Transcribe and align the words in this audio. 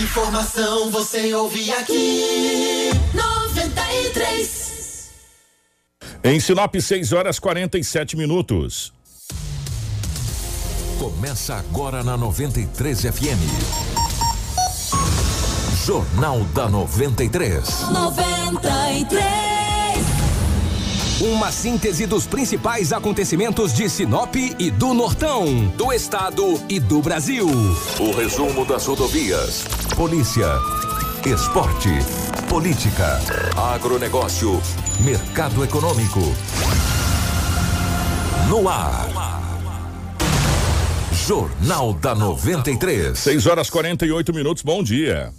Informação 0.00 0.90
você 0.90 1.34
ouve 1.34 1.70
aqui. 1.72 2.90
93. 3.12 5.10
Em 6.24 6.40
Sinop, 6.40 6.74
6 6.74 7.12
horas 7.12 7.38
47 7.38 8.16
minutos. 8.16 8.94
Começa 10.98 11.56
agora 11.56 12.02
na 12.02 12.16
93 12.16 13.02
FM. 13.02 13.42
Jornal 15.84 16.40
da 16.54 16.66
93. 16.66 17.90
93. 17.90 19.49
Uma 21.20 21.52
síntese 21.52 22.06
dos 22.06 22.26
principais 22.26 22.94
acontecimentos 22.94 23.74
de 23.74 23.90
Sinop 23.90 24.34
e 24.36 24.70
do 24.70 24.94
Nortão, 24.94 25.66
do 25.76 25.92
estado 25.92 26.58
e 26.66 26.80
do 26.80 27.02
Brasil. 27.02 27.46
O 27.98 28.10
resumo 28.12 28.64
das 28.64 28.86
rodovias. 28.86 29.62
Polícia. 29.94 30.46
Esporte. 31.26 31.90
Política. 32.48 33.20
Agronegócio. 33.54 34.62
Mercado 35.00 35.62
econômico. 35.62 36.20
No 38.48 38.66
ar. 38.66 39.10
Jornal 41.12 41.92
da 41.92 42.14
93. 42.14 43.18
6 43.18 43.46
horas 43.46 43.68
48 43.68 44.32
minutos, 44.32 44.62
bom 44.62 44.82
dia. 44.82 45.34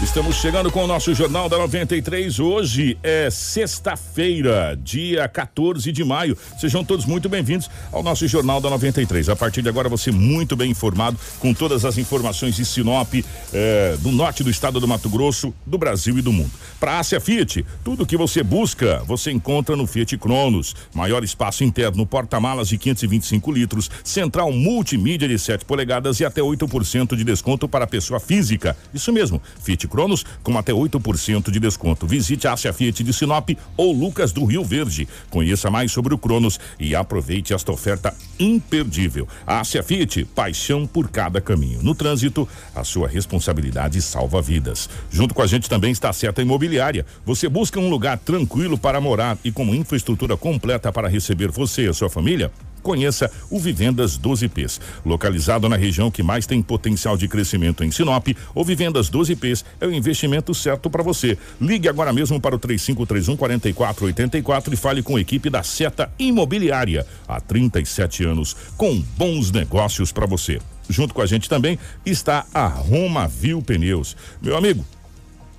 Estamos 0.00 0.36
chegando 0.36 0.70
com 0.70 0.84
o 0.84 0.86
nosso 0.86 1.12
Jornal 1.12 1.48
da 1.48 1.58
93. 1.58 2.38
Hoje 2.38 2.96
é 3.02 3.28
sexta-feira, 3.30 4.78
dia 4.80 5.26
14 5.26 5.90
de 5.90 6.04
maio. 6.04 6.38
Sejam 6.56 6.84
todos 6.84 7.04
muito 7.04 7.28
bem-vindos 7.28 7.68
ao 7.90 8.00
nosso 8.00 8.28
Jornal 8.28 8.60
da 8.60 8.70
93. 8.70 9.28
A 9.28 9.34
partir 9.34 9.60
de 9.60 9.68
agora, 9.68 9.88
você 9.88 10.12
muito 10.12 10.54
bem 10.54 10.70
informado 10.70 11.18
com 11.40 11.52
todas 11.52 11.84
as 11.84 11.98
informações 11.98 12.54
de 12.54 12.64
Sinop, 12.64 13.12
eh, 13.52 13.96
do 13.98 14.12
norte 14.12 14.44
do 14.44 14.50
estado 14.50 14.78
do 14.78 14.86
Mato 14.86 15.08
Grosso, 15.08 15.52
do 15.66 15.76
Brasil 15.76 16.16
e 16.16 16.22
do 16.22 16.32
mundo. 16.32 16.52
Para 16.78 16.92
a 16.92 16.98
Ásia 17.00 17.20
Fiat, 17.20 17.66
tudo 17.82 18.06
que 18.06 18.16
você 18.16 18.44
busca, 18.44 19.02
você 19.04 19.32
encontra 19.32 19.74
no 19.74 19.84
Fiat 19.84 20.16
Cronos. 20.16 20.76
Maior 20.94 21.24
espaço 21.24 21.64
interno, 21.64 22.06
porta-malas 22.06 22.68
de 22.68 22.78
525 22.78 23.50
litros, 23.50 23.90
central 24.04 24.52
multimídia 24.52 25.26
de 25.26 25.40
7 25.40 25.64
polegadas 25.64 26.20
e 26.20 26.24
até 26.24 26.40
8% 26.40 27.16
de 27.16 27.24
desconto 27.24 27.68
para 27.68 27.84
a 27.84 27.88
pessoa 27.88 28.20
física. 28.20 28.76
Isso 28.94 29.12
mesmo, 29.12 29.42
Fiat 29.60 29.87
Cronos 29.88 30.24
com 30.42 30.56
até 30.56 30.72
8% 30.72 31.50
de 31.50 31.58
desconto. 31.58 32.06
Visite 32.06 32.46
a 32.46 32.52
Ásia 32.52 32.72
Fiat 32.72 33.02
de 33.02 33.12
Sinop 33.12 33.50
ou 33.76 33.92
Lucas 33.92 34.32
do 34.32 34.44
Rio 34.44 34.64
Verde. 34.64 35.08
Conheça 35.30 35.70
mais 35.70 35.90
sobre 35.90 36.14
o 36.14 36.18
Cronos 36.18 36.60
e 36.78 36.94
aproveite 36.94 37.52
esta 37.52 37.72
oferta 37.72 38.14
imperdível. 38.38 39.26
A 39.46 39.60
Ásia 39.60 39.82
Fiat, 39.82 40.24
paixão 40.26 40.86
por 40.86 41.08
cada 41.08 41.40
caminho. 41.40 41.82
No 41.82 41.94
trânsito, 41.94 42.48
a 42.74 42.84
sua 42.84 43.08
responsabilidade 43.08 44.00
salva 44.02 44.40
vidas. 44.42 44.88
Junto 45.10 45.34
com 45.34 45.42
a 45.42 45.46
gente 45.46 45.68
também 45.68 45.90
está 45.90 46.10
a 46.10 46.12
Seta 46.12 46.42
Imobiliária. 46.42 47.06
Você 47.24 47.48
busca 47.48 47.80
um 47.80 47.88
lugar 47.88 48.18
tranquilo 48.18 48.78
para 48.78 49.00
morar 49.00 49.38
e 49.44 49.50
com 49.50 49.74
infraestrutura 49.74 50.36
completa 50.36 50.92
para 50.92 51.08
receber 51.08 51.50
você 51.50 51.86
e 51.86 51.88
a 51.88 51.94
sua 51.94 52.10
família? 52.10 52.52
Conheça 52.88 53.30
o 53.50 53.60
Vivendas 53.60 54.18
12Ps. 54.18 54.80
Localizado 55.04 55.68
na 55.68 55.76
região 55.76 56.10
que 56.10 56.22
mais 56.22 56.46
tem 56.46 56.62
potencial 56.62 57.18
de 57.18 57.28
crescimento 57.28 57.84
em 57.84 57.90
Sinop, 57.90 58.28
o 58.54 58.64
Vivendas 58.64 59.10
12Ps 59.10 59.62
é 59.78 59.86
o 59.86 59.92
investimento 59.92 60.54
certo 60.54 60.88
para 60.88 61.02
você. 61.02 61.36
Ligue 61.60 61.86
agora 61.86 62.14
mesmo 62.14 62.40
para 62.40 62.56
o 62.56 62.58
3531 62.58 63.36
4484 63.36 64.72
e 64.72 64.76
fale 64.78 65.02
com 65.02 65.16
a 65.16 65.20
equipe 65.20 65.50
da 65.50 65.62
Seta 65.62 66.10
Imobiliária. 66.18 67.06
Há 67.28 67.38
37 67.42 68.24
anos, 68.24 68.56
com 68.74 68.98
bons 69.18 69.50
negócios 69.50 70.10
para 70.10 70.24
você. 70.24 70.58
Junto 70.88 71.12
com 71.12 71.20
a 71.20 71.26
gente 71.26 71.46
também 71.46 71.78
está 72.06 72.46
a 72.54 72.66
Roma 72.66 73.28
Viu 73.28 73.60
Pneus. 73.60 74.16
Meu 74.40 74.56
amigo, 74.56 74.82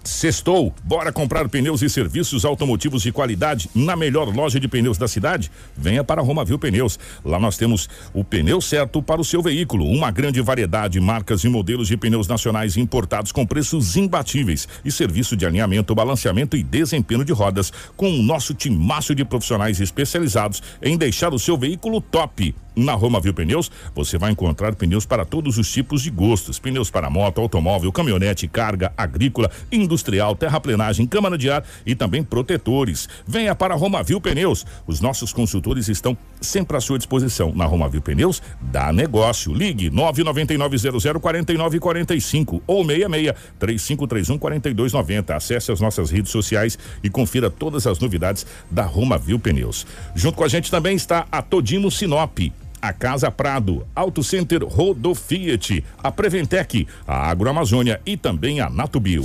Sextou, 0.03 0.73
bora 0.83 1.11
comprar 1.11 1.47
pneus 1.49 1.81
e 1.81 1.89
serviços 1.89 2.45
automotivos 2.45 3.01
de 3.01 3.11
qualidade 3.11 3.69
na 3.75 3.97
melhor 3.97 4.33
loja 4.33 4.59
de 4.59 4.67
pneus 4.67 4.97
da 4.97 5.07
cidade? 5.07 5.51
Venha 5.77 6.03
para 6.03 6.21
Roma 6.21 6.45
Viu 6.45 6.57
Pneus. 6.57 6.97
Lá 7.23 7.37
nós 7.37 7.57
temos 7.57 7.89
o 8.13 8.23
pneu 8.23 8.61
certo 8.61 9.03
para 9.03 9.19
o 9.19 9.25
seu 9.25 9.41
veículo. 9.41 9.85
Uma 9.85 10.09
grande 10.09 10.41
variedade, 10.41 10.99
marcas 11.01 11.43
e 11.43 11.49
modelos 11.49 11.89
de 11.89 11.97
pneus 11.97 12.27
nacionais 12.27 12.77
importados 12.77 13.31
com 13.33 13.45
preços 13.45 13.97
imbatíveis 13.97 14.67
e 14.85 14.91
serviço 14.91 15.35
de 15.35 15.45
alinhamento, 15.45 15.93
balanceamento 15.93 16.55
e 16.55 16.63
desempenho 16.63 17.25
de 17.25 17.33
rodas 17.33 17.71
com 17.97 18.09
o 18.09 18.23
nosso 18.23 18.53
timaço 18.53 19.13
de 19.13 19.25
profissionais 19.25 19.81
especializados 19.81 20.63
em 20.81 20.97
deixar 20.97 21.33
o 21.33 21.39
seu 21.39 21.57
veículo 21.57 21.99
top. 21.99 22.55
Na 22.79 22.93
Roma 22.93 23.19
Viu 23.19 23.33
Pneus, 23.33 23.69
você 23.93 24.17
vai 24.17 24.31
encontrar 24.31 24.73
pneus 24.73 25.05
para 25.05 25.25
todos 25.25 25.57
os 25.57 25.69
tipos 25.69 26.01
de 26.01 26.09
gostos: 26.09 26.57
pneus 26.59 26.89
para 26.89 27.09
moto, 27.09 27.41
automóvel, 27.41 27.91
caminhonete, 27.91 28.47
carga, 28.47 28.93
agrícola, 28.95 29.51
industrial, 29.69 30.33
terraplenagem, 30.33 31.05
câmara 31.05 31.37
de 31.37 31.49
ar 31.49 31.65
e 31.85 31.93
também 31.93 32.23
protetores. 32.23 33.09
Venha 33.27 33.53
para 33.53 33.73
a 33.73 33.77
Roma 33.77 34.01
Viu 34.01 34.21
Pneus. 34.21 34.65
Os 34.87 35.01
nossos 35.01 35.33
consultores 35.33 35.89
estão 35.89 36.17
sempre 36.39 36.77
à 36.77 36.79
sua 36.79 36.97
disposição. 36.97 37.51
Na 37.53 37.65
Roma 37.65 37.89
Viu 37.89 38.01
Pneus, 38.01 38.41
dá 38.61 38.93
negócio. 38.93 39.53
Ligue 39.53 39.89
999004945 39.89 42.61
ou 42.65 42.85
66 42.85 43.33
3531 43.59 44.37
4290. 44.37 45.35
Acesse 45.35 45.69
as 45.69 45.81
nossas 45.81 46.11
redes 46.11 46.31
sociais 46.31 46.79
e 47.03 47.09
confira 47.09 47.49
todas 47.49 47.85
as 47.85 47.99
novidades 47.99 48.45
da 48.71 48.83
Roma 48.83 49.17
Viu 49.17 49.37
Pneus. 49.37 49.85
Junto 50.15 50.37
com 50.37 50.45
a 50.45 50.47
gente 50.47 50.71
também 50.71 50.95
está 50.95 51.27
a 51.29 51.41
Todimo 51.41 51.91
Sinop 51.91 52.39
a 52.81 52.93
Casa 52.93 53.29
Prado, 53.29 53.85
Auto 53.95 54.23
Center 54.23 54.63
Rodo 54.63 55.13
Fiat, 55.13 55.83
a 56.01 56.11
Preventec, 56.11 56.87
a 57.07 57.29
Agroamazônia 57.29 58.01
e 58.05 58.17
também 58.17 58.61
a 58.61 58.69
Natubio. 58.69 59.23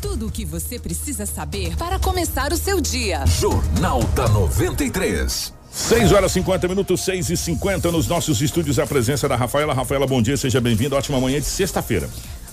Tudo 0.00 0.26
o 0.26 0.30
que 0.30 0.44
você 0.44 0.78
precisa 0.78 1.24
saber 1.24 1.76
para 1.76 1.98
começar 1.98 2.52
o 2.52 2.56
seu 2.56 2.80
dia. 2.80 3.24
Jornal 3.26 4.02
da 4.14 4.28
93. 4.28 5.52
6 5.74 6.12
horas 6.12 6.30
50 6.30 6.68
minutos, 6.68 7.00
6 7.04 7.30
e 7.30 7.36
50 7.36 7.90
nos 7.90 8.06
nossos 8.06 8.40
estúdios. 8.40 8.78
A 8.78 8.86
presença 8.86 9.28
da 9.28 9.34
Rafaela. 9.34 9.74
Rafaela, 9.74 10.06
bom 10.06 10.22
dia, 10.22 10.36
seja 10.36 10.60
bem-vinda. 10.60 10.94
Ótima 10.94 11.20
manhã 11.20 11.40
de 11.40 11.46
sexta-feira. 11.46 12.08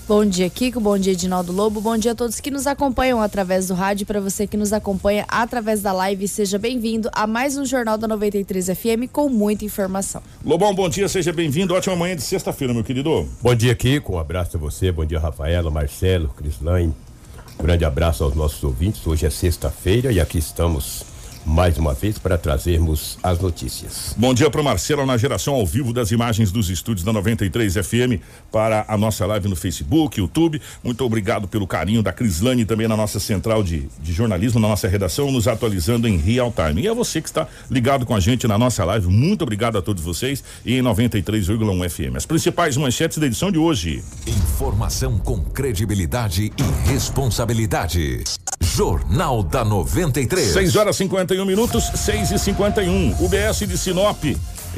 Bom 0.08 0.24
dia, 0.24 0.50
Kiko. 0.50 0.80
Bom 0.80 0.98
dia, 0.98 1.12
Edinaldo 1.12 1.52
Lobo. 1.52 1.80
Bom 1.80 1.96
dia 1.96 2.10
a 2.10 2.14
todos 2.14 2.40
que 2.40 2.50
nos 2.50 2.66
acompanham 2.66 3.20
através 3.20 3.68
do 3.68 3.74
rádio. 3.74 4.04
Para 4.04 4.20
você 4.20 4.48
que 4.48 4.56
nos 4.56 4.72
acompanha 4.72 5.24
através 5.28 5.80
da 5.80 5.92
live, 5.92 6.26
seja 6.26 6.58
bem-vindo 6.58 7.08
a 7.12 7.24
mais 7.24 7.56
um 7.56 7.64
Jornal 7.64 7.96
da 7.96 8.08
93 8.08 8.66
FM 8.66 9.08
com 9.12 9.28
muita 9.28 9.64
informação. 9.64 10.20
Lobão, 10.44 10.74
bom 10.74 10.88
dia, 10.88 11.08
seja 11.08 11.32
bem-vindo. 11.32 11.72
Ótima 11.72 11.94
manhã 11.94 12.16
de 12.16 12.22
sexta-feira, 12.22 12.74
meu 12.74 12.82
querido. 12.82 13.28
Bom 13.40 13.54
dia, 13.54 13.76
Kiko. 13.76 14.14
Um 14.14 14.18
abraço 14.18 14.56
a 14.56 14.60
você. 14.60 14.90
Bom 14.90 15.04
dia, 15.04 15.20
Rafaela, 15.20 15.70
Marcelo, 15.70 16.28
Crislaine. 16.30 16.92
Um 17.60 17.62
grande 17.62 17.84
abraço 17.84 18.24
aos 18.24 18.34
nossos 18.34 18.62
ouvintes. 18.64 19.06
Hoje 19.06 19.24
é 19.24 19.30
sexta-feira 19.30 20.10
e 20.10 20.18
aqui 20.18 20.38
estamos 20.38 21.11
mais 21.44 21.78
uma 21.78 21.94
vez 21.94 22.18
para 22.18 22.38
trazermos 22.38 23.18
as 23.22 23.38
notícias. 23.38 24.14
Bom 24.16 24.32
dia 24.32 24.50
para 24.50 24.60
o 24.60 24.64
Marcelo 24.64 25.04
na 25.04 25.16
geração 25.16 25.54
ao 25.54 25.66
vivo 25.66 25.92
das 25.92 26.10
imagens 26.10 26.50
dos 26.50 26.70
estúdios 26.70 27.04
da 27.04 27.12
93 27.12 27.74
FM 27.74 28.22
para 28.50 28.84
a 28.88 28.96
nossa 28.96 29.26
live 29.26 29.48
no 29.48 29.56
Facebook, 29.56 30.20
YouTube. 30.20 30.60
Muito 30.82 31.04
obrigado 31.04 31.48
pelo 31.48 31.66
carinho 31.66 32.02
da 32.02 32.12
Crislane 32.12 32.64
também 32.64 32.88
na 32.88 32.96
nossa 32.96 33.18
central 33.18 33.62
de, 33.62 33.88
de 34.00 34.12
jornalismo, 34.12 34.60
na 34.60 34.68
nossa 34.68 34.88
redação, 34.88 35.30
nos 35.30 35.48
atualizando 35.48 36.06
em 36.06 36.16
real 36.16 36.52
time. 36.52 36.82
E 36.82 36.88
a 36.88 36.94
você 36.94 37.20
que 37.20 37.28
está 37.28 37.46
ligado 37.70 38.06
com 38.06 38.14
a 38.14 38.20
gente 38.20 38.46
na 38.46 38.56
nossa 38.56 38.84
live, 38.84 39.08
muito 39.08 39.42
obrigado 39.42 39.76
a 39.78 39.82
todos 39.82 40.02
vocês 40.02 40.42
e 40.64 40.76
em 40.78 40.82
93,1 40.82 41.88
FM. 41.88 42.16
As 42.16 42.26
principais 42.26 42.76
manchetes 42.76 43.18
da 43.18 43.26
edição 43.26 43.50
de 43.50 43.58
hoje. 43.58 44.02
Informação 44.26 45.18
com 45.18 45.42
credibilidade 45.42 46.52
e 46.56 46.90
responsabilidade. 46.90 48.22
Jornal 48.62 49.42
da 49.42 49.64
93. 49.64 50.52
6 50.52 50.76
horas 50.76 50.96
51 50.96 51.44
minutos, 51.44 51.84
6 51.96 52.30
e 52.30 52.38
51. 52.38 53.16
O 53.20 53.28
BS 53.28 53.66
de 53.66 53.76
Sinop 53.76 54.22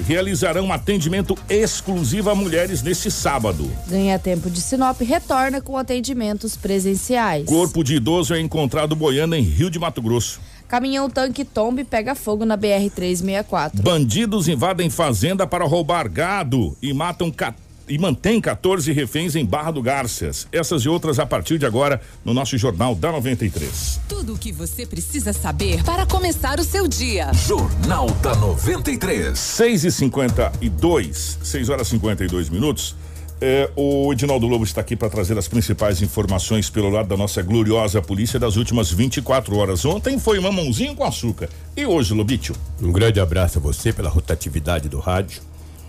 realizarão 0.09 0.67
um 0.67 0.73
atendimento 0.73 1.37
exclusivo 1.49 2.31
a 2.31 2.35
mulheres 2.35 2.83
neste 2.83 3.11
sábado. 3.11 3.71
Ganha 3.87 4.19
Tempo 4.19 4.51
de 4.51 4.61
Sinop 4.61 5.01
retorna 5.03 5.61
com 5.61 5.77
atendimentos 5.77 6.57
presenciais. 6.57 7.45
Corpo 7.47 7.85
de 7.85 7.97
idoso 7.97 8.35
é 8.35 8.41
encontrado 8.41 8.97
boiando 8.97 9.37
em 9.37 9.43
Rio 9.43 9.71
de 9.71 9.79
Mato 9.79 10.03
Grosso. 10.03 10.41
Caminhão 10.67 11.09
tanque 11.11 11.45
tomba 11.45 11.83
e 11.83 11.85
pega 11.85 12.15
fogo 12.15 12.45
na 12.45 12.57
BR 12.57 12.91
364. 12.93 13.83
Bandidos 13.83 14.49
invadem 14.49 14.89
fazenda 14.89 15.47
para 15.47 15.65
roubar 15.65 16.09
gado 16.09 16.77
e 16.83 16.93
matam 16.93 17.31
14 17.31 17.64
e 17.89 17.99
mantém 17.99 18.41
14 18.41 18.93
reféns 18.93 19.37
em 19.37 19.45
Barra 19.45 19.71
do 19.71 19.83
Garças. 19.83 20.47
Essas 20.53 20.83
e 20.83 20.89
outras 20.89 21.19
a 21.19 21.27
partir 21.27 21.59
de 21.59 21.67
agora 21.67 22.01
no 22.25 22.35
nosso 22.35 22.57
Jornal 22.57 22.95
da 22.95 23.13
93. 23.13 24.01
Tudo 24.09 24.35
o 24.35 24.39
que 24.39 24.53
você 24.53 24.87
precisa 24.87 25.33
saber 25.33 25.83
para 25.85 26.07
começar 26.07 26.59
o 26.59 26.65
seu 26.65 26.89
dia. 26.89 27.33
Jornal 27.33 28.11
da 28.23 28.35
93. 28.35 29.39
6 29.39 29.85
e 29.85 29.93
52 29.93 31.39
6 31.43 31.69
horas 31.69 31.87
e 31.89 31.91
52 31.91 32.49
minutos. 32.49 32.97
É, 33.41 33.71
o 33.77 34.13
Edinaldo 34.13 34.47
Lobo 34.47 34.65
está 34.65 34.81
aqui 34.81 34.97
para 34.97 35.11
trazer 35.11 35.37
as 35.37 35.49
principais 35.49 36.01
informações 36.01 36.71
pelo 36.71 36.89
lado 36.89 37.09
da 37.09 37.17
nossa 37.17 37.43
gloriosa 37.43 38.01
polícia 38.01 38.39
das 38.39 38.57
últimas 38.57 38.91
24 38.91 39.57
horas. 39.57 39.85
Ontem 39.85 40.19
foi 40.19 40.39
mamãozinho 40.41 40.95
com 40.95 41.05
açúcar. 41.05 41.49
E 41.77 41.85
hoje, 41.85 42.15
Lobitio? 42.15 42.55
Um 42.81 42.93
grande 42.93 43.21
abraço 43.21 43.59
a 43.59 43.61
você 43.61 43.93
pela 43.93 44.09
rotatividade 44.09 44.89
do 44.89 44.99
rádio. 44.99 45.43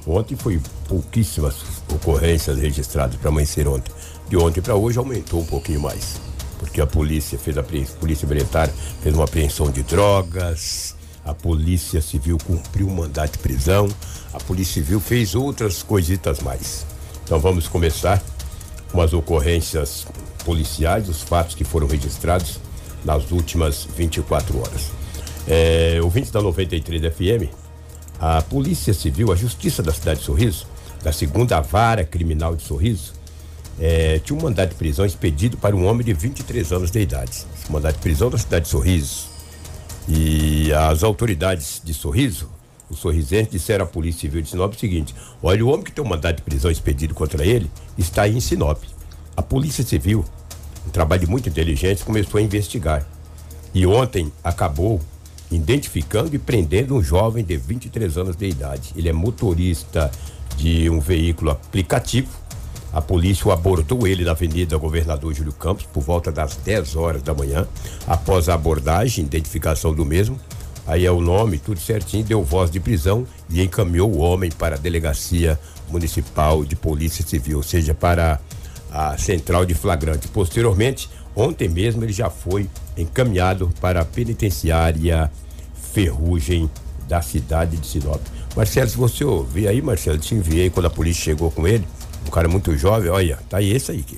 Ontem 0.08 0.36
foi 0.36 0.62
pouquíssimas 0.88 1.56
ocorrências 1.92 2.58
registradas 2.60 3.16
para 3.16 3.30
amanhecer 3.30 3.68
ontem. 3.68 3.92
De 4.30 4.38
ontem 4.38 4.62
para 4.62 4.76
hoje 4.76 5.00
aumentou 5.00 5.42
um 5.42 5.46
pouquinho 5.46 5.82
mais. 5.82 6.20
Porque 6.60 6.80
a 6.80 6.88
polícia 6.88 7.38
fez 7.38 7.58
a 7.58 7.64
polícia 7.64 8.28
militar 8.28 8.70
fez 9.02 9.14
uma 9.16 9.26
apreensão 9.26 9.70
de 9.70 9.84
drogas, 9.84 10.96
a 11.26 11.34
polícia 11.34 12.02
civil 12.02 12.38
cumpriu 12.46 12.88
um 12.88 12.96
mandato 12.96 13.34
de 13.34 13.40
prisão, 13.40 13.90
a 14.32 14.38
polícia 14.38 14.76
civil 14.76 15.00
fez 15.00 15.34
outras 15.36 15.82
coisitas 15.82 16.40
mais. 16.40 16.86
Então 17.24 17.40
vamos 17.40 17.68
começar 17.68 18.22
com 18.92 19.02
as 19.02 19.12
ocorrências 19.12 20.06
policiais, 20.46 21.10
os 21.10 21.22
fatos 21.24 21.56
que 21.56 21.64
foram 21.64 21.88
registrados 21.88 22.60
nas 23.04 23.32
últimas 23.32 23.88
24 23.98 24.60
horas. 24.60 24.92
É, 25.48 26.00
ouvintes 26.02 26.32
da 26.32 26.42
93 26.42 27.02
FM, 27.14 27.52
a 28.20 28.42
Polícia 28.42 28.94
Civil, 28.94 29.32
a 29.32 29.36
Justiça 29.36 29.84
da 29.84 29.94
cidade 29.94 30.20
de 30.20 30.26
Sorriso, 30.26 30.68
da 31.04 31.12
segunda 31.12 31.62
vara 31.62 32.04
criminal 32.04 32.56
de 32.56 32.64
Sorriso, 32.64 33.14
é, 33.80 34.20
tinha 34.20 34.38
um 34.38 34.42
mandado 34.42 34.70
de 34.70 34.76
prisão 34.76 35.06
expedido 35.06 35.58
para 35.58 35.76
um 35.76 35.86
homem 35.86 36.06
de 36.06 36.14
23 36.14 36.72
anos 36.72 36.92
de 36.92 37.00
idade. 37.00 37.46
Esse 37.56 37.72
mandado 37.72 37.96
de 37.96 38.00
prisão 38.00 38.30
da 38.30 38.38
cidade 38.38 38.66
de 38.66 38.72
Sorriso. 38.72 39.28
E 40.08 40.72
as 40.74 41.04
autoridades 41.04 41.82
de 41.84 41.94
Sorriso, 41.94 42.50
os 42.90 43.00
sorrisenses, 43.00 43.52
disseram 43.52 43.86
à 43.86 43.88
Polícia 43.88 44.22
Civil 44.22 44.42
de 44.42 44.50
Sinop 44.50 44.74
o 44.74 44.80
seguinte: 44.80 45.16
olha, 45.42 45.66
o 45.66 45.70
homem 45.70 45.84
que 45.84 45.92
tem 45.92 46.04
um 46.04 46.08
mandado 46.08 46.38
de 46.38 46.44
prisão 46.44 46.70
expedido 46.70 47.14
contra 47.14 47.44
ele 47.46 47.70
está 47.98 48.24
aí 48.24 48.36
em 48.36 48.40
Sinop. 48.40 48.82
A 49.36 49.42
Polícia 49.42 49.84
Civil, 49.84 50.24
um 50.88 50.90
trabalho 50.90 51.28
muito 51.30 51.50
inteligente, 51.50 52.04
começou 52.04 52.40
a 52.40 52.42
investigar. 52.44 53.06
E 53.74 53.86
ontem 53.86 54.32
acabou 54.44 55.02
identificando 55.52 56.36
e 56.36 56.40
prendendo 56.40 56.96
um 56.96 57.04
jovem 57.04 57.44
de 57.44 57.58
23 57.58 58.18
anos 58.18 58.36
de 58.36 58.48
idade. 58.48 58.94
Ele 58.96 59.10
é 59.10 59.14
motorista 59.14 60.12
de 60.58 60.90
um 60.90 61.00
veículo 61.00 61.52
aplicativo. 61.52 62.30
A 62.92 63.02
polícia 63.02 63.52
abordou 63.52 64.08
ele 64.08 64.24
na 64.24 64.32
Avenida 64.32 64.78
Governador 64.78 65.34
Júlio 65.34 65.52
Campos 65.52 65.86
por 65.86 66.02
volta 66.02 66.32
das 66.32 66.56
10 66.56 66.96
horas 66.96 67.22
da 67.22 67.34
manhã. 67.34 67.68
Após 68.08 68.48
a 68.48 68.54
abordagem, 68.54 69.26
identificação 69.26 69.94
do 69.94 70.06
mesmo, 70.06 70.40
aí 70.88 71.06
é 71.06 71.12
o 71.12 71.20
nome, 71.20 71.58
tudo 71.58 71.80
certinho, 71.80 72.24
deu 72.24 72.42
voz 72.42 72.72
de 72.72 72.80
prisão 72.80 73.28
e 73.50 73.62
encaminhou 73.62 74.10
o 74.10 74.20
homem 74.20 74.50
para 74.50 74.76
a 74.76 74.80
delegacia 74.80 75.60
municipal 75.90 76.64
de 76.64 76.76
polícia 76.76 77.26
civil, 77.26 77.58
ou 77.58 77.64
seja, 77.64 77.94
para 77.94 78.40
a 78.92 79.18
central 79.18 79.66
de 79.66 79.74
flagrante. 79.74 80.30
Posteriormente, 80.30 81.10
ontem 81.36 81.68
mesmo 81.68 82.04
ele 82.04 82.14
já 82.14 82.30
foi 82.30 82.70
encaminhado 82.98 83.72
para 83.82 84.02
a 84.02 84.06
penitenciária 84.06 85.30
Ferrugem 85.94 86.70
da 87.08 87.22
cidade 87.22 87.78
de 87.78 87.88
Sinop. 87.88 88.22
Marcelo, 88.56 88.90
se 88.90 88.98
você 88.98 89.24
ouvir 89.24 89.68
aí, 89.68 89.82
Marcelo, 89.82 90.18
te 90.18 90.34
enviei 90.34 90.70
quando 90.70 90.86
a 90.86 90.90
polícia 90.90 91.24
chegou 91.24 91.52
com 91.52 91.68
ele, 91.68 91.86
um 92.26 92.30
cara 92.30 92.48
muito 92.48 92.76
jovem, 92.78 93.10
olha, 93.10 93.38
tá 93.50 93.58
aí 93.58 93.72
esse 93.72 93.92
aí, 93.92 94.02
que 94.02 94.18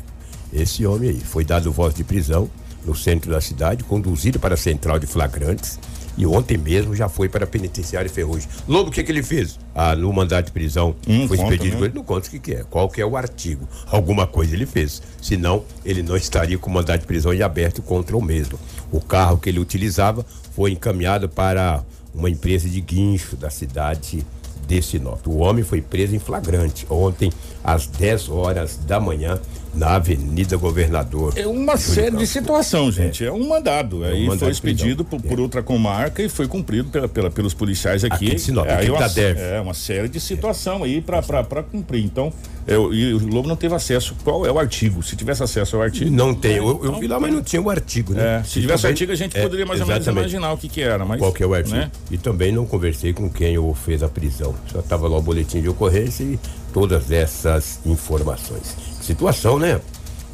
esse 0.54 0.86
homem 0.86 1.10
aí, 1.10 1.20
foi 1.20 1.44
dado 1.44 1.72
voz 1.72 1.94
de 1.94 2.04
prisão 2.04 2.50
no 2.86 2.96
centro 2.96 3.32
da 3.32 3.42
cidade, 3.42 3.84
conduzido 3.84 4.40
para 4.40 4.54
a 4.54 4.58
central 4.58 4.98
de 4.98 5.06
flagrantes 5.06 5.80
e 6.18 6.26
ontem 6.26 6.58
mesmo 6.58 6.96
já 6.96 7.08
foi 7.08 7.30
para 7.30 7.44
a 7.44 7.48
penitenciária 7.48 8.10
Ferrugem. 8.10 8.50
Lobo, 8.68 8.90
o 8.90 8.92
que, 8.92 9.04
que 9.04 9.12
ele 9.12 9.22
fez? 9.22 9.60
Ah, 9.76 9.96
no 9.96 10.12
mandato 10.12 10.48
de 10.48 10.52
prisão 10.52 10.96
Hum, 11.08 11.28
foi 11.28 11.38
expedido 11.38 11.78
né? 11.78 11.86
ele, 11.86 11.94
não 11.94 12.04
conta 12.04 12.28
o 12.28 12.32
que, 12.32 12.40
que 12.40 12.54
é, 12.56 12.64
qual 12.70 12.90
que 12.90 13.00
é 13.00 13.06
o 13.06 13.16
artigo. 13.16 13.68
Alguma 13.86 14.26
coisa 14.26 14.56
ele 14.56 14.66
fez, 14.66 15.02
senão 15.22 15.64
ele 15.86 16.02
não 16.02 16.18
estaria 16.18 16.58
com 16.58 16.70
o 16.70 16.74
mandato 16.74 17.02
de 17.02 17.08
prisão 17.08 17.34
em 17.34 17.42
aberto 17.42 17.82
contra 17.82 18.18
o 18.18 18.22
mesmo. 18.22 18.60
O 18.92 19.00
carro 19.00 19.38
que 19.38 19.50
ele 19.50 19.60
utilizava 19.60 20.26
foi 20.56 20.72
encaminhado 20.72 21.30
para 21.30 21.84
uma 22.14 22.30
empresa 22.30 22.68
de 22.68 22.82
guincho 22.82 23.36
da 23.36 23.50
cidade 23.50 24.26
de 24.68 24.82
Sinop. 24.82 25.26
O 25.28 25.38
homem 25.38 25.64
foi 25.64 25.82
preso 25.82 26.16
em 26.16 26.20
flagrante 26.20 26.86
ontem 26.90 27.32
às 27.68 27.86
10 27.86 28.30
horas 28.30 28.78
da 28.88 28.98
manhã 28.98 29.38
na 29.74 29.96
Avenida 29.96 30.56
Governador. 30.58 31.34
É 31.36 31.46
uma 31.46 31.76
Júlio 31.76 31.94
série 31.96 32.16
de 32.16 32.26
situação, 32.26 32.90
gente. 32.92 33.24
É, 33.24 33.32
um 33.32 33.48
mandado. 33.48 34.04
É 34.04 34.08
um 34.08 34.12
Aí 34.14 34.22
mandado 34.24 34.40
foi 34.40 34.50
expedido 34.52 35.04
por, 35.06 35.22
por 35.22 35.40
outra 35.40 35.62
comarca 35.62 36.24
e 36.24 36.30
foi 36.30 36.48
cumprido 36.48 36.90
pela, 36.90 37.08
pela- 37.08 37.30
pelos 37.30 37.54
policiais 37.54 38.04
aqui. 38.04 38.16
Aqui 38.28 38.36
de 38.36 38.42
Sinop, 38.42 38.66
é, 38.66 38.72
aí 38.74 38.88
equipe 38.88 38.92
uma, 38.94 39.06
é 39.40 39.62
uma 39.62 39.74
série 39.76 40.08
de 40.08 40.20
situação 40.20 40.82
aí 40.84 41.00
pra 41.02 41.22
cumprir. 41.62 42.04
Então, 42.04 42.34
eu, 42.66 42.92
e 42.92 43.14
o 43.14 43.28
Lobo 43.28 43.48
não 43.48 43.56
teve 43.56 43.76
acesso. 43.76 44.16
Qual 44.24 44.46
é 44.48 44.52
o 44.52 44.58
artigo? 44.58 45.04
Se 45.04 45.16
tivesse 45.16 45.44
acesso 45.44 45.76
ao 45.76 45.84
artigo. 45.84 46.10
Não 46.10 46.34
tem, 46.34 46.56
eu, 46.56 46.82
eu 46.84 47.00
vi 47.00 47.06
lá, 47.08 47.20
mas 47.20 47.32
não 47.32 47.44
tinha 47.44 47.62
o 47.62 47.70
artigo, 47.70 48.14
né? 48.14 48.40
É, 48.40 48.44
se 48.44 48.60
tivesse 48.62 48.82
também- 48.82 48.94
artigo, 48.94 49.12
a 49.12 49.16
gente 49.16 49.38
é, 49.38 49.42
poderia 49.44 49.66
mais 49.66 49.80
ou 49.82 49.86
menos 49.86 50.08
imaginar 50.08 50.54
o 50.54 50.58
que, 50.58 50.70
que 50.70 50.82
era. 50.82 51.06
Mas, 51.06 51.20
Qual 51.20 51.32
que 51.32 51.44
é 51.44 51.46
o 51.46 51.54
artigo? 51.54 51.76
né? 51.76 51.92
E 52.10 52.18
também 52.18 52.52
não 52.52 52.66
conversei 52.66 53.14
com 53.14 53.30
quem 53.30 53.60
o 53.60 53.76
fez 53.76 54.02
a 54.02 54.08
prisão. 54.10 54.56
Só 54.72 54.80
estava 54.80 55.08
lá 55.08 55.18
o 55.18 55.22
boletim 55.22 55.62
de 55.62 55.70
ocorrência 55.70 56.24
e 56.24 56.40
todas 56.78 57.10
essas 57.10 57.80
informações. 57.88 58.78
Situação, 59.02 59.58
né? 59.58 59.82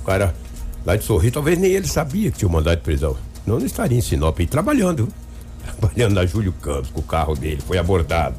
O 0.01 0.05
cara 0.05 0.35
lá 0.85 0.97
de 0.97 1.05
Sorriso, 1.05 1.35
talvez 1.35 1.57
nem 1.57 1.71
ele 1.71 1.87
sabia 1.87 2.29
que 2.29 2.39
tinha 2.39 2.49
o 2.49 2.51
mandado 2.51 2.75
de 2.75 2.83
prisão. 2.83 3.15
Não, 3.47 3.59
não 3.59 3.65
estaria 3.65 3.97
em 3.97 4.01
Sinop 4.01 4.37
aí 4.37 4.45
trabalhando. 4.45 5.07
Trabalhando 5.63 6.15
na 6.15 6.25
Júlio 6.25 6.51
Campos, 6.51 6.89
com 6.89 6.99
o 6.99 7.03
carro 7.03 7.33
dele, 7.33 7.61
foi 7.65 7.77
abordado. 7.77 8.35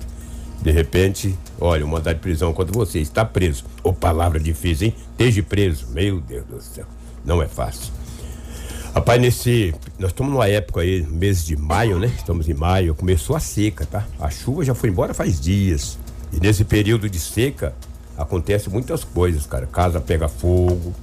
De 0.60 0.70
repente, 0.70 1.34
olha, 1.58 1.82
o 1.82 1.88
mandado 1.88 2.16
de 2.16 2.20
prisão 2.20 2.52
contra 2.52 2.74
você, 2.74 2.98
está 2.98 3.24
preso. 3.24 3.64
Ô, 3.82 3.90
palavra 3.90 4.38
difícil, 4.38 4.88
hein? 4.88 4.94
Esteja 5.12 5.42
preso. 5.42 5.86
Meu 5.88 6.20
Deus 6.20 6.44
do 6.44 6.60
céu. 6.60 6.84
Não 7.24 7.42
é 7.42 7.48
fácil. 7.48 7.90
Rapaz, 8.94 9.18
nesse. 9.18 9.74
Nós 9.98 10.10
estamos 10.10 10.30
numa 10.30 10.46
época 10.46 10.82
aí, 10.82 11.02
mês 11.06 11.42
de 11.42 11.56
maio, 11.56 11.98
né? 11.98 12.12
Estamos 12.14 12.50
em 12.50 12.54
maio, 12.54 12.94
começou 12.94 13.34
a 13.34 13.40
seca, 13.40 13.86
tá? 13.86 14.06
A 14.20 14.28
chuva 14.28 14.62
já 14.62 14.74
foi 14.74 14.90
embora 14.90 15.14
faz 15.14 15.40
dias. 15.40 15.98
E 16.30 16.38
nesse 16.38 16.64
período 16.64 17.08
de 17.08 17.18
seca, 17.18 17.74
acontece 18.16 18.70
muitas 18.70 19.05
coisas, 19.05 19.46
cara. 19.46 19.66
Casa 19.66 20.00
pega 20.00 20.28
fogo. 20.28 20.94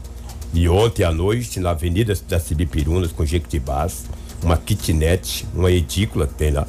E 0.54 0.68
ontem 0.68 1.04
à 1.04 1.12
noite, 1.12 1.60
na 1.60 1.72
Avenida 1.72 2.14
das 2.28 2.44
Cibipirunas, 2.44 3.12
com 3.12 3.26
Jequitibás, 3.26 4.06
uma 4.44 4.58
kitnet, 4.58 5.48
uma 5.54 5.72
edícula 5.72 6.28
que 6.28 6.34
tem 6.34 6.52
lá, 6.52 6.68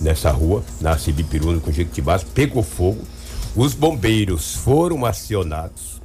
nessa 0.00 0.30
rua, 0.32 0.64
na 0.80 0.98
Cibipirunas, 0.98 1.62
com 1.62 1.70
Jequitibás, 1.70 2.24
pegou 2.24 2.62
fogo. 2.62 3.02
Os 3.54 3.72
bombeiros 3.72 4.56
foram 4.56 5.04
acionados. 5.04 6.00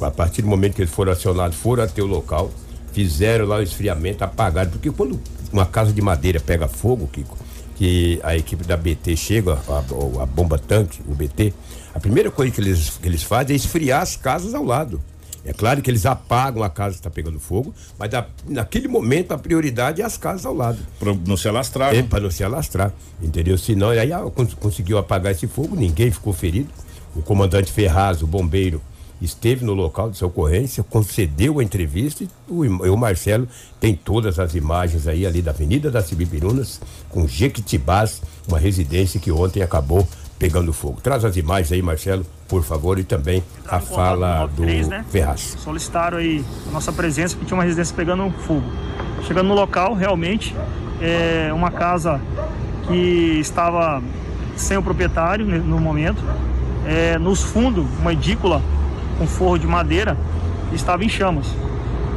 A 0.00 0.10
partir 0.10 0.42
do 0.42 0.48
momento 0.48 0.74
que 0.74 0.82
eles 0.82 0.92
foram 0.92 1.12
acionados, 1.12 1.56
foram 1.56 1.84
até 1.84 2.02
o 2.02 2.06
local, 2.06 2.50
fizeram 2.92 3.46
lá 3.46 3.58
o 3.58 3.62
esfriamento, 3.62 4.24
apagaram. 4.24 4.70
Porque 4.70 4.90
quando 4.90 5.20
uma 5.52 5.66
casa 5.66 5.92
de 5.92 6.02
madeira 6.02 6.40
pega 6.40 6.66
fogo, 6.66 7.06
Kiko, 7.06 7.36
que 7.76 8.18
a 8.24 8.36
equipe 8.36 8.64
da 8.64 8.76
BT 8.76 9.16
chega, 9.16 9.58
a, 9.68 10.22
a 10.22 10.26
bomba 10.26 10.58
tanque, 10.58 11.00
o 11.06 11.14
BT, 11.14 11.54
a 12.00 12.02
primeira 12.02 12.30
coisa 12.30 12.50
que 12.50 12.58
eles, 12.62 12.88
que 12.96 13.06
eles 13.06 13.22
fazem 13.22 13.52
é 13.52 13.56
esfriar 13.58 14.00
as 14.00 14.16
casas 14.16 14.54
ao 14.54 14.64
lado. 14.64 14.98
É 15.44 15.52
claro 15.52 15.82
que 15.82 15.90
eles 15.90 16.06
apagam 16.06 16.62
a 16.62 16.70
casa 16.70 16.92
que 16.94 17.00
está 17.00 17.10
pegando 17.10 17.38
fogo, 17.38 17.74
mas 17.98 18.08
da- 18.08 18.26
naquele 18.48 18.88
momento 18.88 19.32
a 19.32 19.38
prioridade 19.38 20.00
é 20.00 20.04
as 20.04 20.16
casas 20.16 20.46
ao 20.46 20.54
lado. 20.54 20.78
Pra 20.98 21.14
não 21.26 21.36
se 21.36 21.46
alastrar. 21.46 21.94
É, 21.94 22.00
né? 22.00 22.08
para 22.08 22.20
não 22.20 22.30
se 22.30 22.42
alastrar, 22.42 22.90
entendeu? 23.22 23.58
Senão, 23.58 23.90
aí 23.90 24.10
ah, 24.14 24.20
cons- 24.34 24.54
conseguiu 24.54 24.96
apagar 24.96 25.32
esse 25.32 25.46
fogo, 25.46 25.76
ninguém 25.76 26.10
ficou 26.10 26.32
ferido. 26.32 26.70
O 27.14 27.20
comandante 27.20 27.70
Ferraz, 27.70 28.22
o 28.22 28.26
bombeiro, 28.26 28.80
esteve 29.20 29.62
no 29.62 29.74
local 29.74 30.08
dessa 30.08 30.24
ocorrência, 30.24 30.82
concedeu 30.82 31.58
a 31.58 31.62
entrevista 31.62 32.24
e 32.24 32.28
o, 32.48 32.64
e 32.86 32.88
o 32.88 32.96
Marcelo 32.96 33.46
tem 33.78 33.94
todas 33.94 34.38
as 34.38 34.54
imagens 34.54 35.06
aí 35.06 35.26
ali 35.26 35.42
da 35.42 35.50
Avenida 35.50 35.90
das 35.90 36.06
Cibipirunas, 36.06 36.80
com 37.10 37.28
Jequitibás, 37.28 38.22
uma 38.48 38.58
residência 38.58 39.20
que 39.20 39.30
ontem 39.30 39.62
acabou 39.62 40.08
pegando 40.40 40.72
fogo. 40.72 40.98
Traz 41.02 41.22
as 41.22 41.36
imagens 41.36 41.70
aí, 41.70 41.82
Marcelo, 41.82 42.24
por 42.48 42.64
favor, 42.64 42.98
e 42.98 43.04
também 43.04 43.44
a 43.68 43.76
em 43.76 43.80
contato 43.80 43.94
fala 43.94 44.46
do 44.46 44.62
93, 44.62 44.88
né? 44.88 45.04
Ferraz. 45.10 45.54
solicitaram 45.58 46.16
aí 46.16 46.42
a 46.66 46.72
nossa 46.72 46.90
presença 46.90 47.34
porque 47.36 47.46
tinha 47.46 47.56
uma 47.56 47.62
residência 47.62 47.94
pegando 47.94 48.28
fogo. 48.46 48.64
Chegando 49.26 49.48
no 49.48 49.54
local, 49.54 49.92
realmente, 49.94 50.56
é 50.98 51.52
uma 51.52 51.70
casa 51.70 52.18
que 52.88 53.38
estava 53.38 54.02
sem 54.56 54.78
o 54.78 54.82
proprietário 54.82 55.44
no 55.44 55.78
momento. 55.78 56.22
É, 56.86 57.18
nos 57.18 57.42
fundos, 57.42 57.84
uma 58.00 58.14
edícula 58.14 58.62
com 59.18 59.26
forro 59.26 59.58
de 59.58 59.66
madeira 59.66 60.16
estava 60.72 61.04
em 61.04 61.08
chamas. 61.08 61.46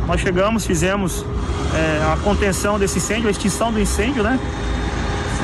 Nós 0.08 0.22
chegamos, 0.22 0.65
fizemos 0.65 1.25
é, 1.75 2.13
a 2.13 2.18
contenção 2.24 2.80
desse 2.80 3.00
incêndio, 3.00 3.27
a 3.27 3.32
extinção 3.32 3.72
do 3.72 3.80
incêndio, 3.82 4.24
né? 4.24 4.39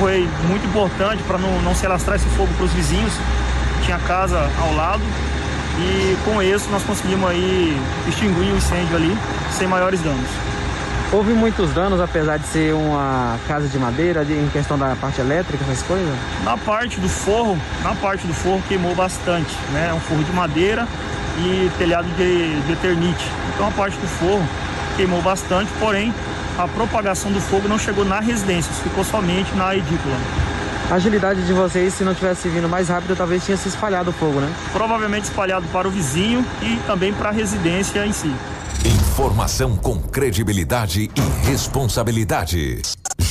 Foi 0.00 0.28
muito 0.48 0.66
importante 0.66 1.22
para 1.24 1.38
não, 1.38 1.60
não 1.62 1.74
se 1.74 1.86
alastrar 1.86 2.16
esse 2.16 2.28
fogo 2.30 2.48
para 2.56 2.64
os 2.64 2.72
vizinhos. 2.72 3.12
Tinha 3.84 3.98
casa 3.98 4.38
ao 4.60 4.74
lado 4.74 5.02
e 5.78 6.16
com 6.24 6.42
isso 6.42 6.68
nós 6.70 6.82
conseguimos 6.82 7.30
aí 7.30 7.78
extinguir 8.08 8.52
o 8.52 8.56
incêndio 8.56 8.96
ali 8.96 9.16
sem 9.56 9.68
maiores 9.68 10.00
danos. 10.00 10.26
Houve 11.12 11.32
muitos 11.32 11.72
danos, 11.72 12.00
apesar 12.00 12.38
de 12.38 12.46
ser 12.46 12.72
uma 12.72 13.36
casa 13.48 13.66
de 13.68 13.76
madeira, 13.78 14.24
de- 14.24 14.32
em 14.32 14.48
questão 14.52 14.78
da 14.78 14.94
parte 15.00 15.20
elétrica, 15.20 15.62
essas 15.64 15.82
coisas? 15.82 16.14
Na 16.44 16.56
parte 16.56 17.00
do 17.00 17.08
forro, 17.08 17.58
na 17.82 17.94
parte 17.94 18.26
do 18.26 18.32
forro 18.32 18.62
queimou 18.68 18.94
bastante, 18.94 19.54
né? 19.72 19.88
É 19.90 19.94
um 19.94 20.00
forro 20.00 20.22
de 20.24 20.32
madeira 20.32 20.86
e 21.38 21.70
telhado 21.78 22.06
de, 22.16 22.60
de 22.60 22.72
eternite. 22.72 23.24
Então 23.54 23.66
a 23.68 23.70
parte 23.72 23.96
do 23.98 24.06
forro 24.06 24.42
queimou 24.96 25.20
bastante, 25.20 25.68
porém 25.80 26.14
a 26.62 26.68
propagação 26.68 27.32
do 27.32 27.40
fogo 27.40 27.66
não 27.66 27.78
chegou 27.78 28.04
na 28.04 28.20
residência, 28.20 28.70
ficou 28.74 29.02
somente 29.02 29.54
na 29.54 29.74
edícula. 29.74 30.16
A 30.90 30.94
agilidade 30.94 31.46
de 31.46 31.52
vocês, 31.52 31.94
se 31.94 32.04
não 32.04 32.14
tivesse 32.14 32.48
vindo 32.48 32.68
mais 32.68 32.88
rápido, 32.88 33.16
talvez 33.16 33.44
tinha 33.44 33.56
se 33.56 33.68
espalhado 33.68 34.10
o 34.10 34.12
fogo, 34.12 34.40
né? 34.40 34.52
Provavelmente 34.72 35.24
espalhado 35.24 35.66
para 35.68 35.88
o 35.88 35.90
vizinho 35.90 36.44
e 36.60 36.76
também 36.86 37.14
para 37.14 37.30
a 37.30 37.32
residência 37.32 38.04
em 38.04 38.12
si. 38.12 38.34
Informação 38.84 39.76
com 39.76 40.00
credibilidade 40.00 41.10
e 41.14 41.48
responsabilidade. 41.48 42.82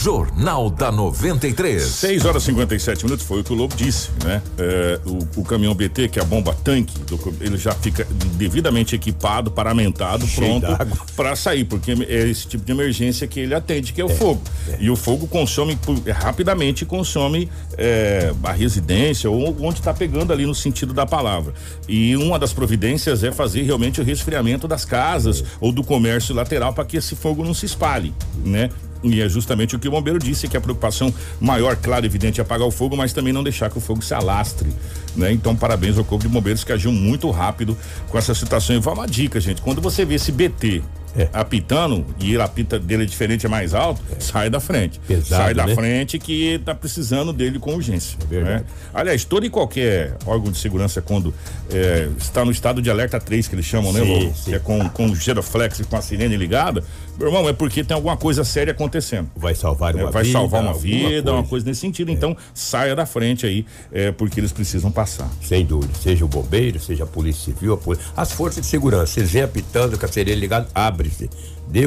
Jornal 0.01 0.69
da 0.69 0.93
93. 0.93 1.83
6 1.83 2.23
horas 2.23 2.43
e 2.43 2.45
57 2.47 3.03
minutos 3.03 3.25
foi 3.25 3.41
o 3.41 3.43
que 3.43 3.51
o 3.51 3.55
Lobo 3.55 3.75
disse, 3.75 4.09
né? 4.23 4.41
É, 4.57 4.97
o, 5.05 5.41
o 5.41 5.43
caminhão 5.43 5.75
BT, 5.75 6.07
que 6.07 6.19
é 6.19 6.21
a 6.21 6.25
bomba 6.25 6.55
tanque, 6.63 6.93
ele 7.41 7.57
já 7.57 7.73
fica 7.73 8.07
devidamente 8.35 8.95
equipado, 8.95 9.51
paramentado, 9.51 10.25
Cheio 10.25 10.61
pronto 10.61 11.05
para 11.17 11.35
sair, 11.35 11.65
porque 11.65 11.91
é 11.91 12.29
esse 12.29 12.47
tipo 12.47 12.63
de 12.63 12.71
emergência 12.71 13.27
que 13.27 13.41
ele 13.41 13.53
atende, 13.53 13.91
que 13.91 13.99
é 13.99 14.05
o 14.05 14.07
fogo. 14.07 14.41
E 14.79 14.89
o 14.89 14.95
fogo 14.95 15.27
consome 15.27 15.77
é, 16.05 16.11
rapidamente 16.11 16.85
consome 16.85 17.49
é, 17.77 18.33
a 18.41 18.53
residência 18.53 19.29
ou 19.29 19.53
onde 19.59 19.79
está 19.79 19.93
pegando 19.93 20.31
ali 20.31 20.45
no 20.45 20.55
sentido 20.55 20.93
da 20.93 21.05
palavra. 21.05 21.53
E 21.89 22.15
uma 22.15 22.39
das 22.39 22.53
providências 22.53 23.21
é 23.21 23.33
fazer 23.33 23.63
realmente 23.63 23.99
o 23.99 24.03
resfriamento 24.03 24.65
das 24.65 24.85
casas 24.85 25.43
ou 25.59 25.73
do 25.73 25.83
comércio 25.83 26.33
lateral 26.33 26.71
para 26.71 26.85
que 26.85 26.95
esse 26.95 27.17
fogo 27.17 27.43
não 27.43 27.53
se 27.53 27.65
espalhe, 27.65 28.13
né? 28.45 28.69
E 29.03 29.21
é 29.21 29.29
justamente 29.29 29.75
o 29.75 29.79
que 29.79 29.87
o 29.87 29.91
bombeiro 29.91 30.19
disse, 30.19 30.47
que 30.47 30.57
a 30.57 30.61
preocupação 30.61 31.13
maior, 31.39 31.75
claro, 31.75 32.05
evidente, 32.05 32.39
é 32.39 32.43
apagar 32.43 32.67
o 32.67 32.71
fogo, 32.71 32.97
mas 32.97 33.13
também 33.13 33.31
não 33.31 33.43
deixar 33.43 33.69
que 33.69 33.77
o 33.77 33.81
fogo 33.81 34.01
se 34.01 34.13
alastre, 34.13 34.69
né? 35.15 35.31
Então, 35.31 35.55
parabéns 35.55 35.97
ao 35.97 36.03
Corpo 36.03 36.27
de 36.27 36.29
Bombeiros 36.29 36.63
que 36.63 36.71
agiu 36.71 36.91
muito 36.91 37.29
rápido 37.31 37.77
com 38.09 38.17
essa 38.17 38.33
situação. 38.35 38.75
E 38.75 38.79
vai 38.79 38.93
uma 38.93 39.07
dica, 39.07 39.39
gente, 39.39 39.61
quando 39.61 39.81
você 39.81 40.03
vê 40.03 40.15
esse 40.15 40.31
BT 40.31 40.83
É. 41.17 41.27
apitando 41.33 42.05
e 42.19 42.37
a 42.37 42.43
apita 42.43 42.77
dele 42.79 43.03
é 43.03 43.05
diferente, 43.05 43.45
é 43.45 43.49
mais 43.49 43.73
alto, 43.73 44.01
sai 44.19 44.49
da 44.49 44.59
frente. 44.59 44.99
Pesado, 45.07 45.43
sai 45.43 45.53
da 45.53 45.65
né? 45.65 45.73
frente 45.75 46.19
que 46.19 46.59
tá 46.63 46.75
precisando 46.75 47.33
dele 47.33 47.57
com 47.59 47.73
urgência. 47.73 48.17
verdade. 48.29 48.63
né? 48.63 48.69
Aliás, 48.93 49.23
todo 49.23 49.45
e 49.45 49.49
qualquer 49.49 50.15
órgão 50.25 50.51
de 50.51 50.57
segurança, 50.59 51.01
quando 51.01 51.33
é, 51.71 52.07
está 52.17 52.45
no 52.45 52.51
estado 52.51 52.81
de 52.81 52.89
alerta 52.89 53.19
3, 53.19 53.47
que 53.47 53.55
eles 53.55 53.65
chamam, 53.65 53.91
né, 53.91 54.01
Sim, 54.01 54.07
Lobo? 54.23 54.35
sim. 54.35 54.43
Que 54.51 54.55
é 54.55 54.59
com, 54.59 54.87
com 54.89 55.07
o 55.07 55.15
giroflex 55.15 55.79
e 55.79 55.83
com 55.83 55.95
a 55.95 56.01
sirene 56.01 56.37
ligada, 56.37 56.83
meu 57.17 57.27
irmão, 57.27 57.49
é 57.49 57.53
porque 57.53 57.83
tem 57.83 57.93
alguma 57.95 58.15
coisa 58.15 58.43
séria 58.45 58.71
acontecendo. 58.71 59.29
Vai 59.35 59.53
salvar 59.53 59.93
É, 59.97 60.03
uma 60.03 60.11
vai 60.11 60.23
vida. 60.23 60.37
salvar 60.39 60.61
uma 60.61 60.73
vida, 60.73 61.33
uma 61.33 61.43
coisa 61.43 61.65
nesse 61.65 61.81
sentido. 61.81 62.11
Então, 62.11 62.37
saia 62.53 62.95
da 62.95 63.05
frente 63.05 63.45
aí, 63.45 63.65
é, 63.91 64.09
porque 64.11 64.39
eles 64.39 64.53
precisam 64.53 64.89
passar. 64.89 65.29
Sem 65.41 65.65
dúvida, 65.65 65.93
seja 66.01 66.23
o 66.23 66.27
bombeiro, 66.29 66.79
seja 66.79 67.03
a 67.03 67.07
polícia 67.07 67.53
civil, 67.53 67.73
a 67.73 67.77
poli- 67.77 67.99
as 68.15 68.31
forças 68.31 68.61
de 68.61 68.67
segurança, 68.67 69.19
eles 69.19 69.31
vêm 69.31 69.41
apitando 69.41 69.97
com 69.97 70.05
a 70.05 70.09
sirene 70.09 70.39
ligada, 70.39 70.67
abre-se, 70.99 71.29
dê, 71.67 71.83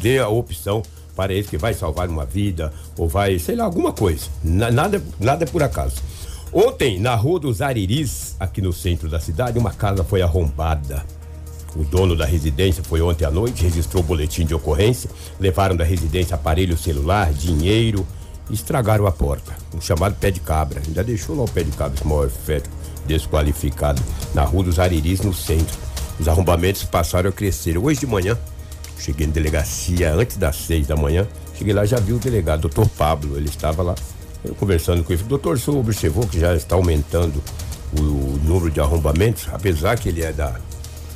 dê 0.00 0.18
a 0.18 0.28
opção 0.28 0.82
para 1.14 1.32
eles 1.32 1.48
que 1.48 1.58
vai 1.58 1.74
salvar 1.74 2.08
uma 2.08 2.24
vida 2.24 2.72
ou 2.98 3.08
vai, 3.08 3.38
sei 3.38 3.54
lá, 3.54 3.64
alguma 3.64 3.92
coisa. 3.92 4.26
Na- 4.42 4.70
nada, 4.70 5.02
nada 5.20 5.44
é 5.44 5.46
por 5.46 5.62
acaso. 5.62 5.96
Ontem, 6.52 6.98
na 6.98 7.14
rua 7.14 7.38
dos 7.38 7.60
Ariris, 7.60 8.36
aqui 8.38 8.60
no 8.62 8.72
centro 8.72 9.08
da 9.08 9.20
cidade, 9.20 9.58
uma 9.58 9.72
casa 9.72 10.02
foi 10.04 10.22
arrombada. 10.22 11.04
O 11.76 11.82
dono 11.82 12.16
da 12.16 12.24
residência 12.24 12.82
foi 12.84 13.02
ontem 13.02 13.24
à 13.24 13.30
noite, 13.30 13.62
registrou 13.64 14.02
o 14.02 14.06
boletim 14.06 14.46
de 14.46 14.54
ocorrência, 14.54 15.10
levaram 15.40 15.76
da 15.76 15.84
residência 15.84 16.36
aparelho 16.36 16.76
celular, 16.76 17.32
dinheiro 17.32 18.06
estragaram 18.50 19.06
a 19.06 19.12
porta. 19.12 19.52
Um 19.74 19.80
chamado 19.80 20.14
pé 20.14 20.30
de 20.30 20.38
cabra. 20.38 20.80
Ainda 20.86 21.02
deixou 21.02 21.34
lá 21.34 21.42
o 21.42 21.48
pé 21.50 21.62
de 21.64 21.72
cabra, 21.72 21.94
esse 21.96 22.06
maior 22.06 22.28
feto 22.28 22.70
desqualificado, 23.06 24.00
na 24.34 24.44
rua 24.44 24.64
dos 24.64 24.78
Ariris, 24.78 25.20
no 25.20 25.34
centro. 25.34 25.76
Os 26.20 26.28
arrombamentos 26.28 26.84
passaram 26.84 27.30
a 27.30 27.32
crescer. 27.32 27.76
Hoje 27.76 28.00
de 28.00 28.06
manhã, 28.06 28.38
cheguei 28.98 29.26
na 29.26 29.32
delegacia 29.32 30.12
antes 30.12 30.36
das 30.36 30.56
seis 30.56 30.86
da 30.86 30.96
manhã, 30.96 31.26
cheguei 31.56 31.72
lá 31.72 31.84
já 31.84 31.98
vi 31.98 32.12
o 32.12 32.18
delegado, 32.18 32.62
doutor 32.62 32.88
Pablo, 32.88 33.36
ele 33.36 33.48
estava 33.48 33.82
lá. 33.82 33.94
Eu 34.44 34.54
conversando 34.54 35.02
com 35.02 35.12
ele, 35.12 35.22
doutor, 35.22 35.56
o 35.56 35.58
senhor 35.58 35.78
observou 35.78 36.26
que 36.26 36.38
já 36.38 36.54
está 36.54 36.76
aumentando 36.76 37.42
o, 37.98 38.02
o 38.02 38.40
número 38.44 38.70
de 38.70 38.80
arrombamentos, 38.80 39.48
apesar 39.50 39.98
que 39.98 40.08
ele 40.08 40.22
é 40.22 40.32
da, 40.32 40.58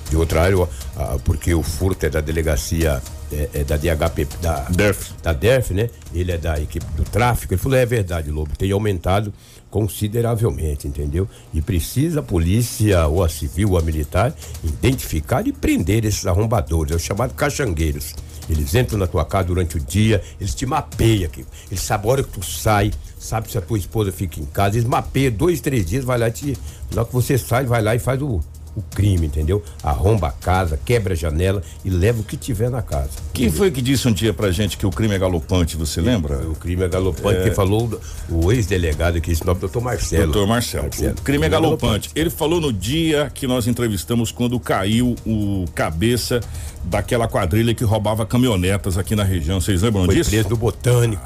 de 0.08 0.16
outra 0.16 0.42
área, 0.42 0.56
ah, 0.96 1.18
porque 1.24 1.54
o 1.54 1.62
furto 1.62 2.06
é 2.06 2.10
da 2.10 2.20
delegacia, 2.20 3.02
é, 3.30 3.48
é 3.54 3.64
da 3.64 3.76
DHP, 3.76 4.26
da 4.40 4.60
DERF. 4.70 5.12
da 5.22 5.32
DERF, 5.32 5.74
né? 5.74 5.90
Ele 6.14 6.32
é 6.32 6.38
da 6.38 6.58
equipe 6.58 6.86
do 6.96 7.04
tráfico. 7.04 7.52
Ele 7.52 7.60
falou: 7.60 7.78
é 7.78 7.84
verdade, 7.86 8.30
Lobo, 8.30 8.56
tem 8.56 8.72
aumentado 8.72 9.32
consideravelmente, 9.70 10.86
entendeu? 10.86 11.28
E 11.52 11.60
precisa 11.60 12.20
a 12.20 12.22
polícia, 12.22 13.06
ou 13.06 13.22
a 13.22 13.28
civil, 13.28 13.70
ou 13.70 13.78
a 13.78 13.82
militar, 13.82 14.34
identificar 14.64 15.46
e 15.46 15.52
prender 15.52 16.04
esses 16.04 16.26
arrombadores, 16.26 16.92
é 16.92 16.96
o 16.96 16.98
chamado 16.98 17.34
caxangueiros. 17.34 18.14
Eles 18.48 18.74
entram 18.74 18.98
na 18.98 19.06
tua 19.06 19.24
casa 19.24 19.48
durante 19.48 19.76
o 19.76 19.80
dia, 19.80 20.22
eles 20.40 20.54
te 20.54 20.64
mapeiam 20.64 21.26
aqui. 21.26 21.44
Eles 21.70 21.82
sabem 21.82 22.08
a 22.08 22.12
hora 22.12 22.22
que 22.22 22.30
tu 22.30 22.42
sai, 22.42 22.90
sabe 23.18 23.50
se 23.50 23.58
a 23.58 23.60
tua 23.60 23.78
esposa 23.78 24.10
fica 24.10 24.40
em 24.40 24.46
casa, 24.46 24.76
eles 24.76 24.88
mapeiam 24.88 25.32
dois, 25.32 25.60
três 25.60 25.84
dias, 25.84 26.04
vai 26.04 26.18
lá 26.18 26.28
e 26.28 26.32
te. 26.32 26.58
Na 26.90 27.02
hora 27.02 27.08
que 27.08 27.14
você 27.14 27.36
sai, 27.36 27.66
vai 27.66 27.82
lá 27.82 27.94
e 27.94 27.98
faz 27.98 28.22
o, 28.22 28.40
o 28.78 28.84
crime, 28.94 29.26
entendeu? 29.26 29.62
Arromba 29.82 30.28
a 30.28 30.32
casa, 30.32 30.78
quebra 30.84 31.14
a 31.14 31.16
janela 31.16 31.62
e 31.84 31.90
leva 31.90 32.20
o 32.20 32.24
que 32.24 32.36
tiver 32.36 32.70
na 32.70 32.82
casa. 32.82 33.10
Quem 33.32 33.50
foi 33.50 33.70
que 33.70 33.82
disse 33.82 34.08
um 34.08 34.12
dia 34.12 34.32
pra 34.32 34.50
gente 34.50 34.76
que 34.76 34.86
o 34.86 34.90
crime 34.90 35.14
é 35.14 35.18
galopante, 35.18 35.76
você 35.76 36.00
lembra? 36.00 36.38
O 36.48 36.54
crime 36.54 36.84
é 36.84 36.88
galopante, 36.88 37.42
quem 37.42 37.54
falou 37.54 38.00
o 38.28 38.52
ex-delegado 38.52 39.18
aqui, 39.18 39.30
esse 39.30 39.44
nome, 39.44 39.60
doutor 39.60 39.82
Marcelo. 39.82 40.32
Doutor 40.32 40.46
Marcelo. 40.46 40.88
O 41.18 41.22
crime 41.22 41.46
é 41.46 41.48
galopante. 41.48 42.10
Ele 42.14 42.30
falou 42.30 42.60
no 42.60 42.72
dia 42.72 43.30
que 43.32 43.46
nós 43.46 43.66
entrevistamos 43.66 44.30
quando 44.32 44.58
caiu 44.58 45.14
o 45.26 45.64
cabeça 45.74 46.40
daquela 46.84 47.28
quadrilha 47.28 47.74
que 47.74 47.84
roubava 47.84 48.24
caminhonetas 48.24 48.96
aqui 48.96 49.14
na 49.14 49.24
região. 49.24 49.60
Vocês 49.60 49.82
lembram 49.82 50.04
Foi 50.06 50.14
disso? 50.14 50.30
preso 50.30 50.48
no 50.48 50.56
Botânico. 50.56 51.22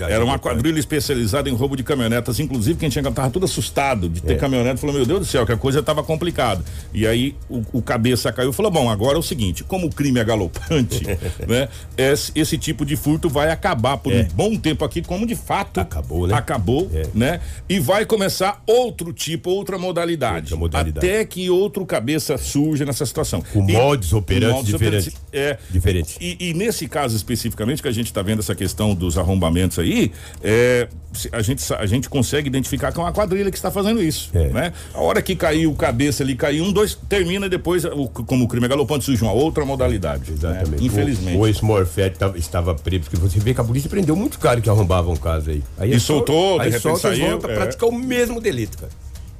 É. 0.00 0.12
Era 0.12 0.24
uma 0.24 0.38
quadrilha 0.38 0.78
especializada 0.78 1.48
em 1.48 1.54
roubo 1.54 1.76
de 1.76 1.82
caminhonetas. 1.82 2.38
Inclusive, 2.40 2.78
quem 2.78 2.88
tinha 2.88 3.02
tava 3.10 3.30
tudo 3.30 3.44
assustado 3.44 4.08
de 4.08 4.20
ter 4.22 4.34
É. 4.34 4.36
caminhonete 4.36 4.80
falou: 4.80 4.94
Meu 4.96 5.06
Deus 5.06 5.20
do 5.20 5.26
céu, 5.26 5.44
que 5.46 5.52
a 5.52 5.56
coisa 5.56 5.82
tava 5.82 6.02
complicada. 6.02 6.62
E 6.92 7.06
aí 7.06 7.34
o, 7.48 7.62
o 7.72 7.82
cabeça 7.82 8.32
caiu 8.32 8.50
e 8.50 8.52
falou: 8.52 8.70
Bom, 8.70 8.88
agora 8.90 9.16
é 9.16 9.18
o 9.18 9.22
seguinte: 9.22 9.64
como 9.64 9.86
o 9.86 9.90
crime 9.90 10.20
é 10.20 10.24
galopante, 10.24 11.02
né? 11.48 11.68
Esse, 11.96 12.32
esse 12.34 12.58
tipo 12.58 12.84
de 12.84 12.96
furto 12.96 13.28
vai 13.28 13.50
acabar 13.50 13.96
por 13.98 14.12
um 14.12 14.24
bom 14.34 14.56
tempo 14.56 14.84
aqui, 14.84 15.02
como 15.02 15.26
de 15.26 15.34
fato 15.34 15.80
É. 15.80 15.82
Acabou, 15.82 16.26
né? 16.26 16.34
Acabou, 16.34 16.90
É. 16.94 17.06
né? 17.14 17.40
E 17.68 17.78
vai 17.80 18.04
começar 18.06 18.62
outro 18.66 19.12
tipo, 19.12 19.50
outra 19.50 19.78
modalidade. 19.78 20.52
Outra 20.52 20.56
modalidade. 20.56 21.06
Até 21.06 21.24
que 21.24 21.48
outro 21.50 21.84
cabeça 21.86 22.36
surja 22.38 22.84
nessa 22.84 23.04
situação. 23.06 23.42
Com 23.52 23.68
E- 23.68 23.72
modus 23.72 24.12
operandi 24.12 24.72
diferente. 24.72 25.12
É. 25.32 25.58
Diferente. 25.70 26.16
E, 26.20 26.36
e 26.50 26.54
nesse 26.54 26.86
caso 26.88 27.16
especificamente, 27.16 27.82
que 27.82 27.88
a 27.88 27.92
gente 27.92 28.06
está 28.06 28.22
vendo 28.22 28.40
essa 28.40 28.54
questão 28.54 28.94
dos 28.94 29.16
arrombamentos 29.18 29.59
aí, 29.80 30.12
é, 30.42 30.88
a, 31.32 31.42
gente, 31.42 31.74
a 31.74 31.86
gente 31.86 32.08
consegue 32.08 32.48
identificar 32.48 32.92
que 32.92 32.98
é 32.98 33.02
uma 33.02 33.12
quadrilha 33.12 33.50
que 33.50 33.56
está 33.56 33.70
fazendo 33.70 34.02
isso. 34.02 34.30
É. 34.34 34.48
Né? 34.48 34.72
A 34.94 35.00
hora 35.00 35.20
que 35.20 35.34
caiu 35.36 35.70
o 35.70 35.74
cabeça 35.74 36.22
ali, 36.22 36.34
caiu 36.36 36.64
um, 36.64 36.72
dois, 36.72 36.94
termina 37.08 37.48
depois, 37.48 37.84
o- 37.84 38.08
como 38.08 38.44
o 38.44 38.48
crime 38.48 38.66
é 38.66 38.68
galopante, 38.68 39.04
surge 39.04 39.22
uma 39.22 39.32
outra 39.32 39.64
modalidade. 39.64 40.32
Exatamente. 40.32 40.70
né? 40.70 40.76
Infelizmente. 40.80 41.36
O, 41.36 41.40
o 41.40 41.46
ex-Morfete 41.46 42.18
tava- 42.18 42.38
estava 42.38 42.74
preso, 42.74 43.02
porque 43.04 43.16
você 43.16 43.38
vê 43.40 43.52
que 43.54 43.60
a 43.60 43.64
polícia 43.64 43.90
prendeu 43.90 44.14
muitos 44.16 44.38
caras 44.38 44.62
que 44.62 44.70
arrombavam 44.70 45.16
casa 45.16 45.50
aí. 45.50 45.62
aí 45.78 45.90
E 45.90 45.94
é 45.94 45.98
soltou, 45.98 46.58
de 46.58 46.64
aí 46.64 46.70
repente 46.70 46.82
solta, 46.82 47.08
eles 47.08 47.18
saiu, 47.18 47.34
a 47.36 47.50
é. 47.50 47.54
praticar 47.54 47.88
o 47.88 47.92
mesmo 47.94 48.40
delito, 48.40 48.78
cara. 48.78 48.92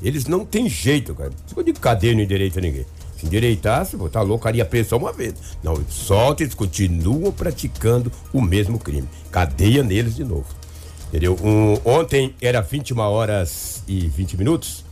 Eles 0.03 0.27
não 0.27 0.45
têm 0.47 0.69
jeito, 0.69 1.15
cara. 1.15 1.31
Isso 1.47 1.63
de 1.63 1.73
cadeia 1.75 2.15
não 2.15 2.23
endireita 2.23 2.61
ninguém. 2.61 2.87
Se 3.21 3.27
endireitasse, 3.27 3.99
pô, 3.99 4.09
tá 4.09 4.23
louco, 4.23 4.45
faria 4.45 4.65
preso 4.65 4.91
só 4.91 4.97
uma 4.97 5.13
vez. 5.13 5.35
Não, 5.63 5.75
eles 5.75 5.93
soltam, 5.93 6.45
eles 6.45 6.55
continuam 6.55 7.31
praticando 7.31 8.11
o 8.33 8.41
mesmo 8.41 8.79
crime. 8.79 9.07
Cadeia 9.31 9.83
neles 9.83 10.17
de 10.17 10.25
novo. 10.25 10.47
Entendeu? 11.09 11.37
Um, 11.43 11.79
ontem 11.85 12.35
era 12.41 12.63
21 12.63 12.99
horas 12.99 13.83
e 13.87 14.09
20 14.09 14.39
minutos. 14.39 14.85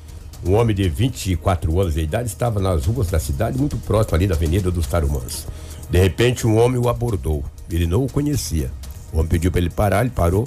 Um 0.44 0.54
homem 0.54 0.76
de 0.76 0.88
24 0.90 1.80
anos 1.80 1.94
de 1.94 2.00
idade 2.00 2.28
estava 2.28 2.60
nas 2.60 2.84
ruas 2.84 3.08
da 3.08 3.18
cidade, 3.18 3.58
muito 3.58 3.78
próximo 3.78 4.14
ali 4.16 4.26
da 4.26 4.34
Avenida 4.34 4.70
dos 4.70 4.86
Tarumãs. 4.86 5.46
De 5.88 5.98
repente, 5.98 6.46
um 6.46 6.58
homem 6.58 6.78
o 6.78 6.88
abordou. 6.88 7.42
Ele 7.70 7.86
não 7.86 8.04
o 8.04 8.12
conhecia. 8.12 8.70
O 9.10 9.18
homem 9.18 9.28
pediu 9.28 9.50
para 9.50 9.60
ele 9.60 9.70
parar, 9.70 10.02
ele 10.02 10.10
parou, 10.10 10.46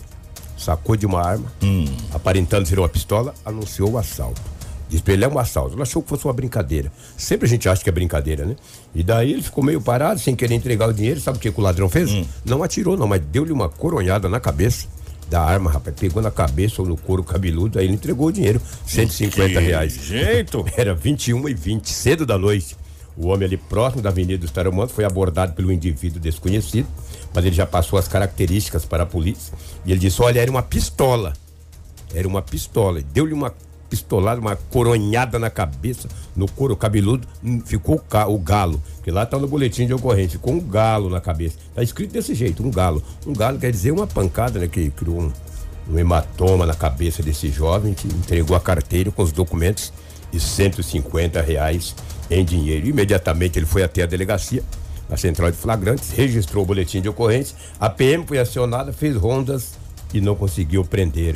sacou 0.55 0.95
de 0.95 1.07
uma 1.07 1.19
arma, 1.19 1.51
aparentando 2.13 2.67
ser 2.67 2.77
uma 2.77 2.87
pistola, 2.87 3.33
anunciou 3.43 3.91
o 3.91 3.97
assalto. 3.97 4.39
Diz 4.91 4.99
pra 4.99 5.13
ele, 5.13 5.23
é 5.23 5.27
um 5.29 5.39
assalto. 5.39 5.73
Ele 5.73 5.81
achou 5.81 6.03
que 6.03 6.09
fosse 6.09 6.25
uma 6.25 6.33
brincadeira. 6.33 6.91
Sempre 7.15 7.45
a 7.45 7.49
gente 7.49 7.69
acha 7.69 7.81
que 7.81 7.87
é 7.87 7.93
brincadeira, 7.93 8.45
né? 8.45 8.57
E 8.93 9.01
daí 9.01 9.31
ele 9.31 9.41
ficou 9.41 9.63
meio 9.63 9.79
parado, 9.79 10.19
sem 10.19 10.35
querer 10.35 10.53
entregar 10.53 10.89
o 10.89 10.93
dinheiro. 10.93 11.21
Sabe 11.21 11.37
o 11.37 11.41
que, 11.41 11.49
que 11.49 11.57
o 11.57 11.63
ladrão 11.63 11.87
fez? 11.87 12.11
Não 12.43 12.61
atirou, 12.61 12.97
não, 12.97 13.07
mas 13.07 13.21
deu-lhe 13.31 13.53
uma 13.53 13.69
coronhada 13.69 14.27
na 14.27 14.37
cabeça 14.37 14.89
da 15.29 15.41
arma, 15.41 15.71
rapaz. 15.71 15.95
Pegou 15.97 16.21
na 16.21 16.29
cabeça 16.29 16.81
ou 16.81 16.87
no 16.89 16.97
couro 16.97 17.23
cabeludo, 17.23 17.79
aí 17.79 17.85
ele 17.85 17.93
entregou 17.93 18.27
o 18.27 18.31
dinheiro. 18.33 18.61
150 18.85 19.47
Que 19.47 19.59
reais. 19.65 19.93
jeito. 19.93 20.65
Era 20.75 20.93
21 20.93 21.47
e 21.47 21.53
20, 21.53 21.89
cedo 21.89 22.25
da 22.25 22.37
noite. 22.37 22.75
O 23.15 23.27
homem 23.27 23.45
ali 23.45 23.55
próximo 23.55 24.01
da 24.01 24.09
Avenida 24.09 24.39
dos 24.39 24.51
Taramantos 24.51 24.93
foi 24.93 25.05
abordado 25.05 25.53
pelo 25.53 25.71
indivíduo 25.71 26.19
desconhecido, 26.19 26.87
mas 27.33 27.45
ele 27.45 27.55
já 27.55 27.65
passou 27.65 27.97
as 27.97 28.09
características 28.09 28.83
para 28.83 29.03
a 29.03 29.05
polícia. 29.05 29.53
E 29.85 29.91
ele 29.91 30.01
disse: 30.01 30.21
Olha, 30.21 30.41
era 30.41 30.51
uma 30.51 30.61
pistola. 30.61 31.31
Era 32.13 32.27
uma 32.27 32.41
pistola. 32.41 33.01
Deu-lhe 33.13 33.33
uma 33.33 33.53
pistolada, 33.91 34.39
uma 34.39 34.55
coronhada 34.55 35.37
na 35.37 35.49
cabeça, 35.49 36.07
no 36.33 36.49
couro 36.49 36.77
cabeludo, 36.77 37.27
hum, 37.43 37.61
ficou 37.65 38.01
o, 38.27 38.39
galo. 38.39 38.81
Porque 38.95 39.11
lá 39.11 39.25
tá 39.25 39.37
no 39.37 39.49
boletim 39.49 39.85
de 39.85 39.93
ocorrência, 39.93 40.39
ficou 40.39 40.53
um 40.53 40.61
galo 40.61 41.09
na 41.09 41.19
cabeça. 41.19 41.57
Tá 41.75 41.83
escrito 41.83 42.13
desse 42.13 42.33
jeito, 42.33 42.65
um 42.65 42.71
galo. 42.71 43.03
Um 43.27 43.33
galo 43.33 43.59
quer 43.59 43.69
dizer 43.69 43.91
uma 43.91 44.07
pancada, 44.07 44.59
né? 44.59 44.67
Que 44.69 44.89
criou 44.91 45.23
um, 45.23 45.31
um 45.89 45.99
hematoma 45.99 46.65
na 46.65 46.73
cabeça 46.73 47.21
desse 47.21 47.49
jovem 47.49 47.93
que 47.93 48.07
entregou 48.07 48.55
a 48.55 48.61
carteira 48.61 49.11
com 49.11 49.21
os 49.21 49.33
documentos 49.33 49.91
e 50.31 50.39
150 50.39 51.41
reais 51.41 51.93
em 52.29 52.45
dinheiro. 52.45 52.87
Imediatamente 52.87 53.59
ele 53.59 53.65
foi 53.65 53.83
até 53.83 54.03
a 54.03 54.05
delegacia, 54.05 54.63
a 55.09 55.17
central 55.17 55.51
de 55.51 55.57
flagrantes, 55.57 56.11
registrou 56.11 56.63
o 56.63 56.65
boletim 56.65 57.01
de 57.01 57.09
ocorrência, 57.09 57.57
a 57.77 57.89
PM 57.89 58.25
foi 58.25 58.39
acionada, 58.39 58.93
fez 58.93 59.17
rondas 59.17 59.73
e 60.13 60.21
não 60.21 60.33
conseguiu 60.33 60.85
prender 60.85 61.35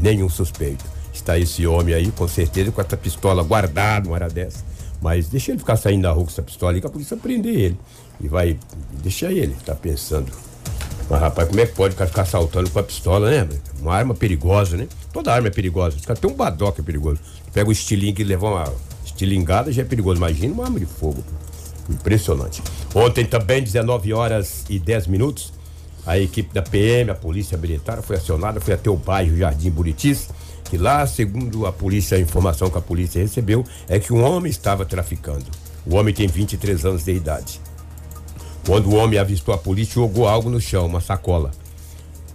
nenhum 0.00 0.28
suspeito. 0.28 0.84
Está 1.28 1.38
esse 1.38 1.66
homem 1.66 1.94
aí, 1.94 2.10
com 2.10 2.26
certeza, 2.26 2.72
com 2.72 2.80
essa 2.80 2.96
pistola 2.96 3.42
guardada, 3.42 4.08
uma 4.08 4.14
hora 4.14 4.30
dessa. 4.30 4.64
Mas 5.02 5.28
deixa 5.28 5.52
ele 5.52 5.58
ficar 5.58 5.76
saindo 5.76 6.04
da 6.04 6.10
rua 6.10 6.24
com 6.24 6.30
essa 6.30 6.40
pistola 6.40 6.72
aí, 6.72 6.80
que 6.80 6.86
a 6.86 6.90
polícia 6.90 7.18
prender 7.18 7.54
ele. 7.54 7.78
E 8.18 8.26
vai. 8.26 8.58
Deixa 9.02 9.30
ele, 9.30 9.54
tá 9.62 9.74
pensando. 9.74 10.32
Mas 11.10 11.20
rapaz, 11.20 11.46
como 11.46 11.60
é 11.60 11.66
que 11.66 11.74
pode 11.74 11.94
o 11.94 11.98
cara 11.98 12.08
ficar 12.08 12.24
saltando 12.24 12.70
com 12.70 12.78
a 12.78 12.82
pistola, 12.82 13.30
né? 13.30 13.46
Uma 13.78 13.94
arma 13.94 14.14
perigosa, 14.14 14.78
né? 14.78 14.88
Toda 15.12 15.30
arma 15.30 15.48
é 15.48 15.50
perigosa. 15.50 15.98
Tem 16.18 16.30
um 16.30 16.34
badoca 16.34 16.80
é 16.80 16.82
perigoso. 16.82 17.20
Pega 17.52 17.68
o 17.68 17.72
estilingue 17.72 18.14
que 18.14 18.24
leva 18.24 18.46
uma 18.46 18.74
estilingada, 19.04 19.70
já 19.70 19.82
é 19.82 19.84
perigoso. 19.84 20.16
Imagina 20.16 20.54
uma 20.54 20.64
arma 20.64 20.80
de 20.80 20.86
fogo. 20.86 21.22
Impressionante. 21.90 22.62
Ontem 22.94 23.26
também, 23.26 23.62
19 23.62 24.14
horas 24.14 24.64
e 24.70 24.78
10 24.78 25.06
minutos, 25.08 25.52
a 26.06 26.18
equipe 26.18 26.54
da 26.54 26.62
PM, 26.62 27.10
a 27.10 27.14
Polícia 27.14 27.58
Militar, 27.58 28.00
foi 28.00 28.16
acionada, 28.16 28.62
foi 28.62 28.72
até 28.72 28.88
o 28.88 28.96
bairro 28.96 29.36
Jardim 29.36 29.68
Buritis, 29.68 30.30
que 30.68 30.76
lá, 30.76 31.06
segundo 31.06 31.66
a 31.66 31.72
polícia, 31.72 32.16
a 32.16 32.20
informação 32.20 32.68
que 32.68 32.78
a 32.78 32.80
polícia 32.82 33.20
recebeu, 33.20 33.64
é 33.88 33.98
que 33.98 34.12
um 34.12 34.22
homem 34.22 34.50
estava 34.50 34.84
traficando. 34.84 35.46
O 35.86 35.96
homem 35.96 36.12
tem 36.12 36.26
23 36.26 36.84
anos 36.84 37.04
de 37.04 37.12
idade. 37.12 37.60
Quando 38.66 38.90
o 38.90 38.94
homem 38.94 39.18
avistou 39.18 39.54
a 39.54 39.58
polícia, 39.58 39.94
jogou 39.94 40.28
algo 40.28 40.50
no 40.50 40.60
chão, 40.60 40.86
uma 40.86 41.00
sacola. 41.00 41.50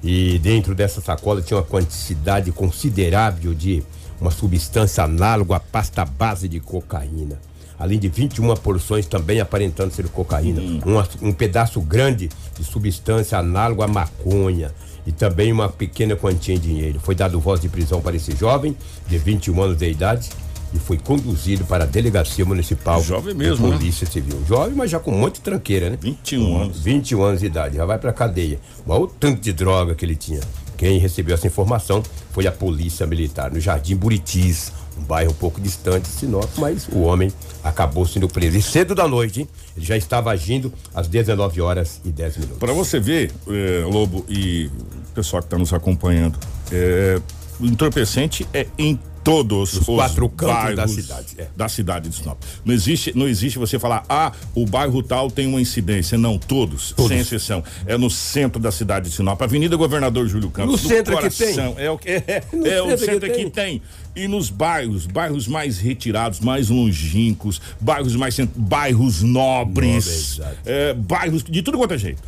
E 0.04 0.40
dentro 0.40 0.74
dessa 0.74 1.00
sacola 1.00 1.42
tinha 1.42 1.58
uma 1.58 1.64
quantidade 1.64 2.52
considerável 2.52 3.54
de 3.54 3.84
uma 4.20 4.32
substância 4.32 5.04
análoga 5.04 5.58
à 5.58 5.60
pasta 5.60 6.04
base 6.04 6.48
de 6.48 6.60
cocaína. 6.60 7.40
Além 7.78 8.00
de 8.00 8.08
21 8.08 8.56
porções 8.56 9.06
também 9.06 9.40
aparentando 9.40 9.94
ser 9.94 10.08
cocaína. 10.08 10.62
Hum. 10.62 10.82
Um, 10.86 11.30
um 11.30 11.34
pedaço 11.34 11.80
grande 11.82 12.30
de 12.58 12.64
substância 12.64 13.38
análoga 13.38 13.86
à 13.86 13.88
maconha 13.88 14.74
e 15.06 15.12
também 15.12 15.52
uma 15.52 15.70
pequena 15.70 16.16
quantia 16.16 16.56
em 16.56 16.60
dinheiro. 16.60 17.00
Foi 17.00 17.16
dado 17.16 17.40
voz 17.40 17.60
de 17.60 17.70
prisão 17.70 18.02
para 18.02 18.16
esse 18.16 18.36
jovem 18.36 18.76
de 19.08 19.18
21 19.18 19.62
anos 19.62 19.78
de 19.78 19.90
idade 19.90 20.30
e 20.74 20.80
foi 20.80 20.98
conduzido 20.98 21.66
para 21.66 21.84
a 21.84 21.88
delegacia 21.88 22.44
municipal. 22.44 23.02
Jovem 23.02 23.34
mesmo, 23.34 23.68
né? 23.68 23.78
Polícia 23.78 24.08
Civil. 24.08 24.44
Jovem, 24.48 24.76
mas 24.76 24.90
já 24.90 25.00
com 25.00 25.30
de 25.30 25.40
tranqueira, 25.40 25.90
né? 25.90 25.98
21 26.02 26.62
anos. 26.62 26.80
21 26.80 27.22
anos 27.22 27.40
de 27.42 27.46
idade, 27.46 27.78
já 27.78 27.86
vai 27.86 28.00
pra 28.00 28.12
cadeia. 28.12 28.60
Mas 28.86 29.00
o 29.00 29.08
tanto 29.08 29.42
de 29.42 29.54
droga 29.54 29.94
que 29.94 30.04
ele 30.04 30.16
tinha. 30.16 30.42
Quem 30.76 30.98
recebeu 30.98 31.36
essa 31.36 31.48
informação 31.48 32.02
foi 32.32 32.48
a 32.48 32.52
Polícia 32.52 33.06
Militar, 33.06 33.52
no 33.52 33.60
Jardim 33.60 33.96
Buritis, 33.96 34.72
um 35.04 35.06
bairro 35.06 35.32
um 35.32 35.36
pouco 35.36 35.60
distante 35.60 36.04
de 36.04 36.10
Sinop, 36.10 36.50
mas 36.58 36.88
o 36.88 37.02
homem 37.02 37.32
acabou 37.64 38.06
sendo 38.06 38.28
preso. 38.28 38.58
E 38.58 38.62
cedo 38.62 38.96
da 38.96 39.08
noite, 39.08 39.42
hein? 39.42 39.48
Ele 39.76 39.86
já 39.86 39.98
estava 39.98 40.32
agindo 40.32 40.74
às 40.96 41.08
19 41.08 41.62
horas 41.62 42.02
e 42.04 42.12
10 42.12 42.38
minutos. 42.38 42.58
Para 42.58 42.74
você 42.74 43.00
ver, 43.00 43.32
eh, 43.48 43.84
Lobo 43.86 44.26
e 44.30 44.68
o 44.68 45.14
pessoal 45.14 45.42
que 45.42 45.48
está 45.48 45.58
nos 45.58 45.74
acompanhando, 45.74 46.40
eh, 46.72 47.20
o 47.60 47.66
entorpecente 47.66 48.48
é 48.54 48.66
em 48.78 49.00
todos 49.24 49.74
os, 49.74 49.86
quatro 49.86 50.28
cantos 50.30 50.56
bairros 50.56 50.76
da 50.76 50.88
cidade, 50.88 51.28
é. 51.38 51.48
da 51.56 51.70
cidade 51.70 52.10
de 52.10 52.16
Sinop. 52.16 52.42
Não 52.66 52.74
existe, 52.74 53.18
não 53.18 53.28
existe 53.28 53.58
você 53.58 53.80
falar, 53.80 54.04
ah, 54.10 54.32
o 54.54 54.66
bairro 54.66 55.02
tal 55.02 55.32
tem 55.32 55.48
uma 55.48 55.62
incidência. 55.62 56.18
Não, 56.18 56.38
todos, 56.38 56.92
Todos. 56.92 57.10
sem 57.10 57.20
exceção. 57.20 57.64
É 57.86 57.98
no 57.98 58.10
centro 58.10 58.62
da 58.62 58.72
cidade 58.72 59.10
de 59.10 59.16
Sinop, 59.16 59.42
Avenida 59.42 59.76
Governador 59.76 60.28
Júlio 60.28 60.50
Campos. 60.50 60.84
No 60.84 60.90
centro 60.90 61.18
que 61.18 61.30
tem. 61.30 61.56
É 61.78 61.90
o 61.92 62.00
é, 62.06 62.44
No 62.52 62.68
é 62.68 62.82
o 62.82 62.90
centro 62.90 62.98
que 62.98 63.06
centro 63.06 63.30
que 63.30 63.50
tem. 63.50 63.50
tem. 63.50 63.82
E 64.16 64.28
nos 64.28 64.50
bairros, 64.50 65.08
bairros 65.08 65.48
mais 65.48 65.80
retirados, 65.80 66.40
mais 66.40 66.70
longínquos, 66.70 67.60
bairros 67.80 68.16
mais 68.16 68.38
bairros 68.56 69.24
nobres, 69.24 70.36
exato. 70.36 70.58
é, 70.66 70.94
bairros 70.94 71.44
de 71.44 71.62
tudo 71.64 71.80
quanto 71.80 71.96
é 71.96 71.98
jeito. 71.98 72.22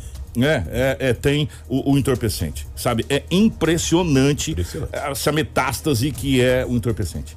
É, 0.44 0.62
é, 0.68 0.96
é, 1.08 1.12
tem 1.14 1.48
o, 1.68 1.92
o 1.92 1.98
entorpecente, 1.98 2.66
sabe? 2.76 3.04
É 3.08 3.22
impressionante, 3.30 4.50
Impressionante. 4.52 4.94
essa 4.94 5.32
metástase 5.32 6.10
que 6.10 6.40
é 6.40 6.64
o 6.66 6.74
entorpecente. 6.76 7.36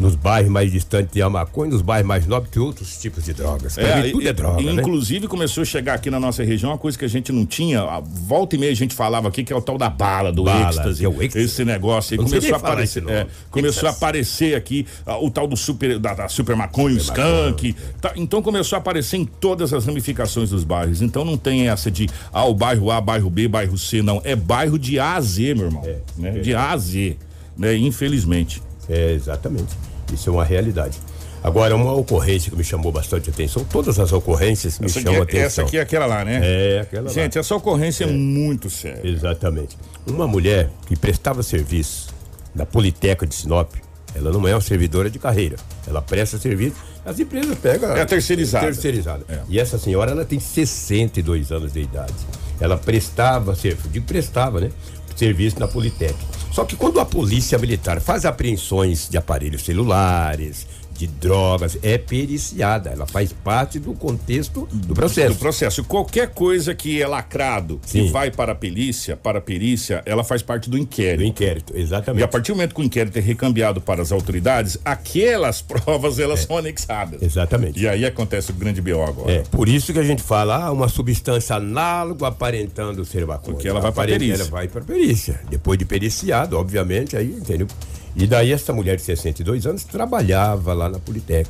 Nos 0.00 0.14
bairros 0.14 0.50
mais 0.50 0.70
distantes 0.70 1.10
tem 1.10 1.20
a 1.22 1.28
maconha, 1.28 1.72
nos 1.72 1.82
bairros 1.82 2.06
mais 2.06 2.26
nobres 2.26 2.52
tem 2.52 2.62
outros 2.62 2.96
tipos 2.98 3.24
de 3.24 3.32
drogas. 3.32 3.74
Pra 3.74 3.96
mim, 3.96 4.10
tudo 4.12 4.22
e- 4.22 4.28
é 4.28 4.32
droga, 4.32 4.62
e, 4.62 4.64
né? 4.66 4.72
Inclusive 4.80 5.26
começou 5.26 5.62
a 5.62 5.64
chegar 5.64 5.94
aqui 5.94 6.08
na 6.10 6.20
nossa 6.20 6.44
região 6.44 6.70
uma 6.70 6.78
coisa 6.78 6.96
que 6.96 7.04
a 7.04 7.08
gente 7.08 7.32
não 7.32 7.44
tinha. 7.44 7.80
A 7.82 8.00
volta 8.00 8.54
e 8.54 8.58
meia 8.58 8.70
a 8.70 8.76
gente 8.76 8.94
falava 8.94 9.26
aqui 9.28 9.42
que 9.42 9.52
é 9.52 9.56
o 9.56 9.60
tal 9.60 9.76
da 9.76 9.90
bala, 9.90 10.32
do 10.32 10.44
Bala, 10.44 10.68
êxtase. 10.70 11.04
é 11.04 11.08
o 11.08 11.22
êxtase. 11.22 11.44
Esse 11.44 11.64
negócio 11.64 12.14
aí 12.14 12.24
começou 12.24 12.54
a 12.54 12.58
aparecer. 12.58 13.08
é, 13.08 13.26
começou 13.50 13.88
a 13.88 13.92
aparecer 13.92 14.54
aqui 14.54 14.86
ah, 15.04 15.18
o 15.18 15.30
tal 15.30 15.46
do 15.48 15.56
super, 15.56 15.98
da, 15.98 16.14
da 16.14 16.28
super 16.28 16.54
maconha, 16.54 16.94
o 16.94 16.98
skunk. 16.98 17.74
Tá, 18.00 18.12
então 18.14 18.40
começou 18.40 18.76
a 18.76 18.78
aparecer 18.78 19.16
em 19.16 19.24
todas 19.24 19.72
as 19.72 19.84
ramificações 19.84 20.50
dos 20.50 20.62
bairros. 20.62 21.02
Então 21.02 21.24
não 21.24 21.36
tem 21.36 21.68
essa 21.68 21.90
de 21.90 22.08
ah, 22.32 22.44
o 22.44 22.54
bairro 22.54 22.90
A, 22.92 23.00
bairro 23.00 23.28
B, 23.28 23.48
bairro 23.48 23.76
C, 23.76 24.00
não. 24.02 24.20
É 24.24 24.36
bairro 24.36 24.78
de 24.78 25.00
A 25.00 25.16
a 25.16 25.20
Z, 25.20 25.54
meu 25.54 25.66
irmão. 25.66 25.82
É, 25.84 25.96
né? 26.16 26.28
é. 26.36 26.40
De 26.40 26.54
A 26.54 26.70
a 26.70 26.76
Z. 26.76 27.16
Né? 27.56 27.76
Infelizmente. 27.76 28.62
É, 28.88 29.12
exatamente. 29.12 29.76
Isso 30.12 30.28
é 30.30 30.32
uma 30.32 30.44
realidade. 30.44 30.98
Agora, 31.42 31.74
uma 31.76 31.92
ocorrência 31.92 32.50
que 32.50 32.56
me 32.56 32.64
chamou 32.64 32.90
bastante 32.90 33.30
atenção, 33.30 33.64
todas 33.64 33.98
as 33.98 34.12
ocorrências 34.12 34.78
me 34.78 34.86
Essa 34.86 34.98
aqui, 34.98 35.06
chamam 35.06 35.20
é, 35.20 35.22
atenção. 35.22 35.46
essa 35.46 35.62
aqui 35.62 35.78
é 35.78 35.80
aquela 35.80 36.06
lá, 36.06 36.24
né? 36.24 36.40
É, 36.42 36.80
aquela 36.80 37.04
lá. 37.04 37.12
Gente, 37.12 37.38
essa 37.38 37.54
ocorrência 37.54 38.04
é, 38.04 38.06
muito 38.08 38.68
séria. 38.68 39.08
Exatamente. 39.08 39.78
Uma 40.06 40.26
mulher 40.26 40.70
que 40.86 40.96
prestava 40.96 41.42
serviço 41.42 42.08
na 42.54 42.66
Politeca 42.66 43.26
de 43.26 43.34
Sinop, 43.34 43.72
ela 44.14 44.32
não 44.32 44.48
é 44.48 44.54
uma 44.54 44.60
servidora 44.60 45.08
de 45.08 45.18
carreira. 45.18 45.56
Ela 45.86 46.02
presta 46.02 46.38
serviço, 46.38 46.76
as 47.04 47.18
empresas 47.20 47.56
pegam. 47.58 47.96
É 47.96 48.04
terceirizada. 48.04 48.66
Terceirizada. 48.66 49.24
É. 49.28 49.38
E 49.48 49.60
essa 49.60 49.78
senhora, 49.78 50.10
ela 50.10 50.24
tem 50.24 50.40
62 50.40 51.52
anos 51.52 51.72
de 51.72 51.80
idade. 51.80 52.14
Ela 52.60 52.76
prestava 52.76 53.54
serviço, 53.54 53.88
digo 53.88 54.06
prestava, 54.06 54.60
né? 54.60 54.70
Serviço 55.18 55.58
na 55.58 55.66
Politec. 55.66 56.14
Só 56.52 56.64
que 56.64 56.76
quando 56.76 57.00
a 57.00 57.04
polícia 57.04 57.58
militar 57.58 58.00
faz 58.00 58.24
apreensões 58.24 59.08
de 59.08 59.18
aparelhos 59.18 59.64
celulares, 59.64 60.66
de 60.98 61.06
drogas, 61.06 61.78
é 61.82 61.96
periciada. 61.96 62.90
Ela 62.90 63.06
faz 63.06 63.32
parte 63.32 63.78
do 63.78 63.94
contexto 63.94 64.66
do 64.72 64.94
processo. 64.94 65.34
Do 65.34 65.38
processo. 65.38 65.84
Qualquer 65.84 66.30
coisa 66.30 66.74
que 66.74 67.00
é 67.00 67.06
lacrado 67.06 67.80
Sim. 67.86 68.06
e 68.06 68.10
vai 68.10 68.30
para 68.32 68.50
a 68.50 68.54
perícia, 68.54 69.16
para 69.16 69.38
a 69.38 69.40
perícia, 69.40 70.02
ela 70.04 70.24
faz 70.24 70.42
parte 70.42 70.68
do 70.68 70.76
Do 70.76 70.82
inquérito. 70.82 71.24
inquérito, 71.24 71.72
E 71.76 71.80
exatamente. 71.80 72.22
a 72.24 72.28
partir 72.28 72.50
do 72.52 72.56
momento 72.56 72.74
que 72.74 72.80
o 72.80 72.84
inquérito 72.84 73.16
é 73.16 73.20
recambiado 73.20 73.80
para 73.80 74.02
as 74.02 74.10
autoridades, 74.10 74.76
aquelas 74.84 75.62
provas 75.62 76.18
elas 76.18 76.40
são 76.40 76.58
anexadas. 76.58 77.22
Exatamente. 77.22 77.80
E 77.80 77.88
aí 77.88 78.04
acontece 78.04 78.50
o 78.50 78.54
grande 78.54 78.80
BO 78.80 79.00
agora. 79.02 79.30
É, 79.32 79.38
por 79.50 79.68
isso 79.68 79.92
que 79.92 79.98
a 79.98 80.02
gente 80.04 80.22
fala, 80.22 80.64
ah, 80.66 80.72
uma 80.72 80.88
substância 80.88 81.56
análoga 81.56 82.26
aparentando 82.26 83.04
ser 83.04 83.24
maconha. 83.24 83.54
Porque 83.54 83.68
ela 83.68 83.80
vai 83.80 83.92
pra 83.92 84.02
Aparenta- 84.02 84.18
perícia. 84.20 84.42
Ela 84.42 84.50
vai 84.50 84.66
para 84.68 84.80
perícia. 84.82 85.40
Depois 85.48 85.78
de 85.78 85.84
periciado, 85.84 86.56
obviamente, 86.58 87.16
aí, 87.16 87.28
entendeu? 87.38 87.66
E 88.16 88.26
daí 88.26 88.52
essa 88.52 88.72
mulher 88.72 88.96
de 88.96 89.02
62 89.02 89.66
anos 89.66 89.84
trabalhava 89.84 90.72
lá 90.74 90.88
na 90.88 90.98
Politec. 90.98 91.48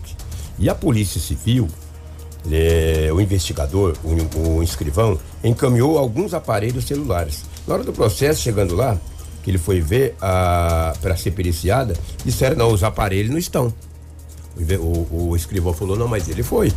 E 0.58 0.68
a 0.68 0.74
Polícia 0.74 1.20
Civil, 1.20 1.68
é, 2.50 3.08
o 3.12 3.20
investigador, 3.20 3.94
o, 4.04 4.58
o 4.58 4.62
escrivão, 4.62 5.18
encaminhou 5.42 5.98
alguns 5.98 6.34
aparelhos 6.34 6.84
celulares. 6.84 7.44
Na 7.66 7.74
hora 7.74 7.84
do 7.84 7.92
processo, 7.92 8.42
chegando 8.42 8.74
lá, 8.74 8.98
que 9.42 9.50
ele 9.50 9.58
foi 9.58 9.80
ver 9.80 10.14
para 10.18 11.16
ser 11.16 11.30
periciada, 11.30 11.94
disseram, 12.24 12.56
não, 12.56 12.72
os 12.72 12.82
aparelhos 12.82 13.30
não 13.30 13.38
estão. 13.38 13.72
O, 14.80 15.28
o- 15.30 15.36
escrivão 15.36 15.72
falou, 15.72 15.96
não, 15.96 16.08
mas 16.08 16.28
ele 16.28 16.42
foi. 16.42 16.72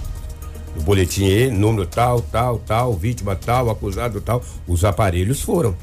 O 0.78 0.82
boletim 0.84 1.26
ele, 1.26 1.52
número 1.52 1.86
tal, 1.88 2.22
tal, 2.22 2.60
tal, 2.60 2.94
vítima 2.94 3.36
tal, 3.36 3.70
acusado 3.70 4.22
tal, 4.22 4.44
os 4.68 4.86
aparelhos 4.86 5.42
foram. 5.42 5.76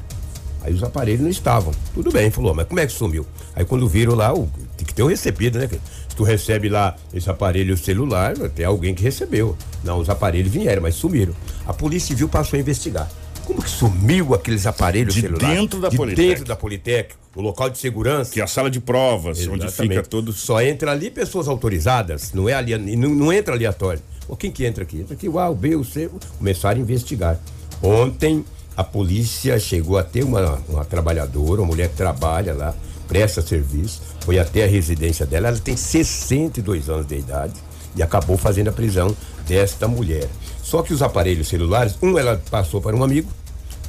Aí 0.61 0.73
os 0.73 0.83
aparelhos 0.83 1.21
não 1.21 1.29
estavam. 1.29 1.73
Tudo 1.93 2.11
bem, 2.11 2.29
falou, 2.29 2.53
mas 2.53 2.67
como 2.67 2.79
é 2.79 2.85
que 2.85 2.93
sumiu? 2.93 3.25
Aí 3.55 3.63
quando 3.65 3.87
viram 3.87 4.15
lá, 4.15 4.33
o, 4.33 4.49
tem 4.77 4.85
que 4.85 4.93
ter 4.93 5.03
um 5.03 5.07
recebido, 5.07 5.57
né? 5.57 5.67
Se 6.09 6.15
tu 6.15 6.23
recebe 6.23 6.69
lá 6.69 6.95
esse 7.13 7.29
aparelho 7.29 7.77
celular, 7.77 8.35
tem 8.49 8.65
alguém 8.65 8.93
que 8.93 9.01
recebeu. 9.03 9.57
Não, 9.83 9.99
os 9.99 10.09
aparelhos 10.09 10.51
vieram, 10.51 10.81
mas 10.81 10.95
sumiram. 10.95 11.33
A 11.65 11.73
Polícia 11.73 12.09
Civil 12.09 12.27
passou 12.27 12.57
a 12.57 12.59
investigar. 12.59 13.09
Como 13.45 13.63
que 13.63 13.69
sumiu 13.69 14.35
aqueles 14.35 14.67
aparelhos 14.67 15.15
De 15.15 15.21
celulares? 15.21 15.57
dentro 15.57 15.79
da 15.81 15.89
de 15.89 15.97
Politec. 15.97 16.27
dentro 16.27 16.45
da 16.45 16.55
Politec, 16.55 17.15
o 17.35 17.41
local 17.41 17.67
de 17.69 17.79
segurança. 17.79 18.31
Que 18.31 18.41
é 18.41 18.43
a 18.43 18.47
sala 18.47 18.69
de 18.69 18.79
provas, 18.79 19.39
onde 19.47 19.65
Exatamente. 19.65 19.95
fica 19.95 20.03
todos. 20.07 20.39
Só 20.39 20.61
entra 20.61 20.91
ali 20.91 21.09
pessoas 21.09 21.47
autorizadas, 21.47 22.31
não 22.31 22.47
é 22.47 22.53
ali, 22.53 22.77
não, 22.95 23.09
não 23.09 23.33
entra 23.33 23.55
aleatório. 23.55 24.01
O 24.27 24.35
quem 24.35 24.51
que 24.51 24.65
entra 24.65 24.83
aqui? 24.83 24.99
Entra 24.99 25.15
aqui 25.15 25.27
o 25.27 25.39
A, 25.39 25.49
o 25.49 25.55
B, 25.55 25.75
o 25.75 25.83
C, 25.83 26.11
começaram 26.37 26.77
a 26.77 26.81
investigar. 26.81 27.39
Ontem 27.81 28.45
a 28.79 28.83
polícia 28.85 29.59
chegou 29.59 29.97
a 29.97 30.03
ter 30.03 30.23
uma, 30.23 30.57
uma 30.69 30.85
trabalhadora, 30.85 31.59
uma 31.59 31.67
mulher 31.67 31.89
que 31.89 31.97
trabalha 31.97 32.53
lá, 32.53 32.73
presta 33.09 33.41
serviço, 33.41 34.01
foi 34.21 34.39
até 34.39 34.63
a 34.63 34.67
residência 34.67 35.25
dela, 35.25 35.49
ela 35.49 35.59
tem 35.59 35.75
62 35.75 36.89
anos 36.89 37.05
de 37.05 37.17
idade 37.17 37.55
e 37.93 38.01
acabou 38.01 38.37
fazendo 38.37 38.69
a 38.69 38.71
prisão 38.71 39.13
desta 39.45 39.85
mulher. 39.85 40.29
Só 40.63 40.81
que 40.81 40.93
os 40.93 41.01
aparelhos 41.01 41.49
celulares, 41.49 41.97
um 42.01 42.17
ela 42.17 42.41
passou 42.49 42.79
para 42.79 42.95
um 42.95 43.03
amigo, 43.03 43.29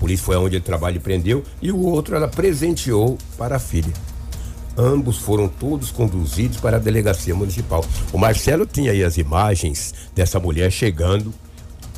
polícia 0.01 0.27
foi 0.27 0.35
aonde 0.35 0.57
ele 0.57 0.65
trabalha 0.65 0.97
e 0.97 0.99
prendeu. 1.01 1.45
E 1.63 1.71
o 1.71 1.79
outro 1.79 2.17
ela 2.17 2.27
presenteou 2.27 3.17
para 3.39 3.55
a 3.55 3.61
filha. 3.61 3.93
Ambos 4.77 5.19
foram 5.19 5.47
todos 5.47 5.93
conduzidos 5.93 6.57
para 6.57 6.79
a 6.79 6.81
delegacia 6.81 7.33
municipal. 7.33 7.85
O 8.13 8.19
Marcelo 8.19 8.67
tinha 8.67 8.91
aí 8.91 9.05
as 9.05 9.19
imagens 9.19 9.95
dessa 10.17 10.41
mulher 10.41 10.69
chegando 10.73 11.33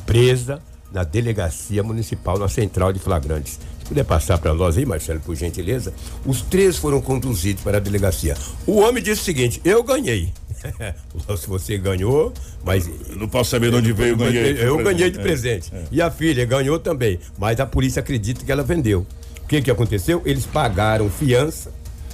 presa 0.05 0.61
na 0.93 1.03
delegacia 1.03 1.81
municipal, 1.81 2.37
na 2.37 2.47
central 2.47 2.93
de 2.93 2.99
flagrantes. 2.99 3.59
Se 3.79 3.85
puder 3.85 4.05
passar 4.05 4.37
para 4.37 4.53
nós 4.53 4.77
aí, 4.77 4.85
Marcelo, 4.85 5.19
por 5.19 5.35
gentileza. 5.35 5.93
Os 6.25 6.41
três 6.41 6.77
foram 6.77 7.01
conduzidos 7.01 7.63
para 7.63 7.77
a 7.77 7.79
delegacia. 7.79 8.35
O 8.65 8.77
homem 8.79 9.03
disse 9.03 9.21
o 9.21 9.25
seguinte: 9.25 9.59
eu 9.65 9.83
ganhei. 9.83 10.31
Se 11.37 11.47
você 11.47 11.77
ganhou, 11.77 12.31
mas. 12.63 12.89
Eu 13.09 13.17
não 13.17 13.27
posso 13.27 13.49
saber 13.49 13.71
de 13.71 13.77
onde 13.77 13.91
veio, 13.91 14.11
eu 14.11 14.17
ganhei. 14.17 14.57
Eu 14.61 14.77
ganhei 14.77 15.11
de 15.11 15.19
presente. 15.19 15.69
É, 15.73 15.77
é. 15.79 15.83
E 15.91 16.01
a 16.01 16.09
filha 16.09 16.45
ganhou 16.45 16.79
também. 16.79 17.19
Mas 17.37 17.59
a 17.59 17.65
polícia 17.65 17.99
acredita 17.99 18.45
que 18.45 18.51
ela 18.51 18.63
vendeu. 18.63 19.05
O 19.43 19.47
que 19.47 19.61
que 19.61 19.69
aconteceu? 19.69 20.21
Eles 20.25 20.45
pagaram 20.45 21.09
fiança. 21.09 21.71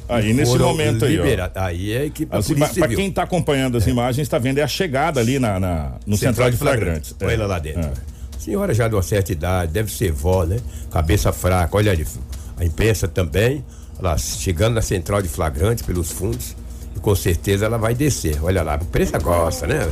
Aí 0.08 0.34
nesse 0.34 0.58
momento 0.58 1.06
aí, 1.06 1.20
ó. 1.20 1.24
aí 1.54 1.94
é 1.94 2.00
a 2.00 2.06
equipe 2.06 2.36
assim, 2.36 2.56
Para 2.56 2.88
quem 2.88 3.10
está 3.10 3.22
acompanhando 3.22 3.78
as 3.78 3.86
é. 3.86 3.92
imagens, 3.92 4.26
está 4.26 4.40
vendo 4.40 4.58
é 4.58 4.64
a 4.64 4.68
chegada 4.68 5.20
ali 5.20 5.38
na, 5.38 5.60
na 5.60 5.92
no 6.04 6.18
central, 6.18 6.50
central 6.50 6.50
de 6.50 6.58
flagrantes. 6.58 7.16
Olha 7.22 7.32
ela 7.32 7.46
lá 7.46 7.60
dentro. 7.60 7.82
É. 7.82 7.94
Senhora 8.40 8.74
já 8.74 8.88
de 8.88 8.96
uma 8.96 9.04
certa 9.04 9.32
idade, 9.32 9.72
deve 9.72 9.92
ser 9.92 10.12
vó, 10.12 10.46
né? 10.46 10.58
Cabeça 10.90 11.32
fraca, 11.32 11.78
olha 11.78 11.92
ali. 11.92 12.08
A 12.58 12.66
imprensa 12.66 13.08
também, 13.08 13.64
lá 14.00 14.18
chegando 14.18 14.74
na 14.76 14.82
central 14.82 15.22
de 15.22 15.28
flagrantes 15.28 15.86
pelos 15.86 16.12
fundos 16.12 16.56
com 17.00 17.16
certeza 17.16 17.66
ela 17.66 17.78
vai 17.78 17.96
descer. 17.96 18.38
Olha 18.44 18.62
lá, 18.62 18.74
a 18.74 18.84
imprensa 18.84 19.18
gosta, 19.18 19.66
né? 19.66 19.90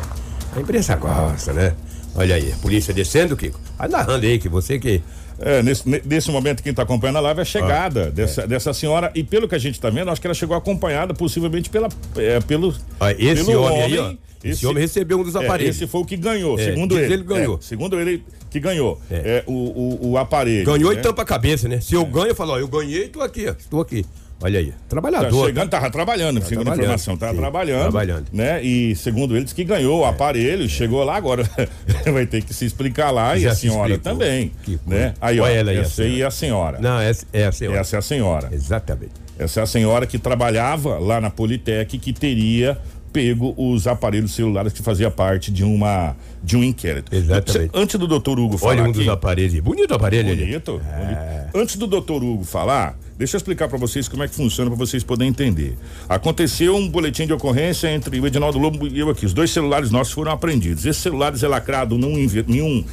A 0.56 0.60
imprensa 0.60 0.96
gosta, 0.96 1.54
né? 1.54 1.74
Olha 2.16 2.36
aí, 2.36 2.52
a 2.52 2.56
polícia 2.58 2.94
descendo, 2.94 3.36
Kiko. 3.36 3.60
Vai 3.78 3.88
narrando 3.88 4.26
aí 4.26 4.40
que 4.40 4.50
você 4.50 4.80
que. 4.80 5.02
É, 5.40 5.62
nesse, 5.62 5.84
nesse 6.04 6.32
momento 6.32 6.64
quem 6.64 6.72
está 6.72 6.82
acompanhando 6.82 7.18
a 7.18 7.20
live 7.20 7.40
é 7.40 7.42
a 7.44 7.46
chegada 7.46 8.08
ah, 8.08 8.10
dessa, 8.10 8.42
é. 8.42 8.48
dessa 8.48 8.74
senhora 8.74 9.12
e 9.14 9.24
pelo 9.24 9.48
que 9.48 9.54
a 9.54 9.60
gente 9.60 9.76
está 9.76 9.88
vendo, 9.88 10.10
acho 10.10 10.20
que 10.20 10.26
ela 10.26 10.34
chegou 10.34 10.58
acompanhada 10.58 11.14
possivelmente 11.14 11.70
pela, 11.70 11.90
é, 12.16 12.40
pelo, 12.40 12.74
ah, 13.00 13.12
esse 13.12 13.46
pelo 13.46 13.62
homem, 13.62 13.84
homem 13.84 14.00
aí, 14.00 14.18
esse, 14.44 14.54
esse, 14.54 14.66
homem 14.66 14.82
recebeu 14.82 15.20
um 15.20 15.24
dos 15.24 15.36
é, 15.36 15.46
aparelhos. 15.46 15.76
esse 15.76 15.86
foi 15.86 16.02
o 16.02 16.06
que 16.06 16.18
ganhou, 16.18 16.60
é, 16.60 16.64
segundo 16.64 16.98
ele. 16.98 17.14
ele 17.14 17.24
ganhou. 17.24 17.58
É, 17.58 17.62
segundo 17.62 18.00
ele 18.00 18.24
que 18.60 18.68
ganhou 18.68 19.00
é. 19.10 19.44
o, 19.46 19.54
o, 19.54 20.12
o, 20.12 20.18
aparelho. 20.18 20.66
Ganhou 20.66 20.94
né? 20.94 21.00
e 21.00 21.02
tampa 21.02 21.22
a 21.22 21.26
cabeça, 21.26 21.68
né? 21.68 21.80
Se 21.80 21.96
eu 21.96 22.06
ganho, 22.06 22.28
eu 22.28 22.36
falo, 22.36 22.54
ó, 22.54 22.60
eu 22.60 22.68
ganhei, 22.68 23.06
estou 23.06 23.22
aqui, 23.22 23.44
estou 23.44 23.82
aqui. 23.82 24.06
Olha 24.40 24.60
aí, 24.60 24.72
trabalhador. 24.88 25.42
Tá 25.42 25.46
chegando, 25.48 25.70
tava 25.70 25.90
trabalhando, 25.90 26.40
tá 26.40 26.46
segundo 26.46 26.66
trabalhando, 26.66 26.92
a 26.92 26.94
informação, 26.94 27.18
tava 27.18 27.34
sim, 27.34 27.40
trabalhando. 27.40 27.82
Trabalhando. 27.82 28.26
Né? 28.32 28.64
E 28.64 28.96
segundo 28.96 29.36
eles 29.36 29.52
que 29.52 29.64
ganhou 29.64 30.02
o 30.02 30.06
é. 30.06 30.10
aparelho, 30.10 30.66
é. 30.66 30.68
chegou 30.68 31.04
lá 31.04 31.16
agora. 31.16 31.50
vai 32.14 32.28
ter 32.28 32.44
que 32.44 32.54
se 32.54 32.66
explicar 32.66 33.10
lá 33.10 33.36
Já 33.36 33.50
e 33.50 33.52
a 33.52 33.56
senhora 33.56 33.98
também. 33.98 34.52
Que 34.64 34.80
né? 34.86 35.16
Aí, 35.20 35.40
ó, 35.40 35.48
ela 35.48 35.74
essa 35.74 36.04
aí 36.04 36.22
é 36.22 36.26
a 36.26 36.32
senhora. 36.32 36.80
Não, 36.80 37.00
essa 37.00 37.26
é 37.34 37.46
a 37.46 37.52
senhora. 37.52 37.80
Essa 37.80 37.96
é 37.96 38.00
a 38.00 38.02
senhora. 38.02 38.50
Exatamente. 38.52 39.12
Essa 39.40 39.60
é 39.60 39.64
a 39.64 39.68
senhora 39.68 40.06
que 40.06 40.20
trabalhava 40.20 41.00
lá 41.00 41.20
na 41.20 41.32
Politec 41.32 41.98
que 41.98 42.14
teria 42.14 42.78
pego 43.18 43.56
os 43.58 43.88
aparelhos 43.88 44.36
celulares 44.36 44.72
que 44.72 44.84
fazia 44.84 45.10
parte 45.10 45.52
de 45.52 45.64
uma 45.64 46.16
de 46.44 46.56
um 46.56 46.64
inquérito. 46.64 47.14
Exatamente. 47.14 47.72
Antes 47.74 48.00
do 48.00 48.06
doutor 48.06 48.40
Hugo 48.40 48.60
falar 48.60 48.74
Olha 48.74 48.84
um 48.84 48.90
aqui, 48.92 49.00
dos 49.00 49.08
aparelhos, 49.08 49.60
bonito 49.60 49.92
aparelho 49.92 50.36
bonito, 50.36 50.82
é. 50.88 51.00
bonito. 51.00 51.58
Antes 51.58 51.76
do 51.78 51.88
doutor 51.88 52.24
Hugo 52.24 52.44
falar, 52.44 52.96
Deixa 53.18 53.36
eu 53.36 53.40
explicar 53.40 53.68
para 53.68 53.80
vocês 53.80 54.08
como 54.08 54.22
é 54.22 54.28
que 54.28 54.36
funciona 54.36 54.70
para 54.70 54.78
vocês 54.78 55.04
poderem 55.04 55.32
entender. 55.32 55.76
Aconteceu 56.08 56.76
um 56.76 56.88
boletim 56.88 57.26
de 57.26 57.34
ocorrência 57.34 57.92
entre 57.92 58.20
o 58.20 58.28
Edinaldo 58.28 58.60
Lobo 58.60 58.86
e 58.86 59.00
eu 59.00 59.10
aqui. 59.10 59.26
Os 59.26 59.34
dois 59.34 59.50
celulares 59.50 59.90
nossos 59.90 60.14
foram 60.14 60.32
apreendidos. 60.32 60.86
Esses 60.86 61.02
celulares 61.02 61.42
é 61.42 61.48
lacrado 61.48 61.98
num, 61.98 62.16
em, 62.16 62.62
um, 62.62 62.86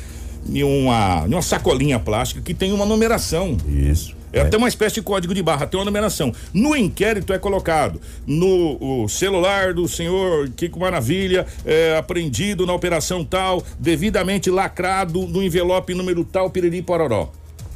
em, 0.49 0.65
uma, 0.65 1.27
em 1.29 1.35
uma 1.35 1.43
sacolinha 1.43 1.99
plástica 1.99 2.41
que 2.41 2.55
tem 2.55 2.73
uma 2.73 2.87
numeração. 2.87 3.55
Isso. 3.69 4.17
É, 4.35 4.41
é, 4.41 4.43
até 4.43 4.57
uma 4.57 4.69
espécie 4.69 4.97
de 4.97 5.03
código 5.03 5.33
de 5.33 5.43
barra, 5.43 5.67
tem 5.67 5.79
uma 5.79 5.85
numeração. 5.85 6.33
No 6.53 6.77
inquérito 6.77 7.33
é 7.33 7.39
colocado 7.39 8.01
no 8.27 9.09
celular 9.09 9.73
do 9.73 9.87
senhor 9.87 10.51
Kiko 10.51 10.81
Maravilha, 10.81 11.47
é, 11.65 11.97
apreendido 11.97 12.67
na 12.67 12.73
operação 12.73 13.25
tal, 13.25 13.63
devidamente 13.79 14.51
lacrado 14.51 15.27
no 15.27 15.43
envelope 15.43 15.95
número 15.95 16.25
tal, 16.25 16.51
piriri 16.51 16.83
pororó 16.83 17.31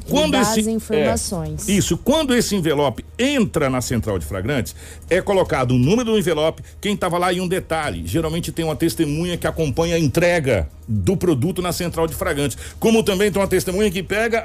quando 0.08 0.36
esse, 0.36 0.70
informações. 0.70 1.68
É, 1.68 1.72
isso, 1.72 1.96
quando 1.96 2.34
esse 2.34 2.56
envelope 2.56 3.04
entra 3.18 3.68
na 3.68 3.80
central 3.80 4.18
de 4.18 4.26
flagrantes, 4.26 4.74
é 5.10 5.20
colocado 5.20 5.72
o 5.72 5.78
número 5.78 6.12
do 6.12 6.18
envelope, 6.18 6.62
quem 6.80 6.94
estava 6.94 7.18
lá 7.18 7.32
e 7.32 7.40
um 7.40 7.48
detalhe, 7.48 8.06
geralmente 8.06 8.52
tem 8.52 8.64
uma 8.64 8.76
testemunha 8.76 9.36
que 9.36 9.46
acompanha 9.46 9.96
a 9.96 9.98
entrega 9.98 10.68
do 10.88 11.16
produto 11.16 11.60
na 11.60 11.70
central 11.70 12.06
de 12.06 12.14
flagrantes, 12.14 12.56
como 12.80 13.02
também 13.02 13.30
tem 13.30 13.40
uma 13.40 13.46
testemunha 13.46 13.90
que 13.90 14.02
pega 14.02 14.44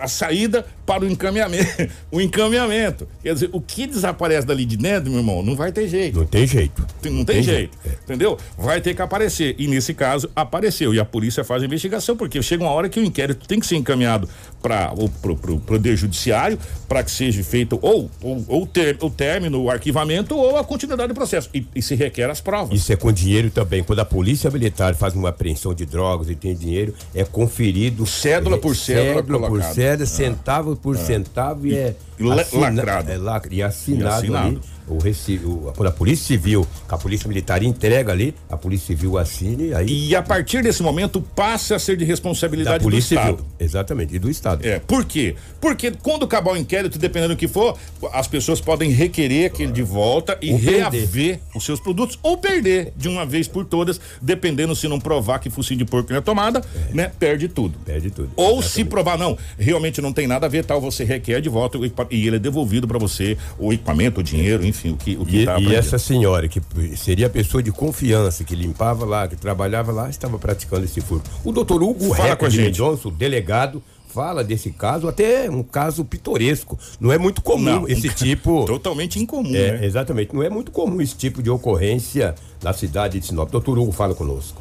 a 0.00 0.08
saída 0.08 0.66
para 0.84 1.04
o 1.04 1.08
encaminhamento, 1.08 1.88
o 2.10 2.20
encaminhamento. 2.20 3.06
Quer 3.22 3.34
dizer, 3.34 3.50
o 3.52 3.60
que 3.60 3.86
desaparece 3.86 4.46
dali 4.46 4.64
de 4.64 4.76
dentro, 4.76 5.10
meu 5.10 5.20
irmão, 5.20 5.42
não 5.42 5.54
vai 5.54 5.70
ter 5.70 5.86
jeito. 5.86 6.18
Não 6.18 6.26
tem 6.26 6.46
jeito. 6.46 6.84
Não, 7.04 7.12
não 7.12 7.24
tem, 7.24 7.36
tem, 7.36 7.44
jeito, 7.44 7.78
jeito. 7.82 7.98
É. 8.00 8.04
entendeu? 8.04 8.36
Vai 8.58 8.80
ter 8.80 8.94
que 8.94 9.02
aparecer 9.02 9.54
e 9.56 9.68
nesse 9.68 9.94
caso 9.94 10.28
apareceu 10.34 10.92
e 10.92 10.98
a 10.98 11.04
polícia 11.04 11.44
faz 11.44 11.62
a 11.62 11.66
investigação 11.66 12.16
porque 12.16 12.42
chega 12.42 12.64
uma 12.64 12.72
hora 12.72 12.88
que 12.88 12.98
o 12.98 13.04
inquérito 13.04 13.46
tem 13.46 13.60
que 13.60 13.66
ser 13.66 13.76
encaminhado 13.76 14.28
para 14.60 14.92
o 14.96 15.08
pro, 15.08 15.36
pro 15.36 15.58
poder 15.58 15.96
judiciário 15.96 16.58
para 16.88 17.02
que 17.04 17.10
seja 17.10 17.42
feito 17.44 17.78
ou, 17.80 18.10
ou, 18.22 18.44
ou 18.48 18.66
ter, 18.66 18.96
o 19.00 19.10
término, 19.10 19.62
o 19.62 19.70
arquivamento 19.70 20.36
ou 20.36 20.56
a 20.56 20.64
continuidade 20.64 21.08
do 21.08 21.14
processo. 21.14 21.48
E, 21.52 21.66
e, 21.74 21.82
se 21.82 21.94
requer 21.94 22.30
as 22.30 22.40
provas. 22.40 22.78
Isso 22.78 22.92
é 22.92 22.96
com 22.96 23.12
dinheiro 23.12 23.50
também. 23.50 23.82
Quando 23.82 24.00
a 24.00 24.04
polícia 24.04 24.50
militar 24.50 24.94
faz 24.94 25.14
uma 25.14 25.28
apreensão 25.28 25.74
de 25.74 25.84
drogas 25.84 26.28
e 26.30 26.34
tem 26.34 26.54
dinheiro, 26.54 26.94
é 27.14 27.24
conferido 27.24 28.06
cédula 28.06 28.58
por 28.58 28.76
cédula, 28.76 29.22
cédula 29.22 29.48
por 29.48 29.62
cédula, 29.62 30.04
ah. 30.04 30.06
centavo 30.06 30.76
por 30.76 30.96
ah. 30.96 30.98
centavo 30.98 31.66
e, 31.66 31.72
e 31.72 31.76
é 31.76 31.94
lacrado. 32.20 33.10
É 33.10 33.16
lacrado 33.16 33.54
e 33.54 33.62
assinado, 33.62 34.04
e 34.04 34.06
assinado. 34.06 34.46
ali 34.48 34.73
o 34.86 34.98
recibo, 34.98 35.72
a 35.84 35.90
Polícia 35.90 36.26
Civil, 36.26 36.66
a 36.88 36.98
Polícia 36.98 37.26
Militar 37.26 37.62
entrega 37.62 38.12
ali, 38.12 38.34
a 38.50 38.56
Polícia 38.56 38.88
Civil 38.88 39.16
assine 39.18 39.72
aí. 39.72 40.08
E 40.08 40.14
a 40.14 40.22
partir 40.22 40.62
desse 40.62 40.82
momento 40.82 41.20
passa 41.20 41.76
a 41.76 41.78
ser 41.78 41.96
de 41.96 42.04
responsabilidade 42.04 42.78
da 42.78 42.84
Polícia 42.84 43.16
do 43.16 43.20
Estado. 43.20 43.36
Civil, 43.38 43.52
exatamente, 43.58 44.14
e 44.14 44.18
do 44.18 44.30
Estado. 44.30 44.66
É, 44.66 44.78
por 44.78 45.04
quê? 45.04 45.34
Porque 45.60 45.90
quando 45.90 46.24
acabar 46.24 46.52
o 46.52 46.56
inquérito, 46.56 46.98
dependendo 46.98 47.34
do 47.34 47.38
que 47.38 47.48
for, 47.48 47.78
as 48.12 48.28
pessoas 48.28 48.60
podem 48.60 48.90
requerer 48.90 49.46
aquele 49.46 49.72
de 49.72 49.82
volta 49.82 50.36
e 50.42 50.52
ou 50.52 50.58
reaver 50.58 51.08
perder. 51.08 51.40
os 51.54 51.64
seus 51.64 51.80
produtos 51.80 52.18
ou 52.22 52.36
perder 52.36 52.92
de 52.96 53.08
uma 53.08 53.24
vez 53.24 53.48
por 53.48 53.64
todas, 53.64 54.00
dependendo 54.20 54.76
se 54.76 54.86
não 54.86 55.00
provar 55.00 55.38
que 55.38 55.48
focinho 55.48 55.78
de 55.78 55.84
porco 55.84 56.12
na 56.12 56.20
tomada, 56.20 56.62
é. 56.90 56.94
né, 56.94 57.12
perde 57.18 57.48
tudo. 57.48 57.78
Perde 57.84 58.10
tudo. 58.10 58.30
Ou 58.36 58.58
exatamente. 58.58 58.70
se 58.70 58.84
provar 58.84 59.16
não, 59.16 59.38
realmente 59.58 60.02
não 60.02 60.12
tem 60.12 60.26
nada 60.26 60.46
a 60.46 60.48
ver, 60.48 60.64
tal, 60.64 60.80
você 60.80 61.04
requer 61.04 61.40
de 61.40 61.48
volta 61.48 61.78
e 62.10 62.26
ele 62.26 62.36
é 62.36 62.38
devolvido 62.38 62.86
para 62.86 62.98
você 62.98 63.36
o 63.58 63.72
equipamento, 63.72 64.20
o 64.20 64.22
dinheiro, 64.22 64.64
enfim 64.64 64.73
enfim, 64.74 64.90
o 64.90 64.96
que 64.96 65.16
o 65.16 65.24
que 65.24 65.42
E, 65.42 65.46
tá 65.46 65.58
e 65.58 65.74
essa 65.74 65.98
senhora, 65.98 66.48
que 66.48 66.60
seria 66.96 67.28
a 67.28 67.30
pessoa 67.30 67.62
de 67.62 67.70
confiança, 67.70 68.42
que 68.44 68.54
limpava 68.54 69.04
lá, 69.04 69.28
que 69.28 69.36
trabalhava 69.36 69.92
lá, 69.92 70.10
estava 70.10 70.38
praticando 70.38 70.84
esse 70.84 71.00
furto. 71.00 71.30
O 71.44 71.52
doutor 71.52 71.82
Hugo 71.82 72.14
Fala 72.14 72.36
com 72.36 72.46
a 72.46 72.50
gente. 72.50 72.80
Mendonça, 72.80 73.08
o 73.08 73.10
delegado, 73.10 73.82
fala 74.08 74.42
desse 74.42 74.70
caso, 74.72 75.08
até 75.08 75.48
um 75.48 75.62
caso 75.62 76.04
pitoresco. 76.04 76.78
Não 77.00 77.12
é 77.12 77.18
muito 77.18 77.40
comum 77.40 77.80
não, 77.80 77.88
esse 77.88 78.08
tipo. 78.08 78.64
Totalmente 78.66 79.18
incomum, 79.20 79.54
é, 79.54 79.78
né? 79.78 79.86
Exatamente. 79.86 80.34
Não 80.34 80.42
é 80.42 80.50
muito 80.50 80.72
comum 80.72 81.00
esse 81.00 81.16
tipo 81.16 81.42
de 81.42 81.50
ocorrência 81.50 82.34
na 82.62 82.72
cidade 82.72 83.20
de 83.20 83.26
Sinop. 83.26 83.50
Doutor 83.50 83.78
Hugo, 83.78 83.92
fala 83.92 84.14
conosco. 84.14 84.60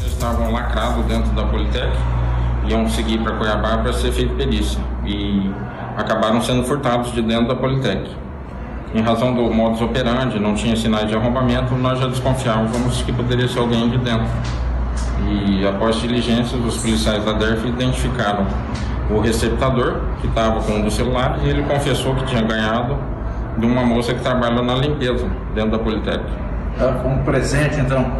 Eles 0.00 0.12
estavam 0.12 0.52
lacrados 0.52 1.04
dentro 1.06 1.30
da 1.32 1.44
Politec, 1.46 1.92
iam 2.68 2.88
seguir 2.88 3.18
para 3.22 3.36
Cuiabá 3.36 3.78
para 3.78 3.92
ser 3.92 4.12
feito 4.12 4.34
perícia. 4.36 4.80
E 5.04 5.50
acabaram 5.96 6.40
sendo 6.40 6.62
furtados 6.64 7.12
de 7.12 7.22
dentro 7.22 7.48
da 7.48 7.56
Politec 7.56 8.08
em 8.94 9.02
razão 9.02 9.34
do 9.34 9.42
modus 9.52 9.80
operandi, 9.82 10.38
não 10.38 10.54
tinha 10.54 10.74
sinais 10.74 11.08
de 11.08 11.14
arrombamento, 11.14 11.74
nós 11.74 11.98
já 11.98 12.06
desconfiávamos 12.06 13.02
que 13.02 13.12
poderia 13.12 13.46
ser 13.46 13.58
alguém 13.58 13.88
de 13.90 13.98
dentro. 13.98 14.26
E 15.26 15.66
após 15.66 15.96
diligências, 15.96 16.54
os 16.64 16.78
policiais 16.78 17.24
da 17.24 17.32
DERF 17.32 17.68
identificaram 17.68 18.46
o 19.10 19.20
receptador, 19.20 20.00
que 20.20 20.26
estava 20.26 20.60
com 20.60 20.72
um 20.72 20.82
dos 20.82 20.94
celulares, 20.94 21.42
e 21.42 21.48
ele 21.48 21.62
confessou 21.62 22.14
que 22.14 22.24
tinha 22.26 22.42
ganhado 22.42 22.96
de 23.58 23.66
uma 23.66 23.82
moça 23.82 24.14
que 24.14 24.20
trabalha 24.20 24.62
na 24.62 24.74
limpeza, 24.74 25.26
dentro 25.54 25.72
da 25.72 25.78
Politécnica. 25.78 26.48
Ah, 26.80 27.00
como 27.02 27.22
presente, 27.24 27.80
então? 27.80 28.10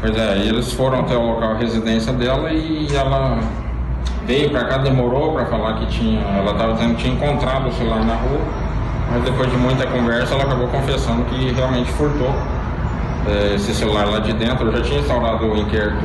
Pois 0.00 0.16
é, 0.16 0.38
eles 0.38 0.72
foram 0.72 1.00
até 1.00 1.16
o 1.16 1.22
local 1.22 1.54
de 1.54 1.64
residência 1.64 2.12
dela 2.12 2.50
e 2.52 2.88
ela 2.94 3.38
veio 4.26 4.50
para 4.50 4.64
cá, 4.64 4.78
demorou 4.78 5.32
para 5.32 5.46
falar 5.46 5.74
que 5.74 5.86
tinha, 5.86 6.20
ela 6.20 6.50
estava 6.50 6.74
dizendo 6.74 6.96
que 6.96 7.02
tinha 7.02 7.14
encontrado 7.14 7.68
o 7.68 7.72
celular 7.72 8.04
na 8.04 8.14
rua 8.14 8.67
mas 9.10 9.22
depois 9.24 9.50
de 9.50 9.56
muita 9.56 9.86
conversa 9.86 10.34
ela 10.34 10.44
acabou 10.44 10.68
confessando 10.68 11.24
que 11.24 11.52
realmente 11.52 11.90
furtou 11.92 12.34
é, 13.26 13.54
esse 13.54 13.74
celular 13.74 14.06
lá 14.06 14.18
de 14.18 14.32
dentro. 14.32 14.66
Eu 14.66 14.76
já 14.78 14.82
tinha 14.82 15.00
instaurado 15.00 15.46
o 15.46 15.56
inquérito 15.56 16.04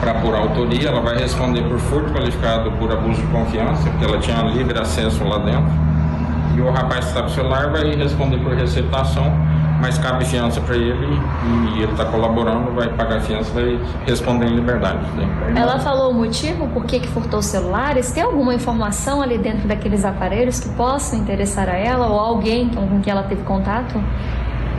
para 0.00 0.12
apurar 0.12 0.40
autoria, 0.40 0.88
ela 0.88 1.00
vai 1.00 1.18
responder 1.18 1.62
por 1.62 1.78
furto 1.78 2.12
qualificado 2.12 2.70
por 2.72 2.90
abuso 2.92 3.20
de 3.20 3.26
confiança, 3.28 3.90
porque 3.90 4.04
ela 4.04 4.18
tinha 4.18 4.42
livre 4.42 4.78
acesso 4.78 5.24
lá 5.24 5.38
dentro. 5.38 5.70
E 6.56 6.60
o 6.60 6.70
rapaz 6.70 7.04
que 7.04 7.10
está 7.10 7.22
com 7.22 7.28
o 7.28 7.30
celular 7.30 7.70
vai 7.70 7.94
responder 7.94 8.38
por 8.38 8.54
receptação 8.54 9.32
mas 9.80 9.96
cabe 9.98 10.24
fiança 10.24 10.60
para 10.60 10.76
ele 10.76 11.20
e 11.76 11.82
ele 11.82 11.92
está 11.92 12.04
colaborando, 12.04 12.72
vai 12.72 12.88
pagar 12.88 13.18
a 13.18 13.20
fiança, 13.20 13.50
vai 13.52 13.78
responder 14.06 14.46
em 14.46 14.56
liberdade. 14.56 14.98
Ela 15.54 15.78
falou 15.78 16.10
o 16.10 16.14
motivo 16.14 16.66
por 16.68 16.84
que, 16.84 17.00
que 17.00 17.08
furtou 17.08 17.38
os 17.38 17.46
celulares? 17.46 18.10
Tem 18.10 18.22
alguma 18.22 18.54
informação 18.54 19.22
ali 19.22 19.38
dentro 19.38 19.68
daqueles 19.68 20.04
aparelhos 20.04 20.60
que 20.60 20.68
possam 20.70 21.18
interessar 21.18 21.68
a 21.68 21.76
ela 21.76 22.06
ou 22.08 22.18
alguém 22.18 22.68
com 22.70 23.00
quem 23.00 23.12
ela 23.12 23.22
teve 23.22 23.42
contato? 23.42 24.02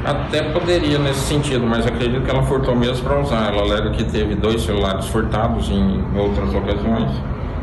Até 0.04 0.42
poderia 0.44 0.98
nesse 0.98 1.22
sentido, 1.22 1.66
mas 1.66 1.86
acredito 1.86 2.24
que 2.24 2.32
ela 2.32 2.44
furtou 2.44 2.76
mesmo 2.76 3.04
para 3.04 3.20
usar. 3.20 3.54
Ela 3.54 3.62
alega 3.62 3.92
que 3.92 4.04
teve 4.06 4.36
dois 4.36 4.62
celulares 4.62 5.06
furtados 5.08 5.70
em 5.70 6.04
outras 6.18 6.54
ocasiões 6.54 7.12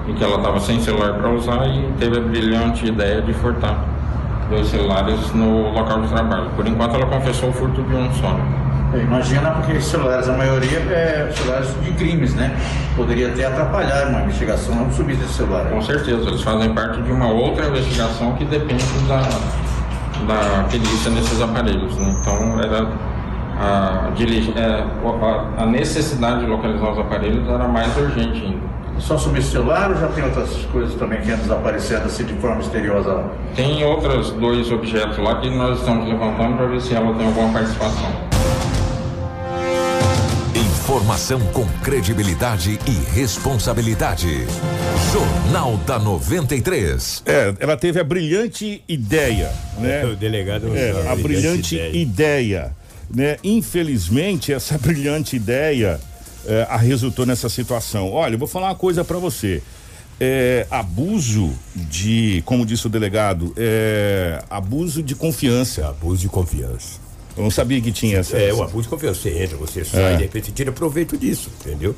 e 0.07 0.13
que 0.13 0.23
ela 0.23 0.37
estava 0.37 0.61
sem 0.61 0.81
celular 0.81 1.15
para 1.15 1.31
usar 1.31 1.67
e 1.67 1.93
teve 1.99 2.19
a 2.19 2.21
brilhante 2.21 2.87
ideia 2.87 3.21
de 3.23 3.33
furtar 3.35 3.96
dois 4.49 4.69
celulares 4.69 5.33
no 5.33 5.71
local 5.73 6.01
de 6.03 6.09
trabalho. 6.09 6.51
Por 6.57 6.67
enquanto 6.67 6.95
ela 6.95 7.07
confessou 7.07 7.51
o 7.51 7.53
furto 7.53 7.83
de 7.83 7.95
um 7.95 8.13
só. 8.15 8.37
É, 8.95 8.99
imagina 8.99 9.51
porque 9.51 9.81
celulares, 9.81 10.29
a 10.29 10.33
maioria 10.33 10.79
é 10.79 11.33
celulares 11.35 11.75
de 11.83 11.93
crimes, 11.93 12.35
né? 12.35 12.57
Poderia 12.95 13.29
até 13.29 13.47
atrapalhar 13.47 14.09
uma 14.09 14.23
investigação, 14.23 14.75
não 14.75 14.91
subir 14.91 15.17
desse 15.17 15.35
celular. 15.35 15.67
Com 15.67 15.83
certeza, 15.83 16.29
eles 16.29 16.43
fazem 16.43 16.73
parte 16.73 17.03
de 17.03 17.11
uma 17.11 17.29
outra 17.29 17.67
investigação 17.67 18.33
que 18.35 18.45
depende 18.45 18.85
da, 19.09 19.23
da 20.27 20.65
perícia 20.71 21.11
nesses 21.11 21.41
aparelhos. 21.43 21.97
Né? 21.97 22.17
Então 22.21 22.61
era 22.61 22.89
a, 23.59 24.11
a, 24.11 25.63
a 25.63 25.67
necessidade 25.67 26.41
de 26.41 26.47
localizar 26.47 26.93
os 26.93 26.99
aparelhos 26.99 27.49
era 27.49 27.67
mais 27.67 27.97
urgente 27.97 28.45
ainda. 28.45 28.76
Só 28.99 29.17
subir 29.19 29.43
celular 29.43 29.91
ou 29.91 29.99
já 29.99 30.09
tem 30.09 30.25
outras 30.25 30.51
coisas 30.73 30.95
também 30.95 31.21
que 31.21 31.31
andam 31.31 31.43
desaparecendo 31.43 32.07
assim 32.07 32.25
de 32.25 32.35
forma 32.35 32.57
misteriosa? 32.57 33.25
Tem 33.55 33.85
outros 33.85 34.31
dois 34.33 34.71
objetos 34.73 35.19
lá 35.19 35.41
que 35.41 35.51
nós 35.51 35.79
estamos 35.79 36.09
levantando 36.09 36.57
para 36.57 36.67
ver 36.67 36.81
se 36.81 36.95
ela 36.95 37.15
tem 37.15 37.27
alguma 37.27 37.53
participação. 37.53 38.27
Informação 40.55 41.41
com 41.53 41.67
credibilidade 41.83 42.79
e 42.87 43.15
responsabilidade. 43.15 44.47
Jornal 45.13 45.77
da 45.79 45.99
93. 45.99 47.23
É, 47.27 47.55
ela 47.61 47.77
teve 47.77 48.01
a 48.01 48.05
brilhante 48.05 48.83
ideia, 48.89 49.53
né? 49.79 50.05
O 50.05 50.17
delegado 50.17 50.75
é, 50.77 50.91
a 50.91 51.15
brilhante, 51.17 51.23
brilhante 51.23 51.75
ideia. 51.75 51.97
ideia, 51.97 52.77
né? 53.15 53.37
Infelizmente 53.45 54.53
essa 54.53 54.79
brilhante 54.79 55.37
ideia 55.37 56.01
é, 56.47 56.67
a 56.69 56.77
resultou 56.77 57.27
nessa 57.27 57.49
situação. 57.49 58.11
Olha, 58.11 58.35
eu 58.35 58.39
vou 58.39 58.49
falar 58.49 58.69
uma 58.69 58.75
coisa 58.75 59.05
para 59.05 59.19
você. 59.19 59.63
É, 60.19 60.67
abuso 60.71 61.53
de, 61.75 62.43
como 62.47 62.65
disse 62.65 62.87
o 62.87 62.91
delegado, 62.91 63.53
é, 63.57 64.43
abuso 64.49 65.03
de 65.03 65.15
confiança. 65.15 65.89
Abuso 65.89 66.23
de 66.23 66.29
confiança. 66.29 67.01
Eu 67.37 67.43
não 67.43 67.51
sabia 67.51 67.81
que 67.83 67.93
tinha 67.93 68.19
essa. 68.19 68.37
É, 68.37 68.53
o 68.53 68.63
abuso 68.63 68.85
de 68.85 68.89
confiança. 68.89 69.21
Você 69.21 69.43
entra, 69.43 69.57
você 69.59 69.85
sai, 69.85 70.15
é. 70.15 70.17
de 70.17 70.23
repente 70.23 70.51
tira 70.53 70.73
proveito 70.73 71.19
disso, 71.19 71.51
entendeu? 71.61 71.95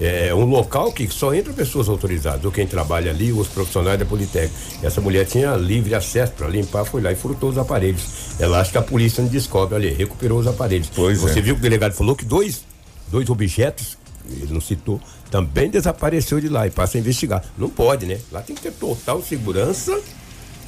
É 0.00 0.34
um 0.34 0.44
local 0.44 0.90
que 0.92 1.08
só 1.08 1.32
entra 1.32 1.52
pessoas 1.52 1.88
autorizadas, 1.88 2.44
ou 2.44 2.50
quem 2.50 2.66
trabalha 2.66 3.10
ali, 3.10 3.32
os 3.32 3.46
profissionais 3.46 3.98
da 3.98 4.04
Politécnica. 4.04 4.52
Essa 4.82 5.00
mulher 5.00 5.24
tinha 5.26 5.54
livre 5.54 5.94
acesso 5.94 6.32
para 6.32 6.48
limpar, 6.48 6.84
foi 6.84 7.00
lá 7.00 7.12
e 7.12 7.14
furtou 7.14 7.50
os 7.50 7.58
aparelhos. 7.58 8.02
Ela 8.40 8.60
acha 8.60 8.72
que 8.72 8.78
a 8.78 8.82
polícia 8.82 9.22
não 9.22 9.30
descobre, 9.30 9.76
ali, 9.76 9.90
recuperou 9.90 10.40
os 10.40 10.46
aparelhos. 10.46 10.90
Pois 10.94 11.20
Você 11.20 11.38
é. 11.38 11.42
viu 11.42 11.54
que 11.54 11.60
o 11.60 11.62
delegado 11.62 11.92
falou 11.92 12.16
que 12.16 12.24
dois, 12.24 12.64
dois 13.12 13.28
objetos, 13.28 13.98
ele 14.28 14.52
não 14.52 14.60
citou, 14.60 15.00
também 15.30 15.70
desapareceu 15.70 16.40
de 16.40 16.48
lá 16.48 16.66
e 16.66 16.70
passa 16.70 16.96
a 16.96 17.00
investigar. 17.00 17.44
Não 17.58 17.68
pode, 17.68 18.06
né? 18.06 18.18
Lá 18.32 18.40
tem 18.40 18.56
que 18.56 18.62
ter 18.62 18.72
total 18.72 19.22
segurança 19.22 20.00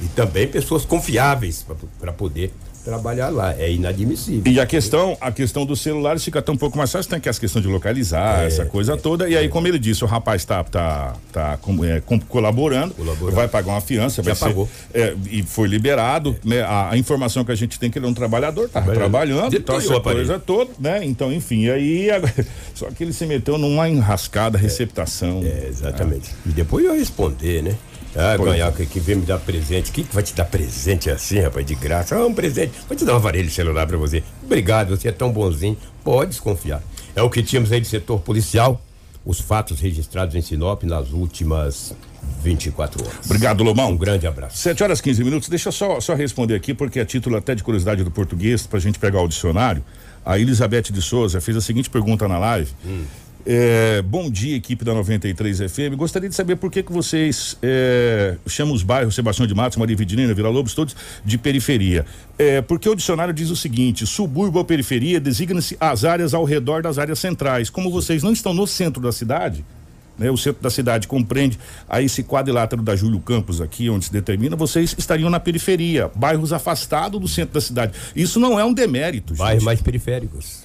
e 0.03 0.07
também 0.09 0.47
pessoas 0.47 0.85
confiáveis 0.85 1.65
para 1.99 2.13
poder 2.13 2.53
trabalhar 2.85 3.31
lá. 3.31 3.55
É 3.59 3.73
inadmissível. 3.73 4.53
E 4.53 4.61
a 4.61 4.67
questão, 4.67 5.17
a 5.21 5.33
questão 5.33 5.65
dos 5.65 5.81
celulares 5.81 6.23
fica 6.23 6.39
até 6.39 6.53
um 6.53 6.57
pouco 6.57 6.77
mais 6.77 6.93
fácil, 6.93 7.11
tem 7.11 7.19
que 7.19 7.29
as 7.29 7.39
questão 7.39 7.61
de 7.61 7.69
localizar, 7.69 8.43
é, 8.43 8.47
essa 8.47 8.67
coisa 8.67 8.93
é, 8.93 8.97
toda. 8.97 9.29
E 9.29 9.37
aí, 9.37 9.49
como 9.49 9.67
ele 9.67 9.79
disse, 9.79 10.05
o 10.05 10.07
rapaz 10.07 10.45
tá, 10.45 10.63
tá, 10.63 11.15
tá 11.33 11.59
é, 11.85 12.03
colaborando, 12.29 12.95
colaborando, 12.95 13.35
vai 13.35 13.49
pagar 13.49 13.73
uma 13.73 13.81
fiança, 13.81 14.23
Já 14.23 14.35
vai 14.35 14.49
pagou. 14.49 14.69
Ser, 14.93 14.99
é, 14.99 15.17
e 15.31 15.43
foi 15.43 15.67
liberado, 15.67 16.37
né? 16.45 16.61
A, 16.61 16.91
a, 16.91 16.99
informação 16.99 17.45
que 17.45 17.53
a 17.53 17.55
gente 17.55 17.79
tem 17.79 17.89
é 17.89 17.93
que 17.93 17.99
ele 17.99 18.07
é 18.07 18.09
um 18.09 18.15
trabalhador, 18.15 18.69
tá 18.69 18.83
trabalhando, 18.83 19.01
trabalhando 19.01 19.57
então 19.57 19.77
essa 19.77 20.01
coisa 20.01 20.39
toda, 20.39 20.71
né? 20.79 21.05
Então, 21.05 21.33
enfim, 21.33 21.69
aí 21.69 22.09
só 22.75 22.91
que 22.91 23.03
ele 23.03 23.13
se 23.13 23.25
meteu 23.27 23.57
numa 23.57 23.89
enrascada 23.89 24.59
receptação. 24.59 25.43
É, 25.43 25.69
exatamente. 25.69 26.31
E 26.45 26.51
depois 26.51 26.85
eu 26.85 26.95
responder, 26.95 27.63
né? 27.63 27.77
Ah, 28.17 28.37
ganhar, 28.37 28.73
que, 28.73 28.87
que 28.87 29.01
vem 29.01 29.17
me 29.17 29.27
dar 29.27 29.39
presente. 29.39 29.91
Quem 29.91 30.05
que 30.05 30.15
vai 30.15 30.23
te 30.23 30.35
dar 30.35 30.45
presente 30.45 31.11
assim, 31.11 31.41
rapaz, 31.41 31.67
de 31.67 31.75
graça? 31.75 32.17
Ah, 32.17 32.27
um 32.27 32.35
presente. 32.35 32.73
Vou 32.89 32.97
te 32.97 33.05
dar 33.05 33.15
um 33.15 33.17
aparelho 33.17 33.51
celular 33.51 33.87
pra 33.87 33.97
você. 33.97 34.23
Obrigado, 34.43 34.97
você 34.97 35.09
é 35.09 35.13
tão 35.13 35.33
bonzinho. 35.33 35.77
Pode 36.03 36.31
desconfiar. 36.31 36.83
É 37.17 37.23
o 37.23 37.31
que 37.31 37.43
tínhamos 37.43 37.73
aí 37.73 37.81
de 37.81 37.89
setor 37.89 38.21
policial. 38.21 38.81
Os 39.25 39.41
fatos 39.41 39.81
registrados 39.81 40.35
em 40.35 40.43
Sinop 40.43 40.83
nas 40.83 41.11
últimas 41.11 41.95
24 42.43 43.03
horas. 43.03 43.19
Obrigado, 43.25 43.65
Lomão. 43.65 43.91
Um 43.91 43.97
grande 43.97 44.27
abraço. 44.27 44.59
7 44.59 44.83
horas 44.83 45.01
15 45.01 45.25
minutos. 45.25 45.49
Deixa 45.49 45.71
eu 45.71 45.73
só, 45.73 45.99
só 45.99 46.15
responder 46.15 46.55
aqui, 46.55 46.75
porque 46.75 47.01
é 47.01 47.05
título 47.05 47.37
até 47.37 47.55
de 47.55 47.65
curiosidade 47.65 48.05
do 48.05 48.11
português, 48.11 48.67
pra 48.67 48.79
gente 48.79 48.99
pegar 48.99 49.23
o 49.23 49.29
dicionário. 49.29 49.83
A 50.25 50.39
Elizabeth 50.39 50.85
de 50.91 51.03
Souza 51.03 51.41
fez 51.41 51.57
a 51.57 51.61
seguinte 51.61 51.89
pergunta 51.89 52.29
na 52.29 52.39
live. 52.39 52.71
Hum. 52.85 53.05
É, 53.47 54.01
bom 54.01 54.31
dia, 54.31 54.57
equipe 54.57 54.85
da 54.85 54.95
93 54.95 55.59
FM. 55.71 55.97
Gostaria 55.97 56.29
de 56.29 56.35
saber 56.35 56.57
por 56.57 56.71
que, 56.71 56.83
que 56.83 56.91
vocês 56.91 57.59
é, 57.63 58.37
chamam 58.47 58.75
os 58.75 58.83
bairros 58.83 59.15
Sebastião 59.15 59.47
de 59.47 59.55
Matos, 59.55 59.77
Maria 59.77 59.95
Vidinina, 59.95 60.33
Vila 60.33 60.49
Lobos, 60.49 60.75
todos 60.75 60.97
de 61.23 61.37
periferia. 61.37 62.07
É, 62.39 62.63
porque 62.63 62.89
o 62.89 62.95
dicionário 62.95 63.35
diz 63.35 63.51
o 63.51 63.57
seguinte: 63.57 64.07
subúrbio 64.07 64.59
ou 64.59 64.65
periferia 64.65 65.21
designa-se 65.21 65.77
as 65.79 66.05
áreas 66.05 66.33
ao 66.33 66.45
redor 66.45 66.83
das 66.83 66.99
áreas 66.99 67.19
centrais. 67.19 67.69
Como 67.69 67.91
vocês 67.91 68.23
não 68.23 68.33
estão 68.33 68.55
no 68.55 68.67
centro 68.67 69.03
da 69.03 69.13
cidade, 69.13 69.63
né, 70.19 70.31
o 70.31 70.39
centro 70.39 70.63
da 70.63 70.71
cidade 70.71 71.07
compreende 71.07 71.59
a 71.87 72.01
esse 72.01 72.23
quadrilátero 72.23 72.81
da 72.81 72.97
Júlio 72.97 73.21
Campos 73.21 73.61
aqui, 73.61 73.91
onde 73.91 74.07
se 74.07 74.13
determina, 74.13 74.57
vocês 74.57 74.95
estariam 74.97 75.29
na 75.29 75.39
periferia, 75.39 76.11
bairros 76.15 76.51
afastados 76.51 77.21
do 77.21 77.29
centro 77.29 77.53
da 77.53 77.61
cidade. 77.61 77.93
Isso 78.17 78.41
não 78.41 78.59
é 78.59 78.65
um 78.65 78.73
demérito. 78.73 79.35
Bairros 79.35 79.65
mais 79.65 79.83
periféricos. 79.83 80.64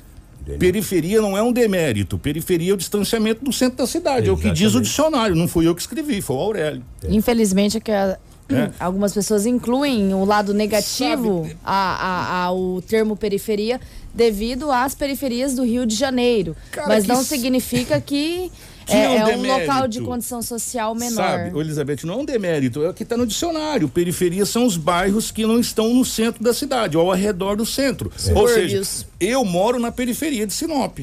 Periferia 0.57 1.21
não 1.21 1.37
é 1.37 1.43
um 1.43 1.51
demérito. 1.51 2.17
Periferia 2.17 2.71
é 2.71 2.73
o 2.73 2.77
distanciamento 2.77 3.43
do 3.43 3.51
centro 3.51 3.77
da 3.77 3.87
cidade. 3.87 4.27
Exatamente. 4.27 4.45
É 4.45 4.49
o 4.49 4.53
que 4.53 4.59
diz 4.59 4.75
o 4.75 4.81
dicionário. 4.81 5.35
Não 5.35 5.47
fui 5.47 5.67
eu 5.67 5.75
que 5.75 5.81
escrevi, 5.81 6.21
foi 6.21 6.35
o 6.35 6.39
Aurélio. 6.39 6.83
É. 7.03 7.13
Infelizmente 7.13 7.77
é 7.77 7.79
que 7.79 7.91
a, 7.91 8.17
é. 8.51 8.71
algumas 8.79 9.13
pessoas 9.13 9.45
incluem 9.45 10.13
o 10.13 10.25
lado 10.25 10.53
negativo 10.53 11.49
a, 11.63 11.73
a, 11.73 12.43
ao 12.45 12.81
termo 12.81 13.15
periferia 13.15 13.79
devido 14.13 14.71
às 14.71 14.95
periferias 14.95 15.53
do 15.53 15.63
Rio 15.63 15.85
de 15.85 15.95
Janeiro. 15.95 16.55
Cara, 16.71 16.87
mas 16.87 17.05
não 17.05 17.23
significa 17.23 18.01
que 18.01 18.51
é, 18.95 19.17
é, 19.17 19.25
um, 19.25 19.29
é 19.29 19.37
um 19.37 19.59
local 19.59 19.87
de 19.87 20.01
condição 20.01 20.41
social 20.41 20.95
menor. 20.95 21.15
Sabe, 21.15 21.59
Elizabeth, 21.59 21.99
não 22.03 22.15
é 22.15 22.17
um 22.17 22.25
demérito, 22.25 22.83
é 22.83 22.89
o 22.89 22.93
que 22.93 23.03
está 23.03 23.15
no 23.15 23.25
dicionário. 23.25 23.87
Periferia 23.89 24.45
são 24.45 24.65
os 24.65 24.77
bairros 24.77 25.31
que 25.31 25.45
não 25.45 25.59
estão 25.59 25.93
no 25.93 26.05
centro 26.05 26.43
da 26.43 26.53
cidade, 26.53 26.97
ou 26.97 27.09
ao 27.09 27.17
redor 27.17 27.55
do 27.55 27.65
centro. 27.65 28.11
É. 28.27 28.33
Ou 28.33 28.47
seja, 28.47 28.81
eu 29.19 29.43
moro 29.45 29.79
na 29.79 29.91
periferia 29.91 30.45
de 30.45 30.53
Sinop. 30.53 30.99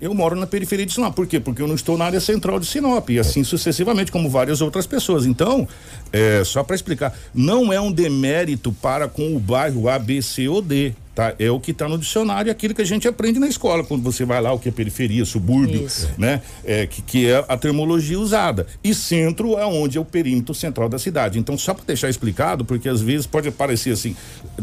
Eu 0.00 0.14
moro 0.14 0.36
na 0.36 0.46
periferia 0.46 0.86
de 0.86 0.92
Sinop. 0.92 1.14
Por 1.14 1.26
quê? 1.26 1.40
Porque 1.40 1.60
eu 1.60 1.66
não 1.66 1.74
estou 1.74 1.98
na 1.98 2.04
área 2.04 2.20
central 2.20 2.60
de 2.60 2.66
Sinop. 2.66 3.10
E 3.10 3.18
assim 3.18 3.42
sucessivamente, 3.42 4.12
como 4.12 4.30
várias 4.30 4.60
outras 4.60 4.86
pessoas. 4.86 5.26
Então, 5.26 5.66
é, 6.12 6.42
só 6.44 6.62
para 6.62 6.76
explicar, 6.76 7.18
não 7.34 7.72
é 7.72 7.80
um 7.80 7.90
demérito 7.90 8.72
para 8.72 9.08
com 9.08 9.34
o 9.34 9.40
bairro 9.40 9.88
A, 9.88 9.98
B, 9.98 10.22
C 10.22 10.48
ou 10.48 10.62
D. 10.62 10.94
Tá? 11.18 11.34
É 11.36 11.50
o 11.50 11.58
que 11.58 11.72
está 11.72 11.88
no 11.88 11.98
dicionário, 11.98 12.48
aquilo 12.48 12.72
que 12.72 12.80
a 12.80 12.84
gente 12.84 13.08
aprende 13.08 13.40
na 13.40 13.48
escola, 13.48 13.82
quando 13.82 14.04
você 14.04 14.24
vai 14.24 14.40
lá, 14.40 14.52
o 14.52 14.58
que 14.60 14.68
é 14.68 14.70
periferia, 14.70 15.24
subúrbio, 15.24 15.84
Isso. 15.84 16.08
né? 16.16 16.40
É, 16.64 16.86
que, 16.86 17.02
que 17.02 17.28
é 17.28 17.44
a 17.48 17.56
termologia 17.56 18.16
usada. 18.20 18.68
E 18.84 18.94
centro 18.94 19.58
é 19.58 19.66
onde 19.66 19.98
é 19.98 20.00
o 20.00 20.04
perímetro 20.04 20.54
central 20.54 20.88
da 20.88 20.96
cidade. 20.96 21.36
Então, 21.36 21.58
só 21.58 21.74
para 21.74 21.84
deixar 21.84 22.08
explicado, 22.08 22.64
porque 22.64 22.88
às 22.88 23.00
vezes 23.00 23.26
pode 23.26 23.50
parecer 23.50 23.90
assim, 23.90 24.14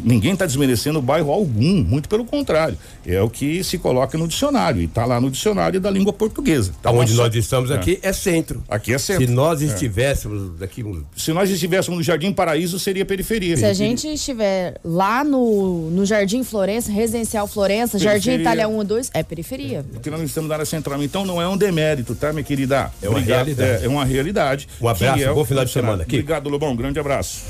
ninguém 0.01 0.31
está 0.31 0.45
desmerecendo 0.45 0.99
o 0.99 1.01
bairro 1.01 1.29
algum, 1.29 1.83
muito 1.83 2.07
pelo 2.07 2.23
contrário. 2.23 2.77
É 3.05 3.21
o 3.21 3.29
que 3.29 3.61
se 3.61 3.77
coloca 3.77 4.17
no 4.17 4.25
dicionário, 4.25 4.81
e 4.81 4.85
está 4.85 5.03
lá 5.03 5.19
no 5.19 5.29
dicionário 5.29 5.81
da 5.81 5.91
língua 5.91 6.13
portuguesa. 6.13 6.71
Tá 6.81 6.89
onde 6.89 7.15
nós 7.15 7.35
estamos 7.35 7.69
aqui 7.69 7.99
é. 8.01 8.07
é. 8.07 8.13
centro. 8.13 8.63
Aqui 8.69 8.93
é 8.93 8.97
centro. 8.97 9.27
Se 9.27 9.33
nós 9.33 9.61
é. 9.61 9.65
estivéssemos 9.65 10.61
aqui. 10.61 10.85
Se 11.17 11.33
nós 11.33 11.49
estivéssemos 11.49 11.97
no 11.97 12.03
Jardim 12.03 12.31
Paraíso, 12.31 12.79
seria 12.79 13.03
periferia. 13.03 13.57
Se 13.57 13.65
a 13.65 13.73
gente 13.73 14.07
estiver 14.07 14.79
lá 14.85 15.21
no, 15.21 15.91
no 15.91 16.05
Jardim 16.05 16.44
Florença, 16.45 16.91
Residencial 16.91 17.47
Florença, 17.47 17.97
periferia. 17.97 18.21
Jardim 18.21 18.41
Itália 18.41 18.67
1 18.67 18.81
e 18.81 18.85
2, 18.85 19.11
é 19.13 19.23
periferia. 19.23 19.85
Porque 19.91 20.09
nós 20.09 20.21
estamos 20.21 20.47
na 20.47 20.55
área 20.55 20.65
central. 20.65 21.03
Então 21.03 21.25
não 21.25 21.41
é 21.41 21.47
um 21.47 21.57
demérito, 21.57 22.15
tá, 22.15 22.31
minha 22.31 22.43
querida? 22.43 22.91
É 23.01 23.09
uma 23.09 23.17
Obrigado. 23.17 23.45
realidade. 23.45 23.83
É, 23.83 23.85
é, 23.85 23.89
uma 23.89 24.05
realidade. 24.05 24.67
Um 24.79 24.87
abraço, 24.87 25.23
é 25.23 25.33
bom 25.33 25.43
final 25.43 25.65
de 25.65 25.71
semana 25.71 26.03
aqui. 26.03 26.15
Obrigado, 26.15 26.47
Lobão. 26.49 26.71
Um 26.71 26.75
grande 26.75 26.99
abraço. 26.99 27.43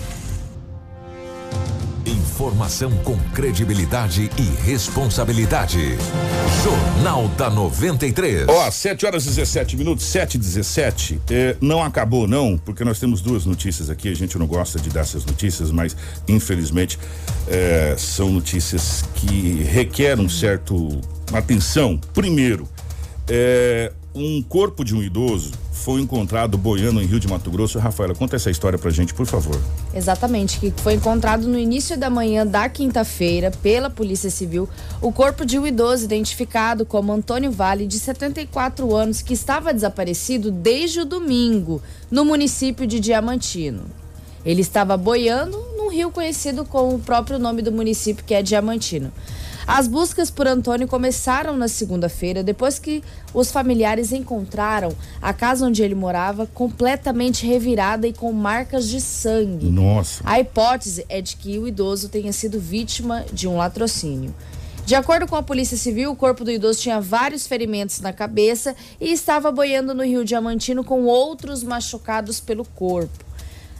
Informação 2.35 2.91
com 3.05 3.17
credibilidade 3.33 4.29
e 4.37 4.65
responsabilidade. 4.65 5.97
Jornal 6.65 7.29
da 7.29 7.49
93. 7.49 8.45
Ó, 8.49 8.69
7 8.69 9.05
horas 9.05 9.23
e 9.23 9.29
17 9.29 9.77
minutos, 9.77 10.03
7 10.03 10.35
e 10.35 10.37
17. 10.37 11.21
É, 11.31 11.55
não 11.61 11.81
acabou, 11.81 12.27
não, 12.27 12.57
porque 12.57 12.83
nós 12.83 12.99
temos 12.99 13.21
duas 13.21 13.45
notícias 13.45 13.89
aqui. 13.89 14.09
A 14.09 14.13
gente 14.13 14.37
não 14.37 14.47
gosta 14.47 14.77
de 14.77 14.89
dar 14.89 14.99
essas 14.99 15.23
notícias, 15.23 15.71
mas 15.71 15.95
infelizmente 16.27 16.99
é, 17.47 17.95
são 17.97 18.29
notícias 18.29 19.05
que 19.15 19.63
requerem 19.63 20.25
um 20.25 20.29
certo 20.29 20.99
atenção. 21.31 21.97
Primeiro, 22.13 22.67
é, 23.29 23.93
um 24.13 24.43
corpo 24.43 24.83
de 24.83 24.93
um 24.93 25.01
idoso 25.01 25.53
foi 25.75 26.01
encontrado 26.01 26.57
boiando 26.57 27.01
em 27.01 27.05
Rio 27.05 27.19
de 27.19 27.27
Mato 27.27 27.51
Grosso. 27.51 27.77
Rafaela, 27.77 28.15
conta 28.15 28.37
essa 28.37 28.49
história 28.49 28.79
pra 28.79 28.89
gente, 28.89 29.13
por 29.13 29.25
favor. 29.25 29.59
Exatamente, 29.93 30.57
que 30.59 30.73
foi 30.81 30.93
encontrado 30.93 31.47
no 31.47 31.59
início 31.59 31.97
da 31.97 32.09
manhã 32.09 32.47
da 32.47 32.67
quinta-feira 32.69 33.51
pela 33.61 33.89
Polícia 33.89 34.29
Civil 34.31 34.67
o 35.01 35.11
corpo 35.11 35.45
de 35.45 35.59
um 35.59 35.67
idoso 35.67 36.05
identificado 36.05 36.85
como 36.85 37.11
Antônio 37.11 37.51
Vale, 37.51 37.85
de 37.85 37.99
74 37.99 38.95
anos, 38.95 39.21
que 39.21 39.33
estava 39.33 39.73
desaparecido 39.73 40.49
desde 40.49 41.01
o 41.01 41.05
domingo, 41.05 41.81
no 42.09 42.23
município 42.23 42.87
de 42.87 42.99
Diamantino. 42.99 43.83
Ele 44.45 44.61
estava 44.61 44.95
boiando 44.95 45.57
num 45.77 45.89
rio 45.89 46.09
conhecido 46.09 46.63
com 46.63 46.95
o 46.95 46.99
próprio 46.99 47.37
nome 47.37 47.61
do 47.61 47.71
município, 47.71 48.23
que 48.23 48.33
é 48.33 48.41
Diamantino. 48.41 49.11
As 49.67 49.87
buscas 49.87 50.29
por 50.29 50.47
Antônio 50.47 50.87
começaram 50.87 51.57
na 51.57 51.67
segunda-feira, 51.67 52.43
depois 52.43 52.77
que 52.77 53.03
os 53.33 53.51
familiares 53.51 54.11
encontraram 54.11 54.95
a 55.19 55.33
casa 55.33 55.65
onde 55.65 55.81
ele 55.81 55.95
morava 55.95 56.45
completamente 56.45 57.47
revirada 57.47 58.07
e 58.07 58.13
com 58.13 58.31
marcas 58.31 58.87
de 58.87 59.01
sangue. 59.01 59.65
Nossa. 59.65 60.21
A 60.23 60.39
hipótese 60.39 61.03
é 61.09 61.19
de 61.19 61.35
que 61.35 61.57
o 61.57 61.67
idoso 61.67 62.09
tenha 62.09 62.31
sido 62.31 62.59
vítima 62.59 63.25
de 63.33 63.47
um 63.47 63.57
latrocínio. 63.57 64.33
De 64.85 64.93
acordo 64.93 65.25
com 65.25 65.35
a 65.35 65.41
Polícia 65.41 65.75
Civil, 65.75 66.11
o 66.11 66.15
corpo 66.15 66.43
do 66.43 66.51
idoso 66.51 66.79
tinha 66.79 67.01
vários 67.01 67.47
ferimentos 67.47 68.01
na 68.01 68.13
cabeça 68.13 68.75
e 69.01 69.11
estava 69.11 69.51
boiando 69.51 69.95
no 69.95 70.03
Rio 70.03 70.23
Diamantino 70.23 70.83
com 70.83 71.05
outros 71.05 71.63
machucados 71.63 72.39
pelo 72.39 72.63
corpo. 72.63 73.25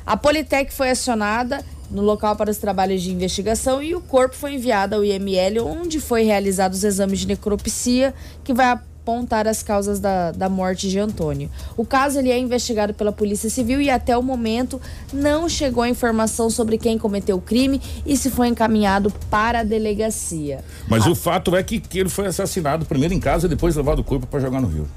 A 0.04 0.18
Politec 0.18 0.74
foi 0.74 0.90
acionada 0.90 1.64
no 1.90 2.02
local 2.02 2.36
para 2.36 2.52
os 2.52 2.58
trabalhos 2.58 3.02
de 3.02 3.12
investigação 3.12 3.82
e 3.82 3.96
o 3.96 4.02
corpo 4.02 4.36
foi 4.36 4.56
enviado 4.56 4.96
ao 4.96 5.04
IML, 5.04 5.60
onde 5.66 6.00
foi 6.00 6.24
realizados 6.24 6.80
os 6.80 6.84
exames 6.84 7.20
de 7.20 7.28
necropsia, 7.28 8.14
que 8.44 8.54
vai 8.54 8.78
apontar 9.06 9.48
as 9.48 9.62
causas 9.62 10.00
da, 10.00 10.32
da 10.32 10.50
morte 10.50 10.90
de 10.90 10.98
Antônio. 10.98 11.48
O 11.78 11.86
caso 11.86 12.18
ele 12.18 12.32
é 12.32 12.40
investigado 12.40 12.92
pela 12.92 13.12
Polícia 13.12 13.52
Civil 13.52 13.80
e 13.80 13.88
até 13.88 14.18
o 14.18 14.24
momento 14.24 14.82
não 15.14 15.48
chegou 15.48 15.84
a 15.84 15.90
informação 15.90 16.50
sobre 16.50 16.80
quem 16.80 16.98
cometeu 16.98 17.38
o 17.38 17.42
crime 17.42 17.80
e 18.04 18.18
se 18.18 18.32
foi 18.32 18.48
encaminhado 18.48 19.14
para 19.30 19.60
a 19.60 19.64
delegacia. 19.64 20.64
Mas 20.88 21.06
o 21.06 21.14
fato 21.14 21.56
é 21.56 21.62
que, 21.62 21.80
que 21.80 22.00
ele 22.00 22.10
foi 22.10 22.26
assassinado 22.26 22.86
primeiro 22.86 23.14
em 23.14 23.20
casa 23.20 23.46
e 23.46 23.50
depois 23.50 23.76
levado 23.76 24.00
o 24.00 24.04
corpo 24.04 24.26
para 24.26 24.40
jogar 24.40 24.60
no 24.60 24.68
rio. 24.68 24.88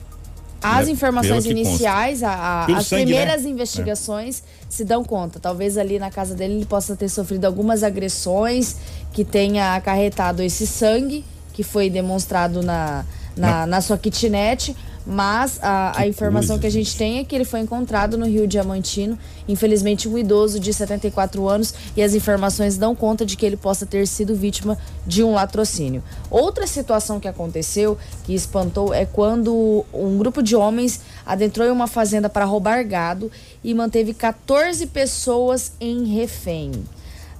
As 0.62 0.86
né? 0.86 0.92
informações 0.92 1.46
iniciais, 1.46 2.22
a, 2.22 2.30
a, 2.30 2.64
as 2.64 2.86
sangue, 2.86 3.04
primeiras 3.04 3.44
né? 3.44 3.50
investigações 3.50 4.40
é. 4.40 4.42
se 4.68 4.84
dão 4.84 5.04
conta. 5.04 5.38
Talvez 5.38 5.78
ali 5.78 5.98
na 5.98 6.10
casa 6.10 6.34
dele 6.34 6.54
ele 6.54 6.66
possa 6.66 6.96
ter 6.96 7.08
sofrido 7.08 7.44
algumas 7.44 7.82
agressões 7.82 8.76
que 9.12 9.24
tenha 9.24 9.74
acarretado 9.74 10.42
esse 10.42 10.66
sangue 10.66 11.24
que 11.52 11.62
foi 11.62 11.90
demonstrado 11.90 12.62
na, 12.62 13.04
na, 13.36 13.66
na 13.66 13.80
sua 13.80 13.98
kitnet, 13.98 14.76
mas 15.08 15.58
a, 15.62 16.00
a 16.00 16.06
informação 16.06 16.56
coisa, 16.56 16.60
que 16.60 16.66
a 16.66 16.70
gente 16.70 16.94
tem 16.94 17.18
é 17.18 17.24
que 17.24 17.34
ele 17.34 17.46
foi 17.46 17.60
encontrado 17.60 18.18
no 18.18 18.26
Rio 18.26 18.46
Diamantino, 18.46 19.18
infelizmente 19.48 20.06
um 20.06 20.18
idoso 20.18 20.60
de 20.60 20.70
74 20.70 21.48
anos, 21.48 21.72
e 21.96 22.02
as 22.02 22.12
informações 22.12 22.76
dão 22.76 22.94
conta 22.94 23.24
de 23.24 23.34
que 23.34 23.46
ele 23.46 23.56
possa 23.56 23.86
ter 23.86 24.06
sido 24.06 24.34
vítima 24.34 24.76
de 25.06 25.24
um 25.24 25.32
latrocínio. 25.32 26.04
Outra 26.30 26.66
situação 26.66 27.18
que 27.18 27.26
aconteceu, 27.26 27.96
que 28.24 28.34
espantou, 28.34 28.92
é 28.92 29.06
quando 29.06 29.82
um 29.94 30.18
grupo 30.18 30.42
de 30.42 30.54
homens 30.54 31.00
adentrou 31.24 31.66
em 31.66 31.70
uma 31.70 31.86
fazenda 31.86 32.28
para 32.28 32.44
roubar 32.44 32.86
gado 32.86 33.32
e 33.64 33.72
manteve 33.72 34.12
14 34.12 34.86
pessoas 34.88 35.72
em 35.80 36.04
refém. 36.04 36.70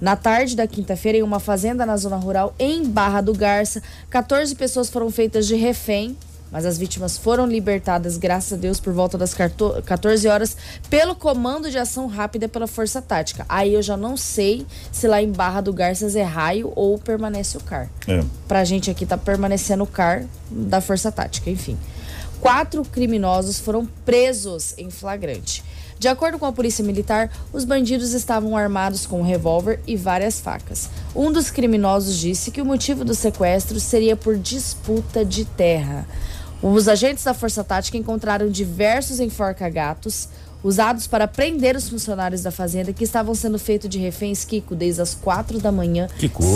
Na 0.01 0.15
tarde 0.15 0.55
da 0.55 0.65
quinta-feira, 0.65 1.19
em 1.19 1.23
uma 1.23 1.39
fazenda 1.39 1.85
na 1.85 1.97
zona 1.97 2.15
rural 2.15 2.55
em 2.57 2.83
Barra 2.85 3.21
do 3.21 3.33
Garça, 3.33 3.83
14 4.09 4.55
pessoas 4.55 4.89
foram 4.89 5.11
feitas 5.11 5.45
de 5.45 5.55
refém 5.55 6.17
mas 6.51 6.65
as 6.65 6.77
vítimas 6.77 7.17
foram 7.17 7.45
libertadas, 7.45 8.17
graças 8.17 8.53
a 8.53 8.55
Deus, 8.55 8.79
por 8.79 8.93
volta 8.93 9.17
das 9.17 9.33
14 9.33 10.27
horas, 10.27 10.57
pelo 10.89 11.15
Comando 11.15 11.69
de 11.69 11.77
Ação 11.77 12.07
Rápida 12.07 12.47
pela 12.47 12.67
Força 12.67 13.01
Tática. 13.01 13.45
Aí 13.47 13.73
eu 13.73 13.81
já 13.81 13.95
não 13.95 14.17
sei 14.17 14.65
se 14.91 15.07
lá 15.07 15.21
em 15.21 15.31
Barra 15.31 15.61
do 15.61 15.73
Garças 15.73 16.15
é 16.15 16.23
raio 16.23 16.71
ou 16.75 16.97
permanece 16.97 17.57
o 17.57 17.61
CAR. 17.61 17.89
É. 18.07 18.23
Pra 18.47 18.63
gente 18.63 18.89
aqui 18.89 19.05
tá 19.05 19.17
permanecendo 19.17 19.83
o 19.83 19.87
CAR 19.87 20.25
da 20.49 20.81
Força 20.81 21.11
Tática, 21.11 21.49
enfim. 21.49 21.77
Quatro 22.39 22.83
criminosos 22.85 23.59
foram 23.59 23.85
presos 24.05 24.73
em 24.77 24.89
flagrante. 24.89 25.63
De 25.99 26.07
acordo 26.07 26.39
com 26.39 26.45
a 26.45 26.53
polícia 26.53 26.81
militar, 26.81 27.29
os 27.51 27.65
bandidos 27.65 28.13
estavam 28.13 28.55
armados 28.55 29.05
com 29.05 29.19
um 29.19 29.23
revólver 29.23 29.81
e 29.85 29.97
várias 29.97 30.39
facas. 30.39 30.89
Um 31.13 31.29
dos 31.29 31.51
criminosos 31.51 32.17
disse 32.17 32.51
que 32.51 32.61
o 32.61 32.65
motivo 32.65 33.03
do 33.03 33.13
sequestro 33.13 33.77
seria 33.81 34.15
por 34.15 34.37
disputa 34.37 35.25
de 35.25 35.43
terra. 35.43 36.07
Os 36.61 36.87
agentes 36.87 37.23
da 37.23 37.33
Força 37.33 37.63
Tática 37.63 37.97
encontraram 37.97 38.49
diversos 38.49 39.19
enforca-gatos 39.19 40.27
usados 40.61 41.07
para 41.07 41.25
prender 41.25 41.75
os 41.75 41.87
funcionários 41.87 42.41
da 42.41 42.51
fazenda 42.51 42.91
que 42.91 43.03
estavam 43.03 43.33
sendo 43.33 43.57
feitos 43.57 43.89
de 43.89 43.97
reféns 43.97 44.43
Kiko 44.43 44.75
desde 44.75 45.01
as 45.01 45.15
quatro 45.15 45.57
da 45.57 45.71
manhã, 45.71 46.07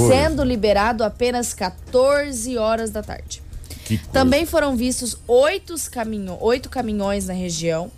sendo 0.10 0.44
liberado 0.44 1.06
apenas 1.06 1.54
14 1.54 2.58
horas 2.58 2.90
da 2.92 3.02
tarde. 3.02 3.42
Também 4.12 4.46
foram 4.46 4.76
vistos 4.76 5.18
oito, 5.28 5.74
caminho, 5.90 6.38
oito 6.42 6.70
caminhões 6.70 7.28
na 7.28 7.34
região 7.34 7.90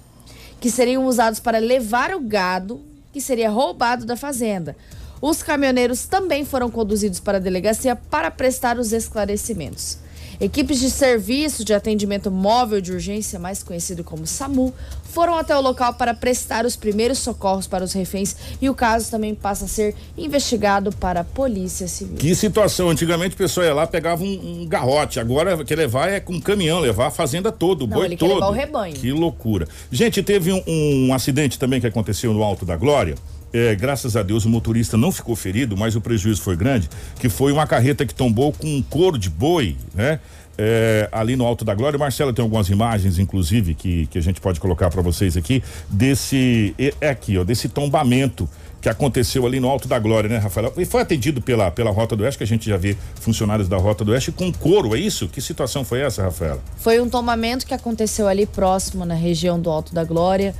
que 0.59 0.69
seriam 0.69 1.05
usados 1.05 1.39
para 1.39 1.57
levar 1.57 2.13
o 2.13 2.19
gado 2.19 2.81
que 3.11 3.21
seria 3.21 3.49
roubado 3.49 4.05
da 4.05 4.15
fazenda. 4.15 4.75
Os 5.21 5.41
caminhoneiros 5.41 6.05
também 6.05 6.45
foram 6.45 6.69
conduzidos 6.69 7.19
para 7.19 7.37
a 7.37 7.41
delegacia 7.41 7.95
para 7.95 8.29
prestar 8.29 8.77
os 8.77 8.91
esclarecimentos. 8.91 9.97
Equipes 10.39 10.79
de 10.79 10.89
serviço 10.89 11.63
de 11.63 11.73
atendimento 11.73 12.29
móvel 12.29 12.81
de 12.81 12.91
urgência, 12.91 13.39
mais 13.39 13.63
conhecido 13.63 14.03
como 14.03 14.27
SAMU, 14.27 14.73
foram 15.03 15.37
até 15.37 15.55
o 15.55 15.61
local 15.61 15.93
para 15.93 16.13
prestar 16.13 16.65
os 16.65 16.75
primeiros 16.75 17.19
socorros 17.19 17.67
para 17.67 17.83
os 17.83 17.93
reféns 17.93 18.35
e 18.61 18.69
o 18.69 18.73
caso 18.73 19.09
também 19.09 19.33
passa 19.33 19.65
a 19.65 19.67
ser 19.67 19.95
investigado 20.17 20.91
para 20.91 21.21
a 21.21 21.23
Polícia 21.23 21.87
Civil. 21.87 22.17
Que 22.17 22.35
situação! 22.35 22.89
Antigamente 22.89 23.33
a 23.35 23.37
pessoa 23.37 23.65
ia 23.65 23.73
lá, 23.73 23.87
pegava 23.87 24.23
um, 24.23 24.61
um 24.61 24.67
garrote, 24.67 25.19
agora 25.19 25.63
quer 25.63 25.77
levar 25.77 26.09
é 26.09 26.19
com 26.19 26.33
um 26.33 26.41
caminhão, 26.41 26.79
levar 26.79 27.07
a 27.07 27.11
fazenda 27.11 27.51
toda, 27.51 27.85
o 27.85 27.87
Não, 27.87 27.97
boi 27.97 28.07
ele 28.07 28.17
todo. 28.17 28.29
Quer 28.29 28.35
levar 28.35 28.49
o 28.49 28.51
rebanho. 28.51 28.93
Que 28.93 29.11
loucura. 29.11 29.67
Gente, 29.91 30.21
teve 30.21 30.51
um, 30.51 30.61
um 30.67 31.13
acidente 31.13 31.57
também 31.57 31.79
que 31.79 31.87
aconteceu 31.87 32.33
no 32.33 32.43
Alto 32.43 32.65
da 32.65 32.75
Glória. 32.75 33.15
É, 33.53 33.73
graças 33.75 34.15
a 34.15 34.23
Deus 34.23 34.43
o 34.45 34.49
motorista 34.49 34.97
não 34.97 35.11
ficou 35.11 35.35
ferido, 35.35 35.77
mas 35.77 35.95
o 35.95 36.01
prejuízo 36.01 36.41
foi 36.41 36.55
grande, 36.55 36.89
que 37.19 37.29
foi 37.29 37.51
uma 37.51 37.65
carreta 37.65 38.05
que 38.05 38.13
tombou 38.13 38.51
com 38.51 38.67
um 38.67 38.81
couro 38.81 39.17
de 39.17 39.29
boi, 39.29 39.77
né? 39.93 40.19
É, 40.57 41.09
ali 41.11 41.35
no 41.35 41.45
Alto 41.45 41.65
da 41.65 41.75
Glória. 41.75 41.99
Marcela 41.99 42.31
tem 42.31 42.41
algumas 42.41 42.69
imagens, 42.69 43.19
inclusive, 43.19 43.73
que, 43.73 44.07
que 44.07 44.17
a 44.17 44.21
gente 44.21 44.39
pode 44.39 44.59
colocar 44.59 44.89
para 44.89 45.01
vocês 45.01 45.35
aqui, 45.35 45.61
desse. 45.89 46.73
É 47.01 47.09
aqui, 47.09 47.37
ó, 47.37 47.43
desse 47.43 47.67
tombamento 47.67 48.47
que 48.85 48.89
aconteceu 48.89 49.47
ali 49.47 49.59
no 49.59 49.67
Alto 49.67 49.87
da 49.87 49.97
Glória, 49.97 50.29
né, 50.29 50.37
Rafael? 50.37 50.71
E 50.77 50.85
foi 50.85 51.01
atendido 51.01 51.41
pela, 51.41 51.71
pela 51.71 51.89
Rota 51.89 52.15
do 52.15 52.23
Oeste, 52.23 52.37
que 52.37 52.43
a 52.43 52.47
gente 52.47 52.69
já 52.69 52.77
vê 52.77 52.95
funcionários 53.19 53.67
da 53.67 53.77
Rota 53.77 54.05
do 54.05 54.11
Oeste 54.11 54.31
com 54.31 54.53
couro, 54.53 54.95
é 54.95 54.99
isso? 54.99 55.27
Que 55.27 55.41
situação 55.41 55.83
foi 55.83 56.01
essa, 56.01 56.21
Rafaela? 56.21 56.61
Foi 56.77 57.01
um 57.01 57.09
tombamento 57.09 57.65
que 57.65 57.73
aconteceu 57.73 58.27
ali 58.27 58.45
próximo, 58.45 59.03
na 59.03 59.15
região 59.15 59.59
do 59.59 59.71
Alto 59.71 59.93
da 59.93 60.03
Glória 60.03 60.53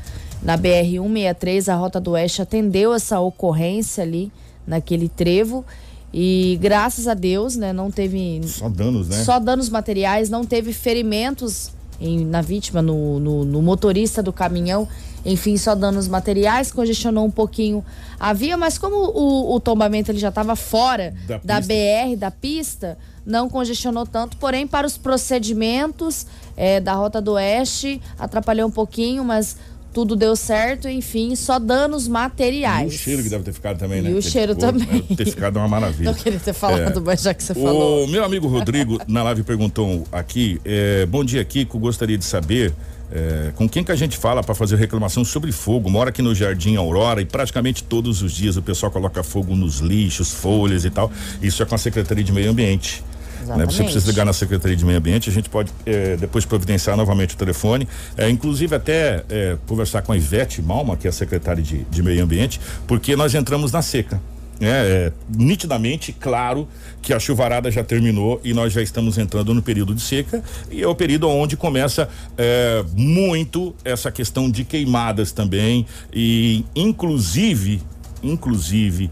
na 0.45 0.55
BR-163, 0.60 1.73
a 1.73 1.75
Rota 1.75 1.99
do 1.99 2.12
Oeste 2.12 2.39
atendeu 2.39 2.93
essa 2.93 3.19
ocorrência 3.19 4.03
ali 4.03 4.31
naquele 4.65 5.10
trevo. 5.10 5.65
E 6.13 6.58
graças 6.62 7.08
a 7.08 7.15
Deus, 7.15 7.55
né, 7.55 7.73
não 7.73 7.89
teve. 7.89 8.41
Só 8.45 8.69
danos, 8.69 9.10
né? 9.10 9.23
Só 9.23 9.39
danos 9.39 9.69
materiais, 9.69 10.29
não 10.29 10.45
teve 10.45 10.71
ferimentos 10.71 11.71
em, 11.99 12.23
na 12.23 12.41
vítima, 12.41 12.79
no, 12.79 13.19
no, 13.19 13.43
no, 13.43 13.62
motorista 13.62 14.21
do 14.21 14.31
caminhão. 14.31 14.88
Enfim, 15.25 15.58
só 15.58 15.73
danos 15.73 16.08
materiais, 16.08 16.71
congestionou 16.71 17.25
um 17.25 17.31
pouquinho 17.31 17.84
a 18.19 18.31
via, 18.31 18.55
mas 18.55 18.77
como 18.77 18.95
o, 18.95 19.55
o 19.55 19.60
tombamento 19.60 20.12
ele 20.12 20.19
já 20.19 20.29
estava 20.29 20.55
fora 20.55 21.15
da, 21.27 21.39
da 21.43 21.60
BR, 21.60 22.15
da 22.15 22.29
pista, 22.29 22.95
não 23.25 23.49
congestionou 23.49 24.05
tanto. 24.05 24.38
Porém, 24.38 24.67
para 24.67 24.86
os 24.86 24.97
procedimentos 24.97 26.27
é, 26.55 26.79
da 26.79 26.93
Rota 26.93 27.19
do 27.19 27.31
Oeste, 27.34 27.99
atrapalhou 28.19 28.67
um 28.67 28.71
pouquinho, 28.71 29.23
mas 29.23 29.58
tudo 29.95 30.13
deu 30.13 30.36
certo, 30.36 30.89
enfim, 30.89 31.38
só 31.38 31.58
danos 31.58 32.05
materiais. 32.05 32.91
E 32.91 32.95
o 32.97 32.99
cheiro 32.99 33.23
que 33.23 33.29
deve 33.29 33.45
ter 33.45 33.53
ficado 33.53 33.79
também, 33.79 34.01
né? 34.01 34.12
E 34.12 34.13
o 34.13 34.21
cheiro 34.21 34.53
também. 34.53 34.86
Deve 34.86 35.15
ter 35.15 35.25
ficado 35.27 35.55
uma 35.55 35.69
maravilha. 35.69 36.12
Não 36.12 36.13
queria 36.13 36.38
ter 36.38 36.51
falado, 36.51 36.99
é. 36.99 37.01
mas 37.01 37.21
já 37.21 37.34
que 37.34 37.41
você 37.41 37.53
falou. 37.53 38.03
O 38.03 38.08
meu 38.10 38.21
amigo 38.25 38.45
Rodrigo, 38.45 39.00
na 39.08 39.23
live, 39.23 39.43
perguntou 39.43 40.06
aqui: 40.12 40.60
é, 40.65 41.06
Bom 41.06 41.23
dia, 41.23 41.41
Kiko. 41.46 41.79
Gostaria 41.79 42.17
de 42.17 42.25
saber 42.25 42.73
É, 43.12 43.52
com 43.56 43.69
quem 43.69 43.83
que 43.83 43.91
a 43.91 43.96
gente 43.96 44.17
fala 44.17 44.43
para 44.43 44.56
fazer 44.56 44.75
reclamação 44.77 45.23
sobre 45.23 45.52
fogo? 45.52 45.89
Mora 45.89 46.10
aqui 46.10 46.21
no 46.23 46.33
Jardim 46.33 46.75
Aurora 46.75 47.21
e 47.21 47.25
praticamente 47.25 47.83
todos 47.83 48.21
os 48.23 48.33
dias 48.33 48.58
o 48.58 48.63
pessoal 48.63 48.91
coloca 48.91 49.23
fogo 49.23 49.56
nos 49.56 49.79
lixos, 49.79 50.33
folhas 50.33 50.83
e 50.83 50.89
tal. 50.89 51.10
Isso 51.41 51.62
é 51.62 51.65
com 51.65 51.75
a 51.75 51.77
Secretaria 51.77 52.23
de 52.23 52.33
Meio 52.33 52.50
Ambiente. 52.50 53.04
Né? 53.46 53.65
Você 53.65 53.83
precisa 53.83 54.08
ligar 54.10 54.25
na 54.25 54.33
Secretaria 54.33 54.75
de 54.75 54.85
Meio 54.85 54.98
Ambiente, 54.98 55.29
a 55.29 55.33
gente 55.33 55.50
pode 55.50 55.71
é, 55.85 56.17
depois 56.17 56.46
providenciar 56.46 56.98
novamente 56.98 57.35
o 57.35 57.37
telefone, 57.37 57.87
é, 58.17 58.29
inclusive 58.29 58.75
até 58.75 59.23
é, 59.29 59.58
conversar 59.67 60.02
com 60.02 60.12
a 60.12 60.17
Ivete 60.17 60.62
Malma, 60.62 60.98
que 60.98 61.08
é 61.08 61.10
a 61.10 61.13
secretária 61.13 61.62
de, 61.62 61.83
de 61.83 62.04
Meio 62.04 62.23
Ambiente, 62.23 62.60
porque 62.87 63.15
nós 63.15 63.33
entramos 63.35 63.71
na 63.71 63.81
seca. 63.81 64.19
É, 64.62 64.67
é, 64.67 65.13
nitidamente 65.37 66.13
claro 66.13 66.65
que 67.02 67.13
a 67.13 67.19
chuvarada 67.19 67.69
já 67.69 67.83
terminou 67.83 68.39
e 68.41 68.54
nós 68.54 68.71
já 68.71 68.81
estamos 68.81 69.17
entrando 69.17 69.54
no 69.54 69.62
período 69.62 69.93
de 69.93 70.02
seca 70.02 70.41
e 70.71 70.81
é 70.81 70.87
o 70.87 70.96
período 70.96 71.27
onde 71.27 71.58
começa 71.58 72.08
é, 72.37 72.81
muito 72.93 73.75
essa 73.83 74.10
questão 74.10 74.50
de 74.50 74.63
queimadas 74.63 75.33
também 75.33 75.85
e 76.13 76.63
inclusive 76.73 77.81
inclusive 78.23 79.12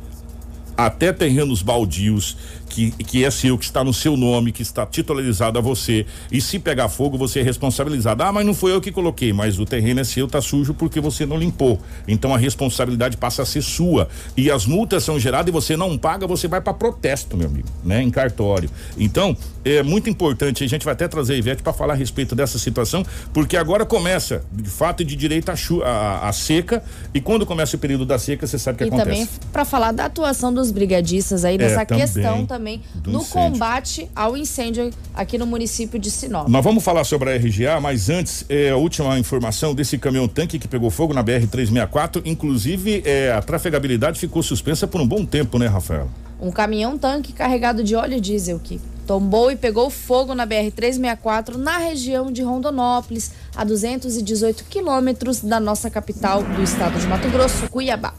até 0.77 1.11
terrenos 1.11 1.61
baldios 1.61 2.38
que, 2.74 2.91
que 2.91 3.24
é 3.24 3.30
seu, 3.30 3.55
que 3.55 3.65
está 3.65 3.84
no 3.84 3.93
seu 3.93 4.17
nome, 4.17 4.51
que 4.51 4.63
está 4.63 4.84
titularizado 4.84 5.59
a 5.59 5.61
você. 5.61 6.07
E 6.32 6.41
se 6.41 6.57
pegar 6.57 6.89
fogo, 6.89 7.17
você 7.17 7.39
é 7.39 7.43
responsabilizado. 7.43 8.24
Ah, 8.24 8.32
mas 8.32 8.45
não 8.45 8.53
foi 8.53 8.74
eu 8.74 8.82
que 8.82 8.91
coloquei, 8.91 9.32
mas 9.32 9.59
o 9.59 9.65
terreno 9.65 9.99
é 9.99 10.03
seu, 10.03 10.28
tá 10.28 10.41
sujo 10.41 10.74
porque 10.74 10.99
você 10.99 11.24
não 11.26 11.38
limpou. 11.38 11.80
Então 12.07 12.34
a 12.34 12.38
responsabilidade 12.38 13.15
passa 13.15 13.43
a 13.43 13.45
ser 13.45 13.61
sua. 13.61 14.07
E 14.36 14.49
as 14.49 14.65
multas 14.65 15.03
são 15.03 15.19
geradas 15.19 15.49
e 15.49 15.51
você 15.51 15.78
não 15.78 15.97
paga, 15.97 16.26
você 16.26 16.47
vai 16.47 16.61
para 16.61 16.74
protesto, 16.74 17.38
meu 17.38 17.47
amigo, 17.47 17.67
né? 17.84 18.01
Em 18.01 18.09
cartório. 18.09 18.69
Então, 18.97 19.38
é 19.63 19.84
muito 19.84 20.09
importante, 20.09 20.63
a 20.63 20.67
gente 20.67 20.84
vai 20.84 20.93
até 20.93 21.07
trazer 21.07 21.34
a 21.34 21.38
Ivete 21.38 21.61
para 21.61 21.74
falar 21.74 21.93
a 21.93 21.97
respeito 21.97 22.34
dessa 22.36 22.57
situação, 22.57 23.05
porque 23.32 23.55
agora 23.55 23.86
começa, 23.86 24.43
de 24.51 24.69
fato, 24.69 25.05
de 25.05 25.15
direito 25.15 25.49
a, 25.49 25.55
a, 25.88 26.30
a 26.30 26.34
seca, 26.34 26.84
e 27.13 27.21
quando 27.21 27.45
começa 27.45 27.76
o 27.76 27.80
período 27.80 28.05
da 28.05 28.17
seca, 28.17 28.47
você 28.47 28.57
sabe 28.57 28.76
o 28.76 28.78
que 28.80 28.84
e 28.86 28.88
acontece. 28.88 29.09
E 29.09 29.26
também 29.26 29.51
para 29.51 29.63
falar 29.63 29.91
da 29.91 30.05
atuação 30.05 30.51
dos 30.51 30.71
brigadistas 30.71 31.45
aí 31.45 31.57
nessa 31.57 31.82
é, 31.82 31.86
questão 31.86 32.45
também 32.45 32.62
também 32.64 32.82
no 33.05 33.20
incêndio. 33.20 33.51
combate 33.51 34.09
ao 34.16 34.38
incêndio 34.38 34.89
aqui 35.14 35.38
no 35.38 35.45
município 35.45 35.99
de 35.99 36.09
Sinop. 36.09 36.47
Nós 36.47 36.64
vamos 36.64 36.84
falar 36.84 37.03
sobre 37.03 37.30
a 37.30 37.36
RGA, 37.36 37.80
mas 37.82 38.09
antes, 38.09 38.45
é, 38.47 38.70
a 38.70 38.78
última 38.78 39.20
informação 39.20 39.76
desse 39.76 39.97
caminhão 39.97 40.28
tanque 40.28 40.57
que 40.57 40.68
pegou 40.68 40.89
fogo 40.89 41.14
na 41.14 41.22
BR-364, 41.22 42.22
inclusive 42.26 43.03
é, 43.05 43.34
a 43.34 43.41
trafegabilidade 43.41 44.18
ficou 44.18 44.41
suspensa 44.41 44.88
por 44.88 45.01
um 45.01 45.07
bom 45.07 45.26
tempo, 45.26 45.59
né, 45.59 45.68
Rafael? 45.68 46.09
Um 46.39 46.51
caminhão 46.51 46.97
tanque 46.97 47.34
carregado 47.34 47.84
de 47.84 47.95
óleo 47.95 48.20
diesel 48.20 48.59
que 48.59 48.80
tombou 49.05 49.51
e 49.51 49.55
pegou 49.57 49.89
fogo 49.89 50.34
na 50.34 50.47
BR-364 50.47 51.55
na 51.55 51.78
região 51.78 52.32
de 52.32 52.41
Rondonópolis, 52.41 53.32
a 53.53 53.66
218 53.66 54.64
quilômetros 54.66 55.41
da 55.41 55.59
nossa 55.59 55.89
capital 55.89 56.41
do 56.41 56.64
estado 56.64 56.97
de 56.97 57.05
Mato 57.07 57.30
Grosso, 57.30 57.70
Cuiabá 57.70 58.14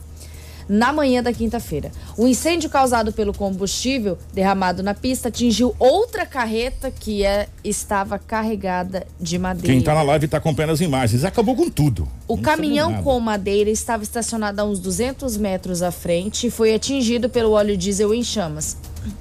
na 0.69 0.93
manhã 0.93 1.23
da 1.23 1.33
quinta-feira. 1.33 1.91
O 2.17 2.27
incêndio 2.27 2.71
causado 2.71 3.13
pelo 3.13 3.33
combustível 3.33 4.19
derramado 4.33 4.83
na 4.83 4.95
pista 4.95 5.29
atingiu 5.29 5.75
outra 5.79 6.25
carreta 6.27 6.91
que 6.91 7.25
é, 7.25 7.49
estava 7.63 8.19
carregada 8.19 9.07
de 9.21 9.39
madeira. 9.39 9.69
Quem 9.69 9.79
está 9.79 9.95
na 9.95 10.03
live 10.03 10.27
está 10.27 10.39
acompanhando 10.39 10.73
as 10.73 10.81
imagens. 10.81 11.25
Acabou 11.25 11.55
com 11.55 11.69
tudo. 11.69 12.09
O 12.27 12.37
Não 12.37 12.43
caminhão 12.43 13.03
com 13.03 13.19
madeira 13.21 13.71
estava 13.71 14.03
estacionado 14.03 14.61
a 14.61 14.65
uns 14.65 14.79
200 14.79 15.37
metros 15.37 15.83
à 15.83 15.91
frente 15.91 16.47
e 16.47 16.51
foi 16.51 16.75
atingido 16.75 17.29
pelo 17.29 17.53
óleo 17.53 17.77
diesel 17.77 18.15
em 18.15 18.23
chamas. 18.23 18.77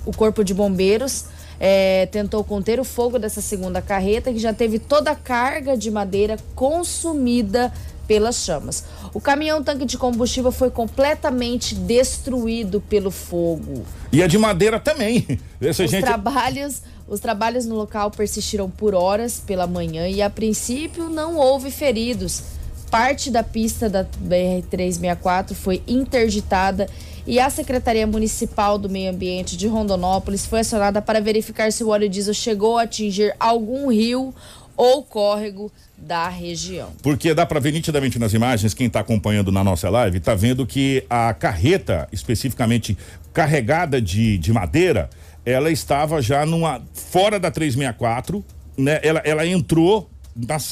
O 0.05 0.15
corpo 0.15 0.43
de 0.43 0.53
bombeiros 0.53 1.25
é, 1.59 2.07
tentou 2.07 2.43
conter 2.43 2.79
o 2.79 2.83
fogo 2.83 3.17
dessa 3.17 3.41
segunda 3.41 3.81
carreta, 3.81 4.31
que 4.31 4.39
já 4.39 4.53
teve 4.53 4.79
toda 4.79 5.11
a 5.11 5.15
carga 5.15 5.77
de 5.77 5.89
madeira 5.89 6.37
consumida 6.55 7.71
pelas 8.07 8.35
chamas. 8.37 8.83
O 9.13 9.21
caminhão 9.21 9.63
tanque 9.63 9.85
de 9.85 9.97
combustível 9.97 10.51
foi 10.51 10.69
completamente 10.69 11.75
destruído 11.75 12.81
pelo 12.81 13.11
fogo. 13.11 13.85
E 14.11 14.21
a 14.21 14.27
de 14.27 14.37
madeira 14.37 14.79
também. 14.79 15.39
Essa 15.61 15.83
os 15.83 15.91
gente... 15.91 16.03
trabalhos, 16.03 16.81
os 17.07 17.19
trabalhos 17.19 17.65
no 17.65 17.75
local 17.75 18.11
persistiram 18.11 18.69
por 18.69 18.93
horas 18.93 19.39
pela 19.39 19.67
manhã 19.67 20.07
e 20.07 20.21
a 20.21 20.29
princípio 20.29 21.09
não 21.09 21.37
houve 21.37 21.71
feridos. 21.71 22.43
Parte 22.89 23.31
da 23.31 23.41
pista 23.41 23.89
da 23.89 24.03
BR 24.03 24.61
364 24.69 25.55
foi 25.55 25.81
interditada 25.87 26.87
e 27.25 27.39
a 27.39 27.49
Secretaria 27.49 28.05
Municipal 28.05 28.77
do 28.77 28.89
Meio 28.89 29.11
Ambiente 29.11 29.55
de 29.55 29.65
Rondonópolis 29.67 30.45
foi 30.45 30.59
acionada 30.59 31.01
para 31.01 31.21
verificar 31.21 31.71
se 31.71 31.83
o 31.83 31.87
óleo 31.87 32.09
diesel 32.09 32.33
chegou 32.33 32.77
a 32.77 32.83
atingir 32.83 33.33
algum 33.39 33.89
rio 33.89 34.33
ou 34.75 35.03
córrego 35.03 35.71
da 36.03 36.27
região. 36.27 36.91
Porque 37.01 37.33
dá 37.33 37.45
para 37.45 37.59
ver 37.59 37.71
nitidamente 37.71 38.19
nas 38.19 38.33
imagens, 38.33 38.73
quem 38.73 38.87
está 38.87 38.99
acompanhando 38.99 39.51
na 39.51 39.63
nossa 39.63 39.89
live, 39.89 40.17
está 40.17 40.35
vendo 40.35 40.65
que 40.65 41.03
a 41.09 41.33
carreta, 41.33 42.07
especificamente 42.11 42.97
carregada 43.33 44.01
de, 44.01 44.37
de 44.37 44.51
madeira, 44.51 45.09
ela 45.45 45.71
estava 45.71 46.21
já 46.21 46.45
numa 46.45 46.81
fora 46.93 47.39
da 47.39 47.49
364, 47.49 48.43
né? 48.77 48.99
Ela, 49.03 49.21
ela 49.25 49.45
entrou 49.45 50.09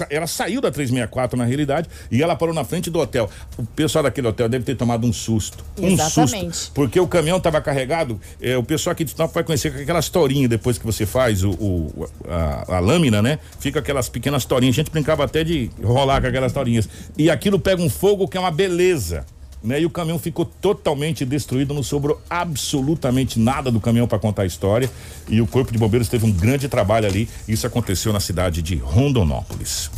ela 0.09 0.28
saiu 0.28 0.59
da 0.59 0.72
364 0.72 1.38
na 1.38 1.45
realidade 1.45 1.88
e 2.09 2.22
ela 2.22 2.36
parou 2.36 2.53
na 2.53 2.64
frente 2.64 2.89
do 2.89 2.99
hotel. 2.99 3.30
O 3.57 3.64
pessoal 3.64 4.03
daquele 4.03 4.28
hotel 4.28 4.49
deve 4.49 4.66
ter 4.66 4.76
tomado 4.76 5.05
um 5.05 5.14
susto. 5.14 5.64
Exatamente. 5.78 6.47
Um 6.47 6.53
susto. 6.53 6.74
Porque 6.74 6.99
o 6.99 7.07
caminhão 7.07 7.38
estava 7.38 7.62
carregado. 7.62 8.20
É, 8.41 8.57
o 8.57 8.64
pessoal 8.64 8.93
aqui 8.93 9.03
de 9.03 9.12
Sinop 9.12 9.34
vai 9.34 9.43
conhecer 9.43 9.74
aquelas 9.76 10.09
torinhas 10.09 10.49
depois 10.49 10.78
que 10.78 10.86
você 10.86 11.05
faz 11.05 11.43
o, 11.43 11.51
o 11.51 12.09
a, 12.28 12.78
a, 12.78 12.80
lâmina, 12.80 13.22
né? 13.22 13.39
Fica 13.59 13.80
aquelas 13.80 14.09
pequenas 14.09 14.45
torinhas. 14.45 14.76
A 14.76 14.78
gente 14.78 14.91
brincava 14.91 15.24
até 15.24 15.43
de 15.43 15.70
rolar 15.84 16.22
com 16.22 16.28
aquelas 16.28 16.51
torinhas. 16.51 16.89
E 17.18 17.30
aquilo 17.30 17.59
pega 17.59 17.82
um 17.82 17.89
fogo 17.89 18.28
que 18.28 18.38
é 18.38 18.39
uma 18.39 18.51
beleza 18.51 19.26
né? 19.64 19.82
E 19.82 19.86
o 19.86 19.89
caminhão 19.89 20.20
ficou 20.20 20.45
totalmente 20.45 21.26
destruído, 21.26 21.74
não 21.74 21.84
sobrou 21.84 22.22
absolutamente 22.30 23.39
nada 23.39 23.72
do 23.72 23.80
caminhão 23.80 24.07
para 24.07 24.20
contar 24.20 24.43
a 24.43 24.45
história. 24.45 24.89
E 25.28 25.41
o 25.41 25.47
Corpo 25.47 25.72
de 25.72 25.78
Bombeiros 25.78 26.07
teve 26.07 26.26
um 26.26 26.32
grande 26.32 26.68
trabalho 26.68 27.07
ali. 27.07 27.30
Isso 27.47 27.66
aconteceu 27.68 28.12
na 28.12 28.20
cidade 28.20 28.62
de 28.62 28.76
Rondonópolis. 28.76 29.89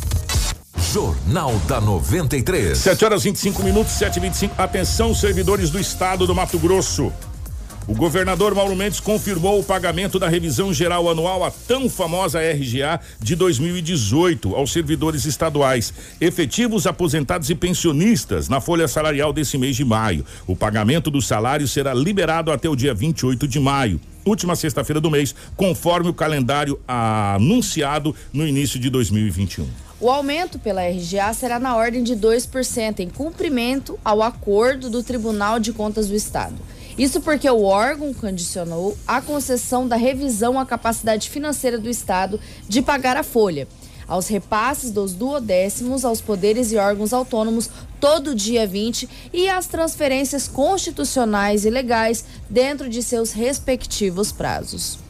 Jornal 0.92 1.56
da 1.66 1.80
93. 1.80 2.76
7 2.76 3.04
horas 3.04 3.22
25 3.24 3.62
minutos, 3.62 3.92
7 3.92 4.16
e 4.16 4.20
25 4.20 4.54
Atenção, 4.60 5.14
servidores 5.14 5.70
do 5.70 5.78
estado 5.78 6.26
do 6.26 6.34
Mato 6.34 6.58
Grosso. 6.58 7.12
O 7.86 7.94
governador 7.94 8.54
Mauro 8.54 8.74
Mendes 8.74 8.98
confirmou 8.98 9.60
o 9.60 9.62
pagamento 9.62 10.18
da 10.18 10.26
revisão 10.26 10.72
geral 10.72 11.06
anual, 11.06 11.44
a 11.44 11.50
tão 11.50 11.86
famosa 11.86 12.40
RGA, 12.40 12.98
de 13.20 13.36
2018 13.36 14.56
aos 14.56 14.72
servidores 14.72 15.26
estaduais, 15.26 15.92
efetivos, 16.18 16.86
aposentados 16.86 17.50
e 17.50 17.54
pensionistas, 17.54 18.48
na 18.48 18.58
folha 18.58 18.88
salarial 18.88 19.34
desse 19.34 19.58
mês 19.58 19.76
de 19.76 19.84
maio. 19.84 20.24
O 20.46 20.56
pagamento 20.56 21.10
do 21.10 21.20
salário 21.20 21.68
será 21.68 21.92
liberado 21.92 22.50
até 22.50 22.70
o 22.70 22.76
dia 22.76 22.94
28 22.94 23.46
de 23.46 23.60
maio 23.60 24.00
última 24.26 24.56
sexta-feira 24.56 25.02
do 25.02 25.10
mês, 25.10 25.34
conforme 25.54 26.08
o 26.08 26.14
calendário 26.14 26.80
anunciado 26.88 28.16
no 28.32 28.46
início 28.46 28.80
de 28.80 28.88
2021. 28.88 29.66
O 30.00 30.08
aumento 30.08 30.58
pela 30.58 30.82
RGA 30.82 31.32
será 31.34 31.58
na 31.58 31.76
ordem 31.76 32.02
de 32.02 32.16
2%, 32.16 33.00
em 33.00 33.08
cumprimento 33.10 33.98
ao 34.04 34.22
acordo 34.22 34.88
do 34.88 35.02
Tribunal 35.02 35.60
de 35.60 35.74
Contas 35.74 36.08
do 36.08 36.14
Estado. 36.14 36.56
Isso 36.96 37.20
porque 37.20 37.50
o 37.50 37.62
órgão 37.62 38.14
condicionou 38.14 38.96
a 39.06 39.20
concessão 39.20 39.88
da 39.88 39.96
revisão 39.96 40.58
à 40.58 40.64
capacidade 40.64 41.28
financeira 41.28 41.76
do 41.76 41.90
Estado 41.90 42.38
de 42.68 42.80
pagar 42.80 43.16
a 43.16 43.24
folha, 43.24 43.66
aos 44.06 44.28
repasses 44.28 44.92
dos 44.92 45.12
duodécimos 45.12 46.04
aos 46.04 46.20
poderes 46.20 46.70
e 46.70 46.76
órgãos 46.76 47.12
autônomos 47.12 47.68
todo 47.98 48.34
dia 48.34 48.66
20 48.66 49.08
e 49.32 49.48
às 49.48 49.66
transferências 49.66 50.46
constitucionais 50.46 51.64
e 51.64 51.70
legais 51.70 52.24
dentro 52.48 52.88
de 52.88 53.02
seus 53.02 53.32
respectivos 53.32 54.30
prazos 54.30 55.03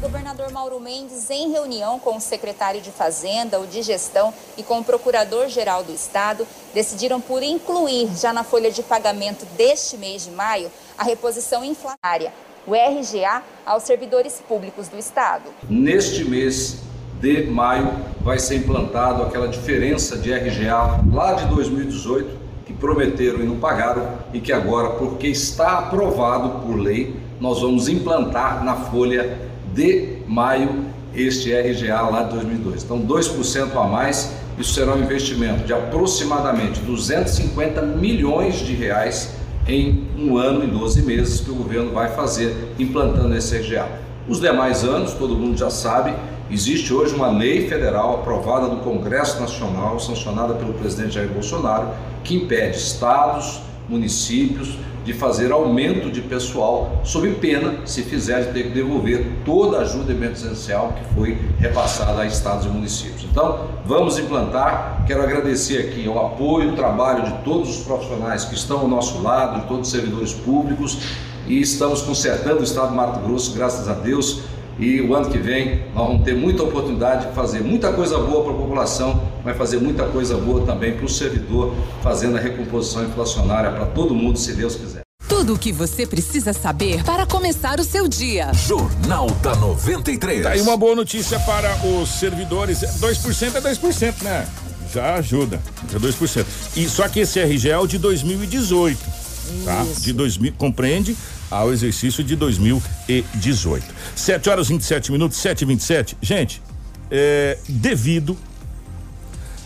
governador 0.00 0.52
Mauro 0.52 0.78
Mendes, 0.78 1.28
em 1.28 1.50
reunião 1.50 1.98
com 1.98 2.16
o 2.16 2.20
secretário 2.20 2.80
de 2.80 2.90
Fazenda, 2.90 3.58
o 3.58 3.66
de 3.66 3.82
Gestão 3.82 4.32
e 4.56 4.62
com 4.62 4.78
o 4.78 4.84
procurador-geral 4.84 5.82
do 5.82 5.92
Estado, 5.92 6.46
decidiram 6.72 7.20
por 7.20 7.42
incluir 7.42 8.08
já 8.16 8.32
na 8.32 8.44
folha 8.44 8.70
de 8.70 8.82
pagamento 8.82 9.44
deste 9.56 9.96
mês 9.96 10.24
de 10.24 10.30
maio 10.30 10.70
a 10.96 11.02
reposição 11.02 11.64
inflacionária, 11.64 12.32
o 12.66 12.74
RGA, 12.74 13.42
aos 13.66 13.82
servidores 13.82 14.40
públicos 14.46 14.88
do 14.88 14.96
Estado. 14.96 15.50
Neste 15.68 16.24
mês 16.24 16.78
de 17.20 17.44
maio 17.44 17.90
vai 18.20 18.38
ser 18.38 18.56
implantado 18.56 19.24
aquela 19.24 19.48
diferença 19.48 20.16
de 20.16 20.32
RGA 20.32 21.00
lá 21.12 21.32
de 21.32 21.46
2018 21.46 22.38
que 22.64 22.72
prometeram 22.72 23.40
e 23.40 23.44
não 23.44 23.58
pagaram 23.58 24.18
e 24.32 24.40
que 24.40 24.52
agora, 24.52 24.90
porque 24.90 25.26
está 25.26 25.78
aprovado 25.78 26.64
por 26.64 26.76
lei, 26.76 27.18
nós 27.40 27.60
vamos 27.60 27.88
implantar 27.88 28.62
na 28.62 28.76
folha 28.76 29.48
de 29.74 30.18
maio 30.26 30.86
este 31.14 31.52
RGA 31.52 32.02
lá 32.02 32.22
de 32.24 32.34
2002. 32.34 32.84
Então, 32.84 33.00
2% 33.00 33.76
a 33.76 33.84
mais, 33.86 34.34
isso 34.58 34.74
será 34.74 34.94
um 34.94 35.00
investimento 35.00 35.64
de 35.64 35.72
aproximadamente 35.72 36.80
250 36.80 37.82
milhões 37.82 38.56
de 38.56 38.74
reais 38.74 39.34
em 39.66 40.06
um 40.18 40.36
ano 40.36 40.64
e 40.64 40.66
12 40.66 41.02
meses 41.02 41.40
que 41.40 41.50
o 41.50 41.54
governo 41.54 41.92
vai 41.92 42.08
fazer 42.14 42.74
implantando 42.78 43.36
esse 43.36 43.56
RGA. 43.56 43.88
Os 44.28 44.40
demais 44.40 44.84
anos, 44.84 45.14
todo 45.14 45.34
mundo 45.34 45.56
já 45.56 45.70
sabe 45.70 46.14
Existe 46.50 46.94
hoje 46.94 47.14
uma 47.14 47.28
lei 47.28 47.68
federal 47.68 48.14
aprovada 48.14 48.68
no 48.68 48.78
Congresso 48.78 49.38
Nacional, 49.38 50.00
sancionada 50.00 50.54
pelo 50.54 50.72
presidente 50.72 51.14
Jair 51.14 51.28
Bolsonaro, 51.28 51.90
que 52.24 52.34
impede 52.34 52.78
estados, 52.78 53.60
municípios 53.86 54.78
de 55.08 55.14
fazer 55.14 55.50
aumento 55.50 56.10
de 56.10 56.20
pessoal, 56.20 57.00
sob 57.02 57.30
pena, 57.36 57.76
se 57.86 58.02
fizer, 58.02 58.42
de 58.42 58.52
ter 58.52 58.64
que 58.64 58.68
devolver 58.68 59.26
toda 59.42 59.78
a 59.78 59.80
ajuda 59.80 60.12
emergencial 60.12 60.92
que 60.92 61.14
foi 61.14 61.38
repassada 61.58 62.20
a 62.20 62.26
estados 62.26 62.66
e 62.66 62.68
municípios. 62.68 63.24
Então, 63.24 63.68
vamos 63.86 64.18
implantar. 64.18 65.04
Quero 65.06 65.22
agradecer 65.22 65.78
aqui 65.78 66.06
o 66.06 66.18
apoio, 66.18 66.72
o 66.72 66.76
trabalho 66.76 67.24
de 67.24 67.42
todos 67.42 67.78
os 67.78 67.84
profissionais 67.84 68.44
que 68.44 68.54
estão 68.54 68.80
ao 68.80 68.88
nosso 68.88 69.22
lado, 69.22 69.62
de 69.62 69.66
todos 69.66 69.86
os 69.86 69.90
servidores 69.90 70.34
públicos, 70.34 70.98
e 71.46 71.58
estamos 71.58 72.02
consertando 72.02 72.60
o 72.60 72.64
estado 72.64 72.90
do 72.90 72.94
Mato 72.94 73.20
Grosso, 73.20 73.54
graças 73.54 73.88
a 73.88 73.94
Deus. 73.94 74.42
E 74.78 75.00
o 75.00 75.14
ano 75.14 75.28
que 75.28 75.38
vem 75.38 75.82
nós 75.94 76.06
vamos 76.06 76.24
ter 76.24 76.34
muita 76.34 76.62
oportunidade 76.62 77.26
de 77.26 77.34
fazer 77.34 77.60
muita 77.60 77.92
coisa 77.92 78.18
boa 78.18 78.44
para 78.44 78.52
a 78.52 78.56
população, 78.56 79.20
mas 79.44 79.56
fazer 79.56 79.78
muita 79.78 80.04
coisa 80.04 80.36
boa 80.36 80.64
também 80.64 80.94
para 80.94 81.04
o 81.04 81.08
servidor, 81.08 81.74
fazendo 82.02 82.36
a 82.36 82.40
recomposição 82.40 83.04
inflacionária 83.04 83.72
para 83.72 83.86
todo 83.86 84.14
mundo, 84.14 84.38
se 84.38 84.52
Deus 84.52 84.76
quiser. 84.76 85.00
Tudo 85.28 85.54
o 85.54 85.58
que 85.58 85.72
você 85.72 86.06
precisa 86.06 86.52
saber 86.52 87.02
para 87.04 87.26
começar 87.26 87.80
o 87.80 87.84
seu 87.84 88.08
dia. 88.08 88.52
Jornal 88.54 89.28
da 89.42 89.54
93. 89.56 90.42
Tá 90.42 90.50
aí 90.50 90.60
uma 90.60 90.76
boa 90.76 90.94
notícia 90.94 91.38
para 91.40 91.76
os 91.84 92.08
servidores. 92.08 92.80
2% 92.80 93.54
é 93.54 93.60
2%, 93.60 94.22
né? 94.22 94.48
Já 94.92 95.14
ajuda. 95.16 95.60
Já 95.90 95.98
2%. 95.98 96.46
E 96.76 96.88
só 96.88 97.08
que 97.08 97.20
esse 97.20 97.38
RG 97.38 97.68
é 97.68 97.78
o 97.78 97.86
de 97.86 97.98
2018. 97.98 99.17
Tá? 99.64 99.86
De 100.00 100.12
2000, 100.12 100.52
compreende? 100.56 101.16
Ao 101.50 101.72
exercício 101.72 102.22
de 102.22 102.36
2018. 102.36 103.84
7 104.14 104.50
horas 104.50 104.66
e 104.68 104.72
27 104.74 105.12
minutos, 105.12 105.38
7 105.38 105.62
e 105.62 105.64
27 105.64 106.16
Gente, 106.20 106.62
é, 107.10 107.58
devido 107.68 108.36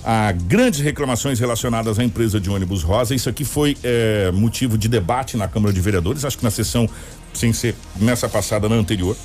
a 0.04 0.32
grandes 0.32 0.80
reclamações 0.80 1.38
relacionadas 1.38 1.98
à 1.98 2.04
empresa 2.04 2.40
de 2.40 2.50
ônibus 2.50 2.82
Rosa. 2.82 3.14
Isso 3.14 3.28
aqui 3.28 3.44
foi 3.44 3.76
é, 3.82 4.30
motivo 4.32 4.76
de 4.76 4.88
debate 4.88 5.36
na 5.36 5.46
Câmara 5.46 5.72
de 5.72 5.80
Vereadores, 5.80 6.24
acho 6.24 6.38
que 6.38 6.44
na 6.44 6.50
sessão, 6.50 6.88
sem 7.32 7.52
ser 7.52 7.74
nessa 7.96 8.28
passada, 8.28 8.68
na 8.68 8.74
anterior. 8.74 9.16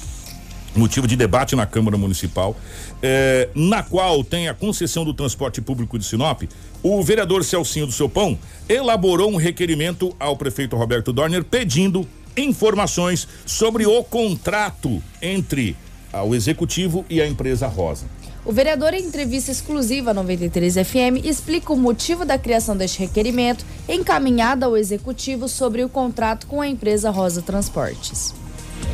Motivo 0.78 1.08
de 1.08 1.16
debate 1.16 1.56
na 1.56 1.66
Câmara 1.66 1.98
Municipal, 1.98 2.56
é, 3.02 3.50
na 3.56 3.82
qual 3.82 4.24
tem 4.24 4.48
a 4.48 4.54
concessão 4.54 5.04
do 5.04 5.14
transporte 5.14 5.60
público 5.60 5.98
de 5.98 6.06
Sinop. 6.06 6.44
O 6.84 7.02
vereador 7.04 7.44
Celcinho 7.44 7.88
do 7.88 7.92
Seu 7.92 8.08
Pão 8.08 8.38
elaborou 8.70 9.32
um 9.32 9.38
requerimento 9.38 10.16
ao 10.20 10.38
prefeito 10.38 10.76
Roberto 10.76 11.12
Dorner 11.12 11.44
pedindo 11.44 12.08
informações 12.38 13.28
sobre 13.46 13.88
o 13.88 14.04
contrato 14.04 15.02
entre 15.22 15.76
o 16.14 16.36
executivo 16.36 17.06
e 17.10 17.22
a 17.22 17.28
empresa 17.28 17.68
Rosa. 17.68 18.06
O 18.46 18.52
vereador, 18.54 18.94
em 18.94 19.04
entrevista 19.04 19.52
exclusiva 19.52 20.12
à 20.12 20.14
93 20.14 20.76
FM, 20.76 21.26
explica 21.26 21.74
o 21.74 21.76
motivo 21.76 22.24
da 22.24 22.38
criação 22.38 22.78
deste 22.78 23.00
requerimento 23.00 23.66
encaminhado 23.90 24.64
ao 24.64 24.78
executivo 24.78 25.50
sobre 25.50 25.84
o 25.84 25.90
contrato 25.90 26.48
com 26.48 26.62
a 26.62 26.68
empresa 26.68 27.10
Rosa 27.10 27.42
Transportes. 27.42 28.34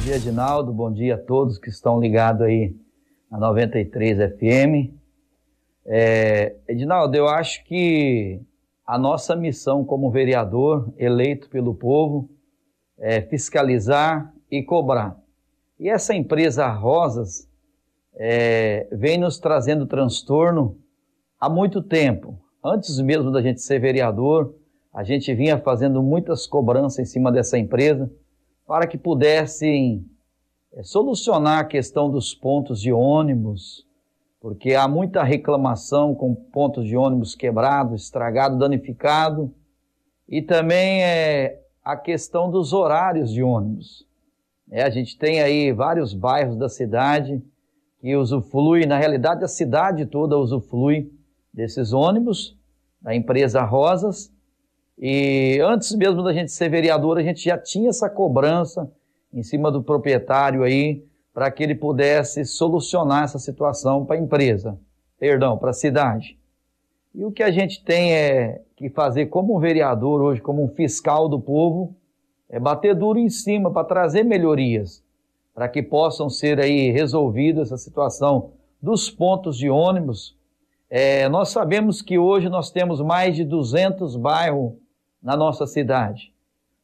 Dia, 0.03 0.17
Edinaldo. 0.17 0.73
Bom 0.73 0.91
dia 0.91 1.15
a 1.15 1.17
todos 1.17 1.57
que 1.57 1.69
estão 1.69 1.97
ligados 1.97 2.41
aí 2.41 2.75
na 3.31 3.39
93 3.39 4.33
FM. 4.33 4.93
É, 5.85 6.57
Edinaldo, 6.67 7.15
eu 7.15 7.25
acho 7.25 7.63
que 7.63 8.41
a 8.85 8.97
nossa 8.97 9.33
missão 9.33 9.85
como 9.85 10.11
vereador 10.11 10.93
eleito 10.97 11.49
pelo 11.49 11.73
povo 11.73 12.29
é 12.99 13.21
fiscalizar 13.21 14.29
e 14.51 14.61
cobrar. 14.61 15.17
E 15.79 15.87
essa 15.87 16.13
empresa 16.13 16.67
Rosas 16.67 17.49
é, 18.15 18.89
vem 18.91 19.17
nos 19.17 19.39
trazendo 19.39 19.87
transtorno 19.87 20.77
há 21.39 21.47
muito 21.47 21.81
tempo. 21.81 22.37
Antes 22.61 22.99
mesmo 22.99 23.31
da 23.31 23.41
gente 23.41 23.61
ser 23.61 23.79
vereador, 23.79 24.53
a 24.93 25.01
gente 25.01 25.33
vinha 25.33 25.57
fazendo 25.57 26.03
muitas 26.03 26.45
cobranças 26.45 26.99
em 26.99 27.05
cima 27.05 27.31
dessa 27.31 27.57
empresa 27.57 28.11
para 28.65 28.87
que 28.87 28.97
pudessem 28.97 30.05
é, 30.73 30.83
solucionar 30.83 31.59
a 31.59 31.65
questão 31.65 32.09
dos 32.09 32.33
pontos 32.33 32.81
de 32.81 32.91
ônibus, 32.91 33.85
porque 34.39 34.73
há 34.73 34.87
muita 34.87 35.23
reclamação 35.23 36.13
com 36.13 36.33
pontos 36.33 36.85
de 36.85 36.97
ônibus 36.97 37.35
quebrado, 37.35 37.95
estragado, 37.95 38.57
danificado, 38.57 39.53
e 40.27 40.41
também 40.41 41.03
é, 41.03 41.61
a 41.83 41.95
questão 41.95 42.49
dos 42.49 42.73
horários 42.73 43.31
de 43.31 43.43
ônibus. 43.43 44.07
É, 44.71 44.83
a 44.83 44.89
gente 44.89 45.17
tem 45.17 45.41
aí 45.41 45.71
vários 45.71 46.13
bairros 46.13 46.57
da 46.57 46.69
cidade 46.69 47.41
que 47.99 48.15
usufrui, 48.15 48.85
na 48.85 48.97
realidade 48.97 49.43
a 49.43 49.47
cidade 49.47 50.05
toda 50.05 50.37
usufrui 50.37 51.11
desses 51.53 51.93
ônibus 51.93 52.57
da 53.01 53.13
empresa 53.13 53.61
Rosas. 53.63 54.33
E 54.97 55.59
antes 55.61 55.93
mesmo 55.95 56.23
da 56.23 56.33
gente 56.33 56.51
ser 56.51 56.69
vereador, 56.69 57.17
a 57.17 57.23
gente 57.23 57.43
já 57.43 57.57
tinha 57.57 57.89
essa 57.89 58.09
cobrança 58.09 58.91
em 59.33 59.43
cima 59.43 59.71
do 59.71 59.81
proprietário 59.81 60.63
aí 60.63 61.03
para 61.33 61.49
que 61.49 61.63
ele 61.63 61.73
pudesse 61.73 62.45
solucionar 62.45 63.23
essa 63.23 63.39
situação 63.39 64.05
para 64.05 64.15
a 64.15 64.19
empresa, 64.19 64.79
perdão, 65.19 65.57
para 65.57 65.71
a 65.71 65.73
cidade. 65.73 66.37
E 67.13 67.25
o 67.25 67.31
que 67.31 67.41
a 67.41 67.51
gente 67.51 67.83
tem 67.83 68.13
é 68.13 68.61
que 68.75 68.89
fazer 68.89 69.27
como 69.27 69.55
um 69.55 69.59
vereador 69.59 70.21
hoje, 70.21 70.41
como 70.41 70.63
um 70.63 70.67
fiscal 70.67 71.27
do 71.27 71.39
povo, 71.39 71.95
é 72.49 72.59
bater 72.59 72.95
duro 72.95 73.17
em 73.17 73.29
cima 73.29 73.71
para 73.71 73.83
trazer 73.83 74.23
melhorias 74.23 75.03
para 75.53 75.69
que 75.69 75.83
possam 75.83 76.29
ser 76.29 76.59
aí 76.59 76.89
resolvidas 76.89 77.67
essa 77.71 77.77
situação 77.77 78.51
dos 78.81 79.09
pontos 79.09 79.57
de 79.57 79.69
ônibus. 79.69 80.35
É, 80.89 81.29
nós 81.29 81.49
sabemos 81.49 82.01
que 82.01 82.17
hoje 82.17 82.49
nós 82.49 82.71
temos 82.71 82.99
mais 83.01 83.35
de 83.35 83.43
200 83.43 84.15
bairros 84.15 84.73
na 85.23 85.37
nossa 85.37 85.65
cidade. 85.65 86.33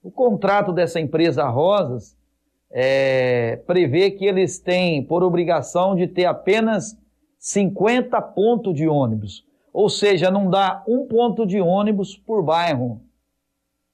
O 0.01 0.09
contrato 0.09 0.71
dessa 0.71 0.99
empresa 0.99 1.47
Rosas 1.47 2.17
é, 2.71 3.57
prevê 3.67 4.11
que 4.11 4.25
eles 4.25 4.59
têm 4.59 5.03
por 5.03 5.23
obrigação 5.23 5.95
de 5.95 6.07
ter 6.07 6.25
apenas 6.25 6.97
50 7.37 8.21
pontos 8.21 8.73
de 8.73 8.87
ônibus, 8.87 9.45
ou 9.73 9.89
seja, 9.89 10.31
não 10.31 10.49
dá 10.49 10.83
um 10.87 11.05
ponto 11.05 11.45
de 11.45 11.59
ônibus 11.59 12.15
por 12.15 12.43
bairro. 12.43 13.01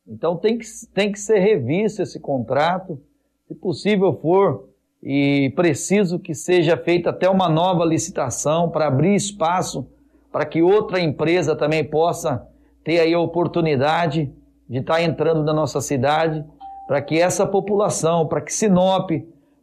Então 0.07 0.37
tem 0.37 0.57
que, 0.57 0.65
tem 0.93 1.11
que 1.11 1.19
ser 1.19 1.39
revisto 1.39 2.01
esse 2.01 2.19
contrato 2.19 3.01
se 3.47 3.55
possível 3.55 4.13
for, 4.13 4.69
e 5.01 5.53
preciso 5.55 6.17
que 6.17 6.33
seja 6.33 6.75
feita 6.75 7.11
até 7.11 7.29
uma 7.29 7.47
nova 7.47 7.85
licitação 7.85 8.71
para 8.71 8.87
abrir 8.87 9.13
espaço 9.13 9.87
para 10.31 10.45
que 10.45 10.63
outra 10.63 10.99
empresa 10.99 11.55
também 11.55 11.83
possa 11.83 12.47
ter 12.85 12.99
aí 12.99 13.13
a 13.13 13.19
oportunidade 13.19 14.31
de 14.69 14.77
estar 14.77 15.01
entrando 15.01 15.43
na 15.43 15.51
nossa 15.51 15.81
cidade, 15.81 16.45
para 16.87 17.01
que 17.01 17.19
essa 17.19 17.45
população, 17.45 18.27
para 18.27 18.39
que 18.39 18.53
Sinop 18.53 19.09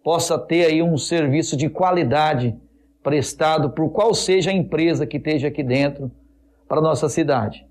possa 0.03 0.37
ter 0.37 0.67
aí 0.67 0.83
um 0.83 0.99
serviço 0.99 1.57
de 1.57 1.69
qualidade 1.71 2.55
prestado 3.01 3.71
por 3.71 3.91
qual 3.91 4.13
seja 4.13 4.51
a 4.51 4.53
empresa 4.53 5.07
que 5.07 5.17
esteja 5.17 5.49
aqui 5.49 5.63
dentro 5.63 6.11
para 6.69 6.79
a 6.79 6.83
nossa 6.83 7.09
cidade. 7.09 7.65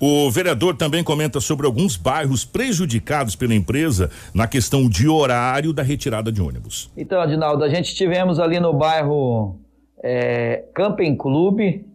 O 0.00 0.30
vereador 0.30 0.76
também 0.76 1.04
comenta 1.04 1.40
sobre 1.40 1.66
alguns 1.66 1.96
bairros 1.96 2.44
prejudicados 2.44 3.36
pela 3.36 3.54
empresa 3.54 4.10
na 4.34 4.46
questão 4.46 4.88
de 4.88 5.06
horário 5.08 5.72
da 5.72 5.82
retirada 5.82 6.32
de 6.32 6.40
ônibus. 6.40 6.90
Então, 6.96 7.20
Adinaldo, 7.20 7.62
a 7.62 7.68
gente 7.68 7.94
tivemos 7.94 8.38
ali 8.38 8.58
no 8.58 8.72
bairro 8.72 9.58
é, 10.02 10.64
Camping 10.74 11.16
Clube, 11.16 11.86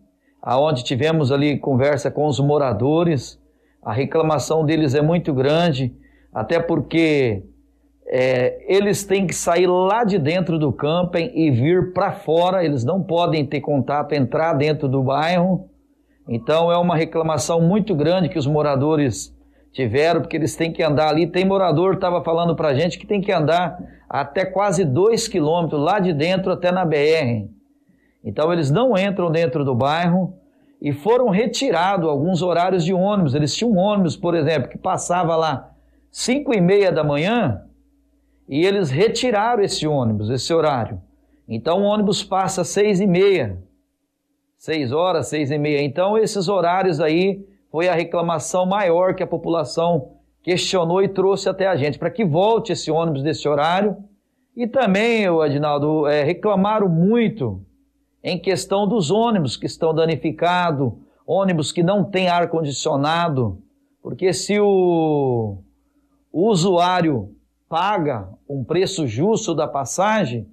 aonde 0.47 0.81
tivemos 0.81 1.29
ali 1.29 1.57
conversa 1.57 2.09
com 2.09 2.25
os 2.25 2.39
moradores. 2.39 3.37
A 3.83 3.91
reclamação 3.91 4.65
deles 4.65 4.95
é 4.95 5.01
muito 5.01 5.33
grande, 5.33 5.93
até 6.33 6.57
porque 6.57 7.43
é, 8.07 8.57
eles 8.65 9.03
têm 9.03 9.27
que 9.27 9.35
sair 9.35 9.67
lá 9.67 10.05
de 10.05 10.17
dentro 10.17 10.57
do 10.57 10.71
camping 10.71 11.33
e 11.35 11.51
vir 11.51 11.91
para 11.91 12.13
fora, 12.13 12.63
eles 12.63 12.85
não 12.85 13.03
podem 13.03 13.45
ter 13.45 13.59
contato, 13.59 14.13
entrar 14.13 14.53
dentro 14.53 14.87
do 14.87 15.03
bairro. 15.03 15.69
Então 16.29 16.71
é 16.71 16.77
uma 16.77 16.95
reclamação 16.95 17.59
muito 17.59 17.93
grande 17.93 18.29
que 18.29 18.39
os 18.39 18.47
moradores 18.47 19.35
tiveram, 19.73 20.21
porque 20.21 20.37
eles 20.37 20.55
têm 20.55 20.71
que 20.71 20.81
andar 20.81 21.09
ali. 21.09 21.27
Tem 21.27 21.43
morador 21.43 21.95
estava 21.95 22.23
falando 22.23 22.55
para 22.55 22.69
a 22.69 22.73
gente 22.73 22.97
que 22.97 23.05
tem 23.05 23.19
que 23.19 23.33
andar 23.33 23.77
até 24.09 24.45
quase 24.45 24.85
dois 24.85 25.27
quilômetros 25.27 25.81
lá 25.81 25.99
de 25.99 26.13
dentro 26.13 26.53
até 26.53 26.71
na 26.71 26.85
BR. 26.85 27.57
Então 28.24 28.51
eles 28.51 28.70
não 28.70 28.97
entram 28.97 29.32
dentro 29.32 29.63
do 29.63 29.76
bairro 29.76 30.34
e 30.82 30.91
foram 30.91 31.30
retirados 31.30 32.07
alguns 32.07 32.41
horários 32.41 32.84
de 32.84 32.93
ônibus. 32.93 33.34
Eles 33.34 33.55
tinham 33.55 33.72
um 33.72 33.78
ônibus, 33.78 34.15
por 34.15 34.36
exemplo, 34.36 34.70
que 34.70 34.78
passava 34.78 35.36
lá 35.36 35.72
cinco 36.11 36.53
e 36.53 36.61
meia 36.61 36.91
da 36.91 37.03
manhã 37.03 37.63
e 38.47 38.65
eles 38.65 38.89
retiraram 38.89 39.63
esse 39.63 39.88
ônibus, 39.88 40.30
esse 40.30 40.53
horário. 40.53 41.01
Então 41.47 41.82
o 41.82 41.86
ônibus 41.86 42.24
passa 42.24 42.63
seis 42.63 42.99
e 42.99 43.07
meia 43.07 43.57
seis 44.57 44.91
horas, 44.91 45.28
seis 45.28 45.51
e 45.51 45.57
meia. 45.57 45.82
Então, 45.82 46.18
esses 46.18 46.49
horários 46.49 46.99
aí 46.99 47.45
foi 47.72 47.88
a 47.88 47.93
reclamação 47.93 48.65
maior 48.65 49.13
que 49.13 49.24
a 49.24 49.28
população 49.28 50.13
questionou 50.41 51.01
e 51.01 51.09
trouxe 51.09 51.47
até 51.47 51.68
a 51.68 51.76
gente, 51.76 51.99
para 51.99 52.09
que 52.09 52.26
volte 52.26 52.72
esse 52.72 52.89
ônibus 52.89 53.22
desse 53.22 53.47
horário. 53.47 53.97
E 54.55 54.65
também, 54.65 55.30
o 55.30 55.41
Adinaldo, 55.41 56.07
é, 56.07 56.24
reclamaram 56.24 56.89
muito 56.89 57.63
em 58.28 58.38
questão 58.38 58.86
dos 58.86 59.09
ônibus 59.09 59.55
que 59.55 59.65
estão 59.65 59.93
danificados, 59.93 60.91
ônibus 61.25 61.71
que 61.71 61.82
não 61.82 62.03
tem 62.03 62.28
ar 62.28 62.49
condicionado, 62.49 63.57
porque 64.03 64.34
se 64.34 64.59
o, 64.59 65.59
o 66.30 66.49
usuário 66.49 67.34
paga 67.69 68.28
um 68.47 68.65
preço 68.65 69.07
justo 69.07 69.55
da 69.55 69.65
passagem, 69.65 70.45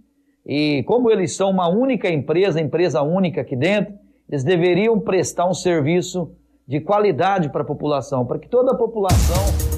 e 0.46 0.84
como 0.84 1.10
eles 1.10 1.34
são 1.34 1.50
uma 1.50 1.68
única 1.68 2.08
empresa, 2.08 2.60
empresa 2.60 3.02
única 3.02 3.40
aqui 3.40 3.56
dentro, 3.56 3.92
eles 4.28 4.44
deveriam 4.44 5.00
prestar 5.00 5.48
um 5.48 5.54
serviço 5.54 6.30
de 6.68 6.78
qualidade 6.78 7.48
para 7.48 7.62
a 7.62 7.66
população, 7.66 8.24
para 8.24 8.38
que 8.38 8.48
toda 8.48 8.70
a 8.70 8.76
população 8.76 9.73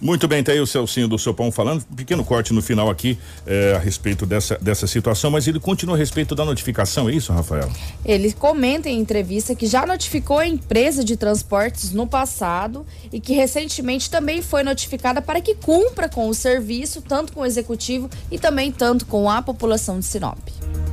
muito 0.00 0.28
bem, 0.28 0.42
tá 0.42 0.52
aí 0.52 0.60
o 0.60 0.66
Celcinho 0.66 1.08
do 1.08 1.18
Sopão 1.18 1.50
falando, 1.50 1.84
pequeno 1.96 2.24
corte 2.24 2.52
no 2.52 2.62
final 2.62 2.88
aqui 2.88 3.18
é, 3.46 3.74
a 3.74 3.78
respeito 3.78 4.24
dessa, 4.24 4.56
dessa 4.58 4.86
situação, 4.86 5.30
mas 5.30 5.48
ele 5.48 5.58
continua 5.58 5.96
a 5.96 5.98
respeito 5.98 6.34
da 6.34 6.44
notificação, 6.44 7.08
é 7.08 7.12
isso, 7.12 7.32
Rafael? 7.32 7.68
Ele 8.04 8.32
comenta 8.32 8.88
em 8.88 8.98
entrevista 8.98 9.54
que 9.54 9.66
já 9.66 9.84
notificou 9.84 10.38
a 10.38 10.46
empresa 10.46 11.02
de 11.02 11.16
transportes 11.16 11.92
no 11.92 12.06
passado 12.06 12.86
e 13.12 13.18
que 13.18 13.32
recentemente 13.32 14.08
também 14.08 14.40
foi 14.40 14.62
notificada 14.62 15.20
para 15.20 15.40
que 15.40 15.54
cumpra 15.54 16.08
com 16.08 16.28
o 16.28 16.34
serviço, 16.34 17.02
tanto 17.02 17.32
com 17.32 17.40
o 17.40 17.46
executivo 17.46 18.08
e 18.30 18.38
também 18.38 18.70
tanto 18.70 19.04
com 19.04 19.28
a 19.28 19.42
população 19.42 19.98
de 19.98 20.04
Sinop. 20.04 20.38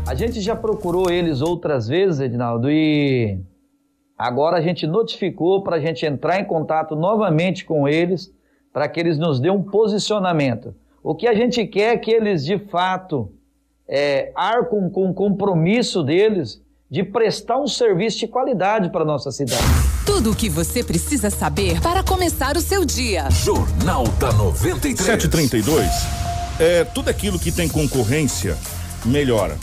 A 0.07 0.15
gente 0.15 0.41
já 0.41 0.55
procurou 0.55 1.11
eles 1.11 1.41
outras 1.41 1.87
vezes, 1.87 2.19
Edinaldo, 2.19 2.71
e 2.71 3.39
agora 4.17 4.57
a 4.57 4.61
gente 4.61 4.87
notificou 4.87 5.63
para 5.63 5.77
a 5.77 5.79
gente 5.79 6.05
entrar 6.05 6.39
em 6.39 6.45
contato 6.45 6.95
novamente 6.95 7.65
com 7.65 7.87
eles 7.87 8.34
para 8.75 8.89
que 8.89 8.99
eles 8.99 9.17
nos 9.17 9.39
dêem 9.39 9.53
um 9.53 9.63
posicionamento. 9.63 10.75
O 11.01 11.15
que 11.15 11.29
a 11.29 11.33
gente 11.33 11.65
quer 11.65 11.93
é 11.93 11.97
que 11.97 12.11
eles, 12.11 12.43
de 12.43 12.59
fato, 12.59 13.31
é, 13.87 14.33
arcam 14.35 14.89
com 14.89 15.09
o 15.09 15.13
compromisso 15.13 16.03
deles 16.03 16.61
de 16.91 17.01
prestar 17.01 17.57
um 17.57 17.67
serviço 17.67 18.19
de 18.19 18.27
qualidade 18.27 18.89
para 18.89 19.05
nossa 19.05 19.31
cidade. 19.31 19.63
Tudo 20.05 20.31
o 20.31 20.35
que 20.35 20.49
você 20.49 20.83
precisa 20.83 21.29
saber 21.29 21.79
para 21.79 22.03
começar 22.03 22.57
o 22.57 22.59
seu 22.59 22.83
dia. 22.83 23.29
Jornal 23.31 24.03
da 24.19 24.33
93. 24.33 24.99
732. 24.99 25.87
É, 26.59 26.83
tudo 26.83 27.09
aquilo 27.09 27.39
que 27.39 27.53
tem 27.53 27.69
concorrência 27.69 28.57
melhora. 29.05 29.55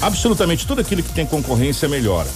Absolutamente 0.00 0.64
tudo 0.68 0.82
aquilo 0.82 1.02
que 1.02 1.12
tem 1.12 1.26
concorrência 1.26 1.88
melhora. 1.88 2.28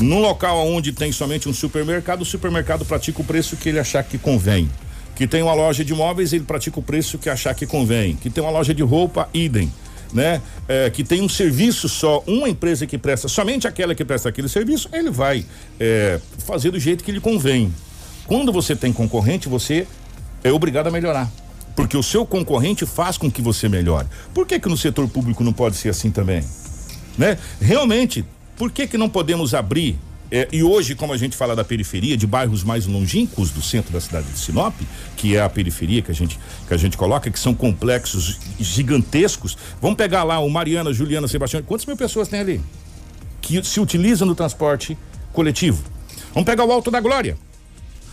Num 0.00 0.18
local 0.20 0.66
onde 0.66 0.92
tem 0.92 1.12
somente 1.12 1.48
um 1.48 1.54
supermercado, 1.54 2.22
o 2.22 2.24
supermercado 2.24 2.84
pratica 2.84 3.20
o 3.20 3.24
preço 3.24 3.56
que 3.56 3.68
ele 3.68 3.78
achar 3.78 4.02
que 4.02 4.18
convém. 4.18 4.68
Que 5.14 5.26
tem 5.26 5.40
uma 5.42 5.54
loja 5.54 5.84
de 5.84 5.94
móveis, 5.94 6.32
ele 6.32 6.44
pratica 6.44 6.80
o 6.80 6.82
preço 6.82 7.16
que 7.16 7.30
achar 7.30 7.54
que 7.54 7.64
convém. 7.64 8.16
Que 8.16 8.28
tem 8.28 8.42
uma 8.42 8.50
loja 8.50 8.74
de 8.74 8.82
roupa, 8.82 9.28
idem. 9.32 9.72
Né? 10.12 10.42
É, 10.68 10.90
que 10.90 11.04
tem 11.04 11.22
um 11.22 11.28
serviço 11.28 11.88
só, 11.88 12.22
uma 12.26 12.48
empresa 12.48 12.86
que 12.86 12.96
presta, 12.96 13.26
somente 13.26 13.66
aquela 13.66 13.94
que 13.94 14.04
presta 14.04 14.28
aquele 14.28 14.48
serviço, 14.48 14.88
ele 14.92 15.10
vai 15.10 15.44
é, 15.78 16.20
fazer 16.38 16.70
do 16.70 16.78
jeito 16.78 17.02
que 17.02 17.10
lhe 17.10 17.20
convém. 17.20 17.72
Quando 18.26 18.52
você 18.52 18.76
tem 18.76 18.92
concorrente, 18.92 19.48
você 19.48 19.86
é 20.42 20.52
obrigado 20.52 20.88
a 20.88 20.90
melhorar. 20.90 21.30
Porque 21.74 21.96
o 21.96 22.02
seu 22.02 22.24
concorrente 22.24 22.86
faz 22.86 23.18
com 23.18 23.30
que 23.30 23.42
você 23.42 23.68
melhore. 23.68 24.06
Por 24.32 24.46
que 24.46 24.58
que 24.58 24.68
no 24.68 24.76
setor 24.76 25.08
público 25.08 25.42
não 25.42 25.52
pode 25.52 25.76
ser 25.76 25.88
assim 25.88 26.10
também? 26.10 26.44
Né? 27.18 27.38
Realmente, 27.60 28.24
por 28.56 28.70
que 28.70 28.86
que 28.86 28.98
não 28.98 29.08
podemos 29.08 29.54
abrir 29.54 29.98
é, 30.30 30.48
e 30.50 30.64
hoje, 30.64 30.96
como 30.96 31.12
a 31.12 31.16
gente 31.16 31.36
fala 31.36 31.54
da 31.54 31.62
periferia, 31.62 32.16
de 32.16 32.26
bairros 32.26 32.64
mais 32.64 32.86
longínquos 32.86 33.50
do 33.50 33.62
centro 33.62 33.92
da 33.92 34.00
cidade 34.00 34.26
de 34.26 34.36
Sinop, 34.36 34.74
que 35.16 35.36
é 35.36 35.40
a 35.40 35.48
periferia 35.48 36.02
que 36.02 36.10
a 36.10 36.14
gente, 36.14 36.38
que 36.66 36.74
a 36.74 36.76
gente 36.76 36.96
coloca, 36.96 37.30
que 37.30 37.38
são 37.38 37.54
complexos 37.54 38.40
gigantescos. 38.58 39.56
Vamos 39.80 39.96
pegar 39.96 40.24
lá 40.24 40.40
o 40.40 40.50
Mariana, 40.50 40.92
Juliana, 40.92 41.28
Sebastião. 41.28 41.62
Quantas 41.62 41.86
mil 41.86 41.96
pessoas 41.96 42.26
tem 42.26 42.40
ali? 42.40 42.60
Que 43.40 43.62
se 43.62 43.78
utilizam 43.78 44.26
no 44.26 44.34
transporte 44.34 44.98
coletivo. 45.32 45.84
Vamos 46.32 46.46
pegar 46.46 46.64
o 46.64 46.72
Alto 46.72 46.90
da 46.90 47.00
Glória. 47.00 47.36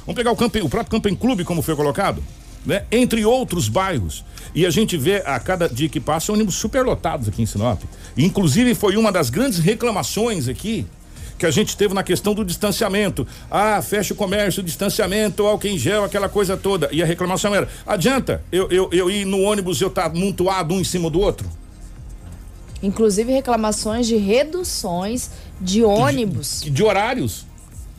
Vamos 0.05 0.15
pegar 0.15 0.31
o, 0.31 0.35
camping, 0.35 0.61
o 0.61 0.69
próprio 0.69 0.91
Camping 0.91 1.15
Clube, 1.15 1.43
como 1.43 1.63
foi 1.63 1.75
colocado. 1.75 2.21
Né? 2.65 2.83
Entre 2.91 3.25
outros 3.25 3.67
bairros. 3.67 4.23
E 4.53 4.65
a 4.65 4.69
gente 4.69 4.97
vê 4.97 5.23
a 5.25 5.39
cada 5.39 5.67
dia 5.67 5.89
que 5.89 5.99
passa 5.99 6.31
ônibus 6.31 6.55
superlotados 6.55 7.27
aqui 7.27 7.41
em 7.41 7.45
Sinop. 7.45 7.81
Inclusive 8.17 8.75
foi 8.75 8.97
uma 8.97 9.11
das 9.11 9.29
grandes 9.29 9.59
reclamações 9.59 10.47
aqui 10.47 10.85
que 11.41 11.45
a 11.47 11.51
gente 11.51 11.75
teve 11.75 11.91
na 11.95 12.03
questão 12.03 12.35
do 12.35 12.45
distanciamento. 12.45 13.27
Ah, 13.49 13.81
fecha 13.81 14.13
o 14.13 14.15
comércio, 14.15 14.61
distanciamento, 14.61 15.43
álcool 15.43 15.67
em 15.67 15.77
gel, 15.77 16.03
aquela 16.03 16.29
coisa 16.29 16.55
toda. 16.55 16.87
E 16.91 17.01
a 17.01 17.05
reclamação 17.05 17.55
era: 17.55 17.67
adianta 17.85 18.43
eu, 18.51 18.69
eu, 18.69 18.89
eu 18.91 19.09
ir 19.09 19.25
no 19.25 19.41
ônibus 19.41 19.81
eu 19.81 19.87
estar 19.87 20.09
tá 20.09 20.15
montuado 20.15 20.75
um 20.75 20.79
em 20.79 20.83
cima 20.83 21.09
do 21.09 21.19
outro? 21.19 21.49
Inclusive 22.83 23.31
reclamações 23.33 24.05
de 24.05 24.17
reduções 24.17 25.31
de 25.59 25.83
ônibus. 25.83 26.61
De, 26.61 26.69
de 26.69 26.83
horários. 26.83 27.45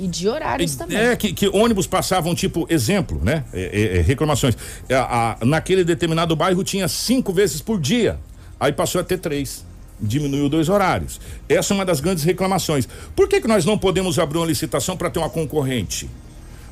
E 0.02 0.08
de 0.08 0.28
horários 0.28 0.74
é, 0.74 0.78
também. 0.78 0.98
É, 0.98 1.14
que, 1.14 1.32
que, 1.32 1.48
ônibus 1.48 1.86
passavam, 1.86 2.34
tipo, 2.34 2.66
exemplo, 2.68 3.20
né? 3.22 3.44
É, 3.52 3.60
é, 3.60 3.98
é 3.98 4.00
reclamações. 4.00 4.56
É, 4.88 4.96
a, 4.96 5.38
naquele 5.42 5.84
determinado 5.84 6.34
bairro 6.34 6.64
tinha 6.64 6.88
cinco 6.88 7.32
vezes 7.32 7.60
por 7.60 7.80
dia. 7.80 8.18
Aí 8.58 8.72
passou 8.72 9.00
a 9.00 9.04
ter 9.04 9.18
três. 9.18 9.64
Diminuiu 10.00 10.48
dois 10.48 10.68
horários. 10.68 11.20
Essa 11.48 11.72
é 11.72 11.74
uma 11.76 11.84
das 11.84 12.00
grandes 12.00 12.24
reclamações. 12.24 12.88
Por 13.14 13.28
que, 13.28 13.40
que 13.40 13.46
nós 13.46 13.64
não 13.64 13.78
podemos 13.78 14.18
abrir 14.18 14.38
uma 14.38 14.46
licitação 14.46 14.96
para 14.96 15.08
ter 15.08 15.20
uma 15.20 15.30
concorrente? 15.30 16.10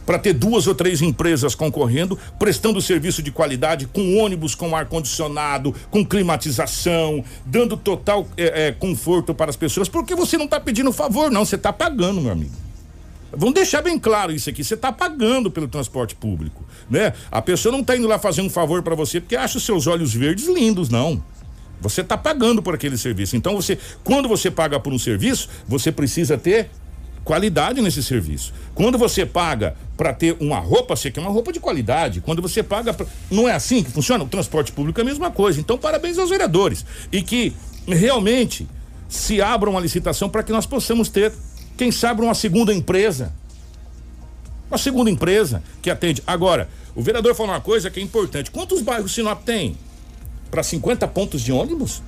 Para 0.05 0.18
ter 0.18 0.33
duas 0.33 0.66
ou 0.66 0.74
três 0.74 1.01
empresas 1.01 1.55
concorrendo, 1.55 2.18
prestando 2.37 2.81
serviço 2.81 3.22
de 3.22 3.31
qualidade, 3.31 3.87
com 3.87 4.16
ônibus 4.16 4.57
com 4.57 4.74
ar-condicionado, 4.74 5.72
com 5.89 6.05
climatização, 6.05 7.24
dando 7.47 7.76
total 7.76 8.26
é, 8.37 8.72
conforto 8.72 9.33
para 9.33 9.51
as 9.51 9.57
pessoas. 9.57 9.89
Porque 9.89 10.16
você 10.16 10.37
não 10.37 10.47
está 10.47 10.59
pedindo 10.59 10.93
favor, 10.93 11.31
não, 11.31 11.45
você 11.45 11.55
está 11.55 11.72
pagando, 11.72 12.20
meu 12.20 12.33
amigo. 12.33 12.70
Vamos 13.33 13.55
deixar 13.55 13.83
bem 13.83 13.99
claro 13.99 14.33
isso 14.33 14.51
aqui. 14.51 14.64
Você 14.64 14.74
está 14.74 14.93
pagando 14.93 15.51
pelo 15.51 15.68
transporte 15.68 16.14
público, 16.14 16.64
né? 16.89 17.12
A 17.31 17.41
pessoa 17.41 17.72
não 17.72 17.81
está 17.81 17.97
indo 17.97 18.09
lá 18.09 18.18
fazer 18.18 18.43
um 18.43 18.51
favor 18.51 18.83
para 18.83 18.95
você 18.95 19.20
porque 19.20 19.37
acha 19.37 19.59
os 19.59 19.64
seus 19.64 19.87
olhos 19.87 20.12
verdes 20.12 20.47
lindos, 20.47 20.89
não. 20.89 21.22
Você 21.81 22.03
está 22.03 22.16
pagando 22.16 22.62
por 22.62 22.74
aquele 22.74 22.99
serviço. 22.99 23.37
Então 23.37 23.55
você, 23.57 23.78
quando 24.05 24.28
você 24.28 24.51
paga 24.51 24.78
por 24.78 24.93
um 24.93 24.99
serviço, 24.99 25.49
você 25.66 25.91
precisa 25.91 26.37
ter 26.37 26.70
qualidade 27.24 27.81
nesse 27.81 28.03
serviço. 28.03 28.53
Quando 28.74 28.99
você 28.99 29.24
paga 29.24 29.76
para 29.97 30.12
ter 30.12 30.37
uma 30.41 30.59
roupa, 30.59 30.97
você 30.97 31.11
quer 31.11 31.20
uma 31.20 31.31
roupa 31.31 31.53
de 31.53 31.61
qualidade. 31.61 32.20
Quando 32.20 32.43
você 32.43 32.62
paga, 32.62 32.93
pra... 32.93 33.07
não 33.31 33.49
é 33.49 33.53
assim 33.53 33.83
que 33.83 33.91
funciona. 33.91 34.24
O 34.24 34.28
transporte 34.28 34.72
público 34.72 35.01
é 35.01 35.03
a 35.03 35.07
mesma 35.07 35.31
coisa. 35.31 35.61
Então 35.61 35.78
parabéns 35.78 36.18
aos 36.18 36.31
vereadores 36.31 36.85
e 37.12 37.22
que 37.22 37.55
realmente 37.87 38.68
se 39.09 39.41
abra 39.41 39.68
uma 39.68 39.81
licitação 39.81 40.28
para 40.28 40.43
que 40.43 40.53
nós 40.53 40.66
possamos 40.66 41.09
ter 41.09 41.33
quem 41.81 41.91
sabe 41.91 42.20
uma 42.20 42.35
segunda 42.35 42.74
empresa. 42.74 43.33
Uma 44.70 44.76
segunda 44.76 45.11
empresa 45.11 45.62
que 45.81 45.89
atende. 45.89 46.22
Agora, 46.26 46.68
o 46.95 47.01
vereador 47.01 47.35
falou 47.35 47.53
uma 47.53 47.61
coisa 47.62 47.91
que 47.91 47.99
é 47.99 48.03
importante. 48.03 48.51
Quantos 48.51 48.83
bairros 48.83 49.14
Sinop 49.14 49.43
tem? 49.45 49.78
Para 50.51 50.62
50 50.62 51.09
pontos 51.09 51.41
de 51.41 51.51
ônibus? 51.51 52.03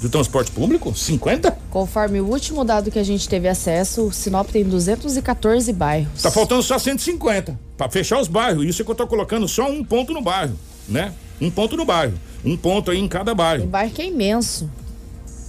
Do 0.00 0.08
transporte 0.08 0.52
público? 0.52 0.94
50? 0.94 1.58
Conforme 1.70 2.20
o 2.20 2.26
último 2.26 2.64
dado 2.64 2.88
que 2.88 3.00
a 3.00 3.02
gente 3.02 3.28
teve 3.28 3.48
acesso, 3.48 4.06
o 4.06 4.12
Sinop 4.12 4.48
tem 4.48 4.62
214 4.62 5.72
bairros. 5.72 6.22
Tá 6.22 6.30
faltando 6.30 6.62
só 6.62 6.78
150 6.78 7.58
para 7.76 7.90
fechar 7.90 8.20
os 8.20 8.28
bairros. 8.28 8.64
Isso 8.64 8.82
é 8.82 8.84
que 8.84 8.92
eu 8.92 8.94
tô 8.94 9.08
colocando 9.08 9.48
só 9.48 9.68
um 9.68 9.82
ponto 9.82 10.12
no 10.12 10.22
bairro, 10.22 10.56
né? 10.88 11.12
Um 11.40 11.50
ponto 11.50 11.76
no 11.76 11.84
bairro. 11.84 12.14
Um 12.44 12.56
ponto 12.56 12.92
aí 12.92 12.98
em 12.98 13.08
cada 13.08 13.34
bairro. 13.34 13.64
O 13.64 13.66
bairro 13.66 13.90
que 13.90 14.02
é 14.02 14.06
imenso. 14.06 14.70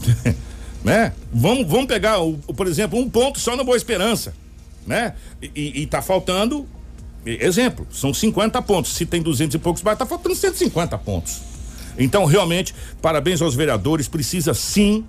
né? 0.84 1.14
Vamos, 1.32 1.68
vamos 1.68 1.86
pegar, 1.86 2.20
o, 2.22 2.38
por 2.38 2.68
exemplo, 2.68 3.00
um 3.00 3.10
ponto 3.10 3.40
só 3.40 3.56
no 3.56 3.64
Boa 3.64 3.78
Esperança, 3.78 4.34
né? 4.86 5.14
E, 5.42 5.82
e 5.82 5.86
tá 5.86 6.02
faltando, 6.02 6.68
exemplo, 7.26 7.88
são 7.92 8.14
50 8.14 8.62
pontos. 8.62 8.94
Se 8.94 9.06
tem 9.06 9.22
200 9.22 9.56
e 9.56 9.60
poucos 9.60 9.82
bairros, 9.82 10.00
tá 10.00 10.06
faltando 10.06 10.36
150 10.36 10.98
pontos. 11.00 11.42
Então, 11.98 12.26
realmente, 12.26 12.74
parabéns 13.02 13.42
aos 13.42 13.54
vereadores. 13.54 14.08
Precisa 14.08 14.54
sim, 14.54 15.06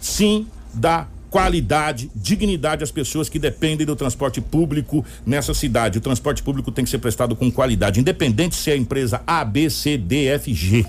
sim, 0.00 0.46
dar 0.74 1.10
qualidade, 1.30 2.10
dignidade 2.14 2.82
às 2.82 2.90
pessoas 2.90 3.28
que 3.28 3.38
dependem 3.38 3.86
do 3.86 3.94
transporte 3.94 4.40
público 4.40 5.04
nessa 5.24 5.54
cidade. 5.54 5.98
O 5.98 6.00
transporte 6.00 6.42
público 6.42 6.72
tem 6.72 6.84
que 6.84 6.90
ser 6.90 6.98
prestado 6.98 7.36
com 7.36 7.50
qualidade, 7.50 8.00
independente 8.00 8.56
se 8.56 8.70
é 8.70 8.74
a 8.74 8.76
empresa 8.76 9.22
A, 9.26 9.44
B, 9.44 9.70
C, 9.70 9.96
D, 9.96 10.26
F, 10.26 10.52
G. 10.52 10.84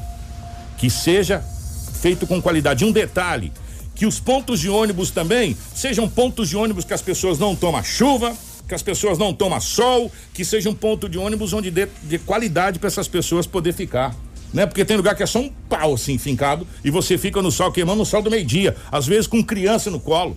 Que 0.77 0.89
seja 0.89 1.39
feito 2.01 2.25
com 2.25 2.41
qualidade. 2.41 2.83
Um 2.83 2.91
detalhe: 2.91 3.51
que 3.95 4.05
os 4.05 4.19
pontos 4.19 4.59
de 4.59 4.69
ônibus 4.69 5.11
também 5.11 5.55
sejam 5.75 6.09
pontos 6.09 6.49
de 6.49 6.57
ônibus 6.57 6.85
que 6.85 6.93
as 6.93 7.01
pessoas 7.01 7.37
não 7.37 7.55
tomam 7.55 7.83
chuva, 7.83 8.35
que 8.67 8.75
as 8.75 8.81
pessoas 8.81 9.17
não 9.17 9.33
tomam 9.33 9.59
sol, 9.59 10.11
que 10.33 10.45
seja 10.45 10.69
um 10.69 10.73
ponto 10.73 11.09
de 11.09 11.17
ônibus 11.17 11.53
onde 11.53 11.69
dê, 11.69 11.87
de 12.03 12.17
qualidade 12.17 12.79
para 12.79 12.87
essas 12.87 13.07
pessoas 13.07 13.45
poder 13.45 13.73
ficar. 13.73 14.15
Né? 14.53 14.65
Porque 14.65 14.83
tem 14.83 14.97
lugar 14.97 15.15
que 15.15 15.23
é 15.23 15.25
só 15.25 15.39
um 15.39 15.49
pau 15.69 15.93
assim 15.93 16.17
fincado 16.17 16.67
e 16.83 16.89
você 16.89 17.17
fica 17.17 17.41
no 17.41 17.51
sol 17.51 17.71
queimando 17.71 18.01
o 18.01 18.05
sol 18.05 18.21
do 18.21 18.29
meio-dia, 18.29 18.75
às 18.91 19.07
vezes 19.07 19.27
com 19.27 19.43
criança 19.43 19.89
no 19.89 19.99
colo. 19.99 20.35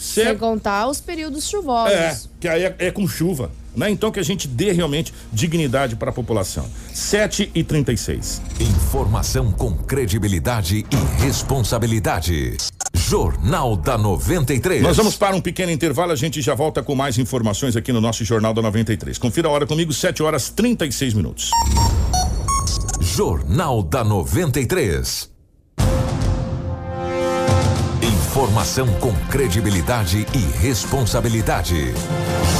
Sem 0.00 0.36
contar 0.36 0.88
os 0.88 1.00
períodos 1.00 1.48
chuvosos. 1.48 1.92
É, 1.92 2.18
que 2.40 2.48
aí 2.48 2.64
é, 2.64 2.74
é 2.78 2.90
com 2.90 3.06
chuva. 3.06 3.50
Né? 3.76 3.90
Então 3.90 4.10
que 4.10 4.18
a 4.18 4.22
gente 4.22 4.48
dê 4.48 4.72
realmente 4.72 5.12
dignidade 5.32 5.94
para 5.94 6.10
a 6.10 6.12
população. 6.12 6.66
7 6.92 7.50
e 7.54 7.62
36 7.62 8.42
Informação 8.58 9.52
com 9.52 9.76
credibilidade 9.76 10.84
e 10.90 11.22
responsabilidade. 11.22 12.56
Jornal 12.94 13.76
da 13.76 13.96
93. 13.96 14.82
Nós 14.82 14.96
vamos 14.96 15.16
para 15.16 15.36
um 15.36 15.40
pequeno 15.40 15.70
intervalo, 15.70 16.12
a 16.12 16.16
gente 16.16 16.40
já 16.40 16.54
volta 16.54 16.82
com 16.82 16.94
mais 16.94 17.18
informações 17.18 17.76
aqui 17.76 17.92
no 17.92 18.00
nosso 18.00 18.24
Jornal 18.24 18.52
da 18.52 18.62
93. 18.62 19.18
Confira 19.18 19.48
a 19.48 19.50
hora 19.50 19.66
comigo, 19.66 19.92
7 19.92 20.22
horas 20.22 20.48
36 20.50 21.14
minutos. 21.14 21.50
Jornal 23.00 23.82
da 23.82 24.02
93. 24.02 25.29
Informação 28.30 28.86
com 29.00 29.12
credibilidade 29.28 30.24
e 30.32 30.58
responsabilidade. 30.62 31.92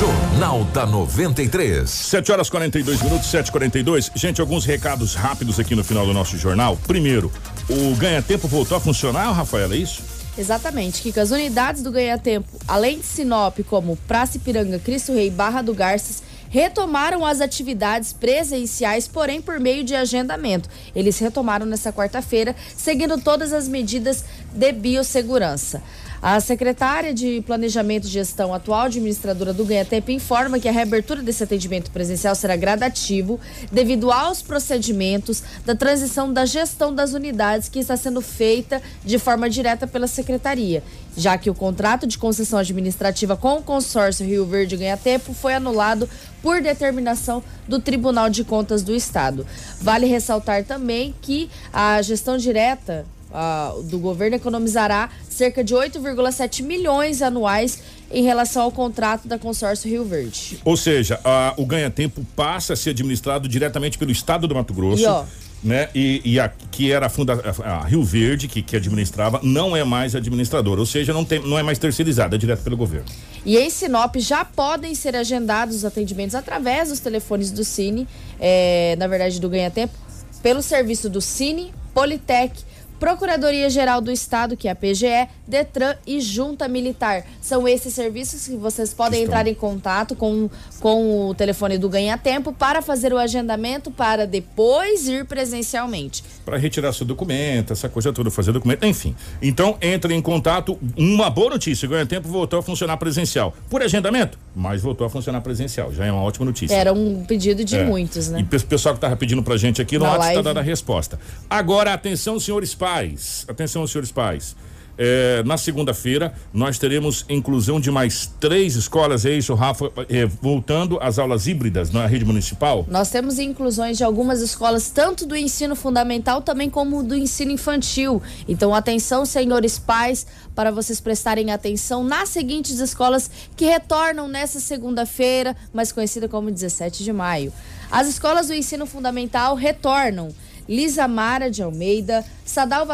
Jornal 0.00 0.64
da 0.74 0.84
93. 0.84 1.88
7 1.88 2.32
horas 2.32 2.50
42 2.50 3.00
minutos, 3.00 3.28
7h42. 3.28 4.10
Gente, 4.16 4.40
alguns 4.40 4.64
recados 4.64 5.14
rápidos 5.14 5.60
aqui 5.60 5.76
no 5.76 5.84
final 5.84 6.04
do 6.04 6.12
nosso 6.12 6.36
jornal. 6.36 6.76
Primeiro, 6.88 7.32
o 7.68 7.94
ganha-tempo 7.94 8.48
voltou 8.48 8.76
a 8.76 8.80
funcionar, 8.80 9.30
Rafael, 9.30 9.72
é 9.72 9.76
isso? 9.76 10.02
Exatamente, 10.36 11.02
Kika. 11.02 11.22
As 11.22 11.30
unidades 11.30 11.82
do 11.82 11.92
Ganha 11.92 12.18
Tempo, 12.18 12.48
além 12.66 12.98
de 12.98 13.06
Sinop, 13.06 13.60
como 13.68 13.96
Praça 14.08 14.38
Ipiranga, 14.38 14.80
Cristo 14.80 15.12
Rei, 15.12 15.30
Barra 15.30 15.62
do 15.62 15.72
Garças, 15.72 16.20
retomaram 16.50 17.24
as 17.24 17.40
atividades 17.40 18.12
presenciais, 18.12 19.08
porém 19.08 19.40
por 19.40 19.58
meio 19.58 19.82
de 19.82 19.94
agendamento. 19.94 20.68
Eles 20.94 21.18
retomaram 21.18 21.64
nessa 21.64 21.92
quarta-feira, 21.92 22.54
seguindo 22.76 23.18
todas 23.18 23.52
as 23.52 23.66
medidas 23.68 24.24
de 24.52 24.72
biossegurança. 24.72 25.82
A 26.22 26.38
secretária 26.38 27.14
de 27.14 27.42
Planejamento 27.46 28.06
e 28.06 28.10
Gestão, 28.10 28.52
atual 28.52 28.82
administradora 28.82 29.54
do 29.54 29.64
Ganha 29.64 29.86
Tempo, 29.86 30.10
informa 30.10 30.60
que 30.60 30.68
a 30.68 30.72
reabertura 30.72 31.22
desse 31.22 31.42
atendimento 31.42 31.90
presencial 31.90 32.34
será 32.34 32.56
gradativo 32.56 33.40
devido 33.72 34.12
aos 34.12 34.42
procedimentos 34.42 35.42
da 35.64 35.74
transição 35.74 36.30
da 36.30 36.44
gestão 36.44 36.94
das 36.94 37.14
unidades 37.14 37.70
que 37.70 37.78
está 37.78 37.96
sendo 37.96 38.20
feita 38.20 38.82
de 39.02 39.18
forma 39.18 39.48
direta 39.48 39.86
pela 39.86 40.06
secretaria, 40.06 40.82
já 41.16 41.38
que 41.38 41.48
o 41.48 41.54
contrato 41.54 42.06
de 42.06 42.18
concessão 42.18 42.58
administrativa 42.58 43.34
com 43.34 43.56
o 43.56 43.62
consórcio 43.62 44.26
Rio 44.26 44.44
Verde 44.44 44.76
Ganha 44.76 44.98
Tempo 44.98 45.32
foi 45.32 45.54
anulado 45.54 46.06
por 46.42 46.60
determinação 46.60 47.42
do 47.66 47.80
Tribunal 47.80 48.28
de 48.28 48.44
Contas 48.44 48.82
do 48.82 48.94
Estado. 48.94 49.46
Vale 49.80 50.04
ressaltar 50.04 50.64
também 50.64 51.14
que 51.22 51.48
a 51.72 52.02
gestão 52.02 52.36
direta 52.36 53.06
uh, 53.30 53.82
do 53.82 53.98
governo 53.98 54.36
economizará 54.36 55.10
cerca 55.28 55.62
de 55.64 55.74
8,7 55.74 56.62
milhões 56.62 57.22
anuais 57.22 57.82
em 58.10 58.22
relação 58.22 58.62
ao 58.62 58.72
contrato 58.72 59.28
da 59.28 59.38
consórcio 59.38 59.88
Rio 59.88 60.04
Verde. 60.04 60.58
Ou 60.64 60.76
seja, 60.76 61.20
uh, 61.20 61.60
o 61.62 61.64
ganha-tempo 61.64 62.26
passa 62.34 62.72
a 62.72 62.76
ser 62.76 62.90
administrado 62.90 63.48
diretamente 63.48 63.96
pelo 63.96 64.10
Estado 64.10 64.48
do 64.48 64.54
Mato 64.54 64.74
Grosso. 64.74 65.02
E, 65.02 65.06
ó, 65.06 65.24
né? 65.62 65.88
E, 65.94 66.20
e 66.24 66.40
a, 66.40 66.48
que 66.70 66.90
era 66.90 67.06
a, 67.06 67.08
funda, 67.08 67.34
a, 67.62 67.70
a 67.70 67.84
Rio 67.84 68.02
Verde, 68.02 68.48
que, 68.48 68.62
que 68.62 68.76
administrava, 68.76 69.40
não 69.42 69.76
é 69.76 69.84
mais 69.84 70.14
administradora, 70.14 70.80
ou 70.80 70.86
seja, 70.86 71.12
não, 71.12 71.24
tem, 71.24 71.38
não 71.40 71.58
é 71.58 71.62
mais 71.62 71.78
terceirizada, 71.78 72.34
é 72.36 72.38
direto 72.38 72.62
pelo 72.62 72.76
governo. 72.76 73.06
E 73.44 73.58
em 73.58 73.70
Sinop 73.70 74.16
já 74.16 74.44
podem 74.44 74.94
ser 74.94 75.14
agendados 75.14 75.76
os 75.76 75.84
atendimentos 75.84 76.34
através 76.34 76.88
dos 76.88 77.00
telefones 77.00 77.50
do 77.50 77.64
Cine, 77.64 78.08
é, 78.38 78.96
na 78.98 79.06
verdade 79.06 79.40
do 79.40 79.48
Ganha 79.48 79.70
Tempo, 79.70 79.94
pelo 80.42 80.62
serviço 80.62 81.10
do 81.10 81.20
Cine, 81.20 81.72
Politec, 81.92 82.54
Procuradoria-Geral 83.00 84.02
do 84.02 84.12
Estado, 84.12 84.58
que 84.58 84.68
é 84.68 84.70
a 84.70 84.74
PGE, 84.74 85.26
Detran 85.48 85.96
e 86.06 86.20
Junta 86.20 86.68
Militar. 86.68 87.24
São 87.40 87.66
esses 87.66 87.94
serviços 87.94 88.46
que 88.46 88.56
vocês 88.56 88.92
podem 88.92 89.22
Estão. 89.22 89.38
entrar 89.38 89.50
em 89.50 89.54
contato 89.54 90.14
com, 90.14 90.50
com 90.80 91.28
o 91.28 91.34
telefone 91.34 91.78
do 91.78 91.88
Ganha 91.88 92.18
Tempo 92.18 92.52
para 92.52 92.82
fazer 92.82 93.10
o 93.14 93.16
agendamento 93.18 93.90
para 93.90 94.26
depois 94.26 95.08
ir 95.08 95.24
presencialmente. 95.24 96.22
Para 96.44 96.58
retirar 96.58 96.92
seu 96.92 97.06
documento, 97.06 97.72
essa 97.72 97.88
coisa 97.88 98.12
toda, 98.12 98.30
fazer 98.30 98.52
documento, 98.52 98.84
enfim. 98.84 99.16
Então, 99.40 99.78
entre 99.80 100.14
em 100.14 100.20
contato. 100.20 100.78
Uma 100.94 101.30
boa 101.30 101.50
notícia: 101.50 101.88
Ganha 101.88 102.04
Tempo 102.04 102.28
voltou 102.28 102.58
a 102.58 102.62
funcionar 102.62 102.98
presencial. 102.98 103.54
Por 103.70 103.82
agendamento, 103.82 104.38
mas 104.54 104.82
voltou 104.82 105.06
a 105.06 105.10
funcionar 105.10 105.40
presencial. 105.40 105.90
Já 105.90 106.04
é 106.04 106.12
uma 106.12 106.22
ótima 106.22 106.44
notícia. 106.44 106.74
Era 106.74 106.92
um 106.92 107.24
pedido 107.24 107.64
de 107.64 107.76
é. 107.76 107.84
muitos, 107.84 108.28
né? 108.28 108.40
E 108.40 108.42
o 108.42 108.46
pessoal 108.46 108.94
que 108.94 108.98
estava 108.98 109.16
pedindo 109.16 109.42
pra 109.42 109.56
gente 109.56 109.80
aqui 109.80 109.98
no 109.98 110.04
WhatsApp 110.04 110.28
está 110.28 110.42
dando 110.42 110.58
a 110.58 110.62
resposta. 110.62 111.18
Agora, 111.48 111.94
atenção, 111.94 112.38
senhores 112.38 112.74
pais 112.74 112.89
pais, 112.90 113.44
atenção, 113.48 113.86
senhores 113.86 114.10
pais. 114.10 114.56
É, 114.98 115.42
na 115.44 115.56
segunda-feira, 115.56 116.34
nós 116.52 116.76
teremos 116.76 117.24
inclusão 117.28 117.80
de 117.80 117.90
mais 117.90 118.26
três 118.38 118.74
escolas, 118.74 119.24
é 119.24 119.30
isso, 119.30 119.54
Rafa? 119.54 119.90
É, 120.10 120.26
voltando 120.26 120.98
às 121.00 121.18
aulas 121.18 121.46
híbridas 121.46 121.90
na 121.90 122.04
rede 122.06 122.24
municipal? 122.24 122.84
Nós 122.90 123.08
temos 123.08 123.38
inclusões 123.38 123.96
de 123.96 124.04
algumas 124.04 124.42
escolas, 124.42 124.90
tanto 124.90 125.24
do 125.24 125.34
ensino 125.34 125.74
fundamental 125.74 126.42
também 126.42 126.68
como 126.68 127.02
do 127.02 127.14
ensino 127.14 127.50
infantil. 127.52 128.20
Então, 128.46 128.74
atenção, 128.74 129.24
senhores 129.24 129.78
pais, 129.78 130.26
para 130.54 130.70
vocês 130.70 131.00
prestarem 131.00 131.50
atenção 131.50 132.04
nas 132.04 132.28
seguintes 132.28 132.78
escolas 132.78 133.30
que 133.56 133.64
retornam 133.64 134.28
nessa 134.28 134.60
segunda-feira, 134.60 135.56
mais 135.72 135.92
conhecida 135.92 136.28
como 136.28 136.50
17 136.50 137.04
de 137.04 137.12
maio. 137.12 137.52
As 137.90 138.06
escolas 138.06 138.48
do 138.48 138.54
ensino 138.54 138.84
fundamental 138.84 139.54
retornam. 139.54 140.28
Lisa 140.70 141.08
Mara 141.08 141.50
de 141.50 141.64
Almeida, 141.64 142.24
Sadal 142.44 142.86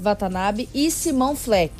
Watanabe 0.00 0.66
e 0.74 0.90
Simão 0.90 1.36
Fleck. 1.36 1.74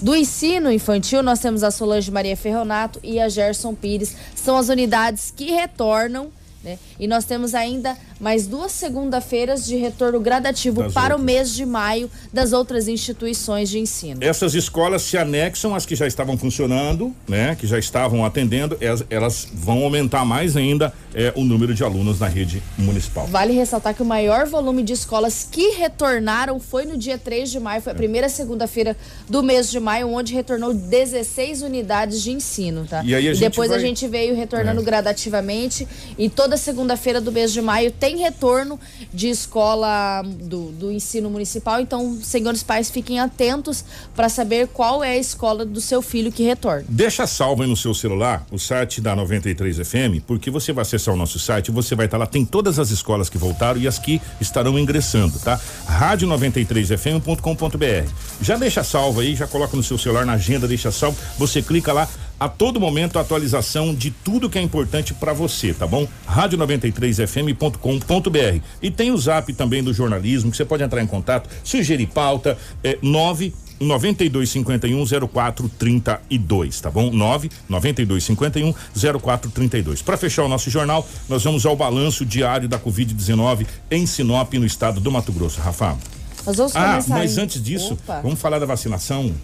Do 0.00 0.16
ensino 0.16 0.72
infantil, 0.72 1.22
nós 1.22 1.40
temos 1.40 1.62
a 1.62 1.70
Solange 1.70 2.10
Maria 2.10 2.36
Ferronato 2.36 2.98
e 3.02 3.20
a 3.20 3.28
Gerson 3.28 3.74
Pires. 3.74 4.16
São 4.34 4.56
as 4.56 4.70
unidades 4.70 5.30
que 5.36 5.52
retornam 5.52 6.30
né? 6.62 6.78
E 6.98 7.06
nós 7.06 7.24
temos 7.24 7.54
ainda 7.54 7.96
mais 8.20 8.46
duas 8.46 8.72
segunda-feiras 8.72 9.64
de 9.64 9.76
retorno 9.76 10.18
gradativo 10.20 10.82
das 10.82 10.92
para 10.92 11.14
outras. 11.14 11.20
o 11.20 11.24
mês 11.24 11.54
de 11.54 11.64
maio 11.64 12.10
das 12.32 12.52
outras 12.52 12.88
instituições 12.88 13.68
de 13.68 13.78
ensino. 13.78 14.22
Essas 14.22 14.54
escolas 14.54 15.02
se 15.02 15.16
anexam 15.16 15.74
às 15.74 15.86
que 15.86 15.94
já 15.94 16.06
estavam 16.06 16.36
funcionando, 16.36 17.14
né? 17.28 17.54
Que 17.54 17.66
já 17.66 17.78
estavam 17.78 18.24
atendendo, 18.24 18.76
elas, 18.80 19.04
elas 19.08 19.48
vão 19.52 19.84
aumentar 19.84 20.24
mais 20.24 20.56
ainda 20.56 20.92
é, 21.14 21.32
o 21.36 21.44
número 21.44 21.74
de 21.74 21.84
alunos 21.84 22.18
na 22.18 22.26
rede 22.28 22.62
municipal. 22.76 23.26
Vale 23.26 23.52
ressaltar 23.52 23.94
que 23.94 24.02
o 24.02 24.06
maior 24.06 24.46
volume 24.46 24.82
de 24.82 24.92
escolas 24.92 25.48
que 25.50 25.70
retornaram 25.70 26.58
foi 26.58 26.84
no 26.84 26.96
dia 26.96 27.18
3 27.18 27.50
de 27.50 27.60
maio, 27.60 27.80
foi 27.80 27.92
a 27.92 27.94
é. 27.94 27.96
primeira 27.96 28.28
segunda-feira 28.28 28.96
do 29.28 29.42
mês 29.42 29.70
de 29.70 29.78
maio, 29.78 30.08
onde 30.08 30.34
retornou 30.34 30.74
16 30.74 31.62
unidades 31.62 32.22
de 32.22 32.32
ensino, 32.32 32.86
tá? 32.86 33.02
E, 33.04 33.14
aí 33.14 33.28
a 33.28 33.32
e 33.32 33.36
depois 33.36 33.70
vai... 33.70 33.78
a 33.78 33.80
gente 33.80 34.06
veio 34.06 34.34
retornando 34.34 34.80
é. 34.80 34.84
gradativamente 34.84 35.86
e 36.16 36.28
toda 36.48 36.56
segunda-feira 36.56 37.20
do 37.20 37.30
mês 37.30 37.52
de 37.52 37.60
maio 37.60 37.90
tem 37.90 38.16
retorno 38.16 38.80
de 39.12 39.28
escola 39.28 40.22
do, 40.24 40.72
do 40.72 40.90
ensino 40.90 41.28
municipal. 41.28 41.78
Então, 41.78 42.18
senhores 42.22 42.62
pais, 42.62 42.88
fiquem 42.88 43.20
atentos 43.20 43.84
para 44.16 44.30
saber 44.30 44.68
qual 44.68 45.04
é 45.04 45.10
a 45.10 45.16
escola 45.18 45.66
do 45.66 45.78
seu 45.78 46.00
filho 46.00 46.32
que 46.32 46.42
retorna. 46.42 46.86
Deixa 46.88 47.26
salvo 47.26 47.62
aí 47.62 47.68
no 47.68 47.76
seu 47.76 47.92
celular 47.92 48.46
o 48.50 48.58
site 48.58 49.02
da 49.02 49.14
93 49.14 49.76
FM, 49.76 50.24
porque 50.26 50.50
você 50.50 50.72
vai 50.72 50.80
acessar 50.80 51.12
o 51.12 51.18
nosso 51.18 51.38
site, 51.38 51.70
você 51.70 51.94
vai 51.94 52.06
estar 52.06 52.16
lá, 52.16 52.24
tem 52.24 52.46
todas 52.46 52.78
as 52.78 52.90
escolas 52.90 53.28
que 53.28 53.36
voltaram 53.36 53.78
e 53.78 53.86
as 53.86 53.98
que 53.98 54.18
estarão 54.40 54.78
ingressando, 54.78 55.38
tá? 55.38 55.60
rádio93fm.com.br. 55.86 58.10
Já 58.40 58.56
deixa 58.56 58.82
salvo 58.82 59.20
aí, 59.20 59.36
já 59.36 59.46
coloca 59.46 59.76
no 59.76 59.82
seu 59.82 59.98
celular 59.98 60.24
na 60.24 60.32
agenda, 60.32 60.66
deixa 60.66 60.90
salvo, 60.90 61.18
você 61.36 61.60
clica 61.60 61.92
lá, 61.92 62.08
a 62.38 62.48
todo 62.48 62.78
momento 62.78 63.18
atualização 63.18 63.94
de 63.94 64.10
tudo 64.10 64.48
que 64.48 64.58
é 64.58 64.62
importante 64.62 65.12
para 65.14 65.32
você, 65.32 65.74
tá 65.74 65.86
bom? 65.86 66.06
rádio93fm.com.br. 66.28 68.62
E 68.80 68.90
tem 68.90 69.10
o 69.10 69.18
zap 69.18 69.52
também 69.54 69.82
do 69.82 69.92
jornalismo, 69.92 70.50
que 70.50 70.56
você 70.56 70.64
pode 70.64 70.82
entrar 70.82 71.02
em 71.02 71.06
contato, 71.06 71.50
sugerir 71.64 72.06
pauta, 72.06 72.56
é 72.82 72.98
9 73.02 73.52
9251 73.80 75.28
0432, 75.28 76.80
tá 76.80 76.90
bom? 76.90 77.10
9 77.10 77.50
9251 77.68 78.74
0432. 79.20 80.02
Para 80.02 80.16
fechar 80.16 80.44
o 80.44 80.48
nosso 80.48 80.70
jornal, 80.70 81.06
nós 81.28 81.44
vamos 81.44 81.64
ao 81.64 81.76
balanço 81.76 82.24
diário 82.24 82.68
da 82.68 82.78
Covid-19 82.78 83.66
em 83.90 84.06
Sinop, 84.06 84.52
no 84.54 84.66
estado 84.66 85.00
do 85.00 85.10
Mato 85.10 85.32
Grosso. 85.32 85.60
Rafa. 85.60 85.96
Nós 86.44 86.56
vamos 86.56 86.76
ah, 86.76 87.00
mas 87.08 87.36
antes 87.36 87.62
disso, 87.62 87.94
Opa. 87.94 88.20
vamos 88.20 88.40
falar 88.40 88.58
da 88.58 88.66
vacinação. 88.66 89.34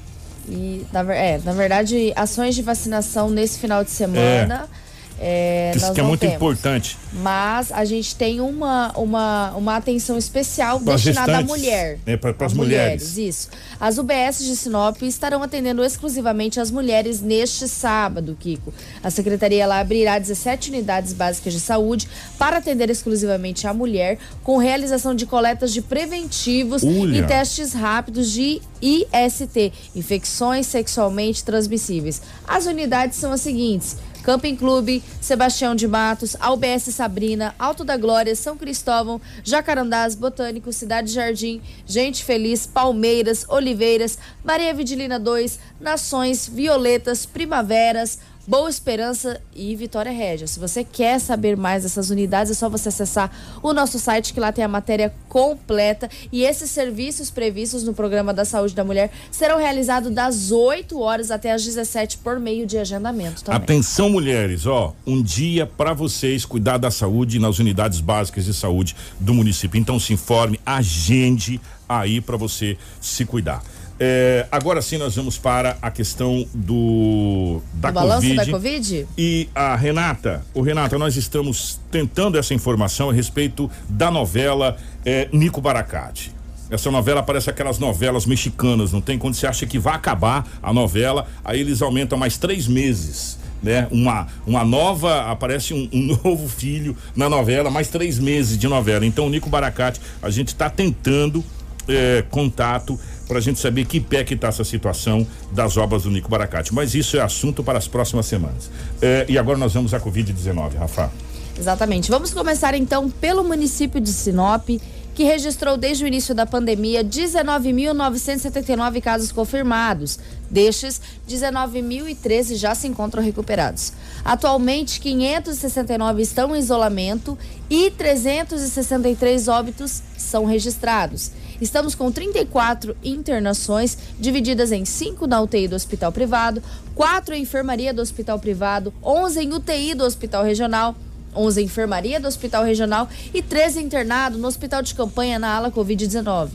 E, 0.49 0.87
na, 0.93 1.15
é, 1.15 1.39
na 1.45 1.53
verdade, 1.53 2.13
ações 2.17 2.55
de 2.55 2.63
vacinação 2.63 3.31
nesse 3.31 3.59
final 3.59 3.83
de 3.85 3.91
semana. 3.91 4.69
É 4.81 4.84
é, 5.21 5.73
Isso 5.75 5.93
que 5.93 6.01
é 6.01 6.03
muito 6.03 6.21
temos. 6.21 6.37
importante. 6.37 6.99
Mas 7.13 7.71
a 7.71 7.85
gente 7.85 8.17
tem 8.17 8.41
uma, 8.41 8.93
uma, 8.97 9.53
uma 9.53 9.77
atenção 9.77 10.19
especial 10.19 10.81
pra 10.81 10.95
destinada 10.95 11.39
à 11.39 11.43
mulher. 11.43 11.99
É, 12.05 12.17
para 12.17 12.31
as 12.47 12.53
mulheres. 12.53 13.13
mulheres. 13.13 13.19
Isso. 13.19 13.49
As 13.81 13.99
UBS 13.99 14.45
de 14.45 14.57
Sinop 14.57 15.01
estarão 15.03 15.43
atendendo 15.43 15.85
exclusivamente 15.85 16.59
as 16.59 16.71
mulheres 16.71 17.21
neste 17.21 17.69
sábado, 17.69 18.37
Kiko. 18.39 18.75
A 19.03 19.11
secretaria 19.11 19.63
ela 19.63 19.79
abrirá 19.79 20.19
17 20.19 20.71
unidades 20.71 21.13
básicas 21.13 21.53
de 21.53 21.61
saúde 21.61 22.09
para 22.39 22.57
atender 22.57 22.91
exclusivamente 22.91 23.67
a 23.67 23.75
mulher, 23.75 24.19
com 24.43 24.57
realização 24.57 25.15
de 25.15 25.27
coletas 25.27 25.73
de 25.73 25.81
preventivos 25.81 26.83
e 26.83 27.23
testes 27.27 27.73
rápidos 27.73 28.31
de 28.31 28.61
IST, 28.83 29.73
infecções 29.95 30.67
sexualmente 30.67 31.45
transmissíveis. 31.45 32.21
As 32.47 32.67
unidades 32.67 33.17
são 33.19 33.33
as 33.33 33.41
seguintes: 33.41 33.97
Camping 34.25 34.57
Clube, 34.57 35.03
Sebastião 35.21 35.75
de 35.75 35.87
Matos, 35.87 36.35
AUBS 36.41 36.85
Sabrina, 36.95 37.55
Alto 37.59 37.85
da 37.85 37.95
Glória, 37.99 38.35
São 38.35 38.57
Cristóvão, 38.57 39.21
Jacarandás, 39.43 40.15
Botânico, 40.15 40.73
Cidade 40.73 41.13
Jardim, 41.13 41.61
Gente 41.87 42.25
Feliz, 42.25 42.67
Palmeiras, 42.67 43.45
Oliveiras, 43.51 44.19
Maria 44.43 44.73
Vidilina 44.73 45.19
2, 45.19 45.59
Nações, 45.79 46.49
Violetas, 46.49 47.27
Primaveras, 47.27 48.19
Boa 48.47 48.69
Esperança 48.69 49.41
e 49.57 49.75
Vitória 49.75 50.13
Régia. 50.13 50.47
Se 50.47 50.61
você 50.61 50.85
quer 50.85 51.19
saber 51.19 51.57
mais 51.57 51.83
dessas 51.83 52.11
unidades, 52.11 52.53
é 52.53 52.55
só 52.55 52.69
você 52.69 52.91
acessar 52.91 53.31
o 53.63 53.73
nosso 53.73 53.99
site, 53.99 54.35
que 54.35 54.41
lá 54.41 54.53
tem 54.53 54.63
a 54.63 54.69
matéria 54.69 55.15
completa. 55.31 56.11
E 56.31 56.45
esses 56.45 56.71
serviços 56.71 57.31
previstos 57.31 57.85
no 57.85 57.95
Programa 57.95 58.35
da 58.35 58.45
Saúde 58.45 58.75
da 58.75 58.85
Mulher 58.85 59.11
serão 59.31 59.57
realizados 59.57 60.13
das 60.13 60.53
8 60.53 61.01
horas 61.01 61.31
até 61.31 61.53
as 61.53 61.65
17 61.65 62.19
por 62.19 62.39
meio 62.39 62.67
de 62.67 62.77
agendamento. 62.77 63.43
Também. 63.43 63.63
Atenção, 63.63 64.11
mulheres, 64.11 64.67
ó, 64.67 64.95
um 65.07 65.23
dia 65.23 65.67
para 65.67 65.95
vocês 65.95 66.45
cuidar 66.45 66.77
da 66.77 66.91
saúde 66.91 67.39
nas 67.39 67.59
unidades 67.59 68.01
básicas 68.01 68.45
de 68.45 68.53
saúde 68.53 68.95
do 69.19 69.33
município. 69.33 69.81
Então 69.81 69.99
se 69.99 70.13
informe, 70.13 70.61
agende 70.67 71.59
aí 71.89 72.21
para 72.21 72.37
você 72.37 72.77
se 73.01 73.25
cuidar. 73.25 73.63
É, 73.99 74.47
agora 74.51 74.83
sim 74.83 74.99
nós 74.99 75.15
vamos 75.15 75.39
para 75.39 75.77
a 75.81 75.89
questão 75.89 76.45
do 76.53 77.61
da 77.75 77.91
o 77.91 77.93
balanço 77.93 78.27
COVID. 78.27 78.37
da 78.37 78.53
Covid? 78.53 79.07
E 79.17 79.49
a 79.55 79.77
Renata, 79.77 80.45
o 80.53 80.63
Renata, 80.63 80.99
nós 80.99 81.17
estamos 81.17 81.81
tentando 81.93 82.37
essa 82.37 82.53
informação 82.53 83.11
a 83.11 83.13
respeito 83.13 83.71
da 83.89 84.11
novela 84.11 84.77
é, 85.05 85.29
Nico 85.33 85.61
Baracate. 85.61 86.33
Essa 86.71 86.91
novela 86.91 87.23
parece 87.23 87.51
aquelas 87.51 87.79
novelas 87.79 88.27
mexicanas, 88.27 88.93
não 88.93 89.01
tem? 89.01 89.17
Quando 89.17 89.35
você 89.35 89.47
acha 89.47 89.65
que 89.65 89.79
vai 89.79 89.95
acabar 89.95 90.45
a 90.61 90.73
novela, 90.73 91.27
aí 91.45 91.61
eles 91.61 91.81
aumentam 91.81 92.19
mais 92.19 92.37
três 92.37 92.67
meses. 92.67 93.39
Né? 93.63 93.87
Uma, 93.91 94.27
uma 94.47 94.65
nova, 94.65 95.31
aparece 95.31 95.73
um, 95.73 95.89
um 95.93 96.19
novo 96.25 96.49
filho 96.49 96.97
na 97.15 97.29
novela, 97.29 97.71
mais 97.71 97.89
três 97.89 98.19
meses 98.19 98.59
de 98.59 98.67
novela. 98.67 99.07
Então, 99.07 99.27
o 99.27 99.31
Nico 99.31 99.49
Baracate, 99.49 100.01
a 100.21 100.31
gente 100.31 100.49
está 100.49 100.69
tentando 100.69 101.45
é, 101.89 102.25
contato 102.31 102.99
para 103.27 103.39
a 103.39 103.41
gente 103.41 103.59
saber 103.59 103.87
que 103.87 104.01
pé 104.01 104.25
que 104.25 104.35
está 104.35 104.49
essa 104.49 104.65
situação 104.65 105.27
das 105.53 105.77
obras 105.77 106.03
do 106.03 106.11
Nico 106.11 106.29
Baracate. 106.29 106.75
Mas 106.75 106.95
isso 106.95 107.17
é 107.17 107.21
assunto 107.21 107.63
para 107.63 107.79
as 107.79 107.89
próximas 107.89 108.27
semanas. 108.27 108.71
É, 109.01 109.27
e 109.29 109.39
agora 109.39 109.59
nós 109.59 109.73
vamos 109.73 109.95
à 109.95 110.01
Covid-19, 110.01 110.77
Rafa. 110.77 111.11
Exatamente. 111.59 112.11
Vamos 112.11 112.35
começar 112.35 112.75
então 112.75 113.09
pelo 113.09 113.45
município 113.45 114.01
de 114.01 114.13
Sinop, 114.13 114.69
que 115.15 115.23
registrou 115.23 115.77
desde 115.77 116.03
o 116.05 116.09
início 116.09 116.35
da 116.35 116.45
pandemia 116.45 117.05
19.979 117.05 119.01
casos 119.01 119.31
confirmados. 119.31 120.19
Destes, 120.51 121.01
19.013 121.29 122.57
já 122.57 122.75
se 122.75 122.89
encontram 122.89 123.23
recuperados. 123.23 123.93
Atualmente, 124.25 125.01
569 125.01 126.23
estão 126.23 126.55
em 126.55 126.59
isolamento 126.59 127.39
e 127.71 127.93
363 127.93 129.47
óbitos 129.49 130.03
são 130.17 130.45
registrados. 130.45 131.31
Estamos 131.61 131.95
com 131.95 132.11
34 132.11 132.97
internações, 133.03 133.97
divididas 134.19 134.73
em 134.73 134.85
5 134.85 135.27
na 135.27 135.41
UTI 135.41 135.69
do 135.69 135.77
hospital 135.77 136.11
privado, 136.13 136.63
4 136.95 137.35
em 137.35 137.43
enfermaria 137.43 137.93
do 137.93 138.03
hospital 138.03 138.39
privado, 138.39 138.93
11 139.03 139.41
em 139.41 139.53
UTI 139.53 139.95
do 139.95 140.05
hospital 140.05 140.45
regional, 140.45 140.95
11 141.35 141.63
em 141.63 141.65
enfermaria 141.65 142.21
do 142.21 142.29
hospital 142.29 142.65
regional 142.65 143.09
e 143.33 143.43
13 143.43 143.83
internados 143.83 144.39
no 144.39 144.47
hospital 144.47 144.83
de 144.83 144.95
campanha 144.95 145.39
na 145.39 145.55
ala 145.55 145.71
Covid-19. 145.71 146.51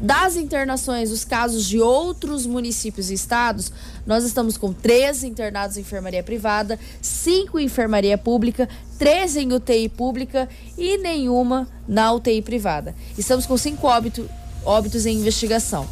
Das 0.00 0.36
internações, 0.36 1.10
os 1.10 1.24
casos 1.24 1.64
de 1.64 1.80
outros 1.80 2.44
municípios 2.44 3.10
e 3.10 3.14
estados, 3.14 3.72
nós 4.06 4.24
estamos 4.24 4.58
com 4.58 4.70
13 4.70 5.26
internados 5.26 5.78
em 5.78 5.80
enfermaria 5.80 6.22
privada, 6.22 6.78
5 7.00 7.58
em 7.58 7.64
enfermaria 7.64 8.18
pública, 8.18 8.68
13 8.98 9.40
em 9.40 9.52
UTI 9.54 9.88
pública 9.88 10.48
e 10.76 10.98
nenhuma 10.98 11.66
na 11.88 12.12
UTI 12.12 12.42
privada. 12.42 12.94
Estamos 13.16 13.46
com 13.46 13.56
5 13.56 13.86
óbito, 13.86 14.28
óbitos 14.64 15.06
em 15.06 15.16
investigação. 15.16 15.88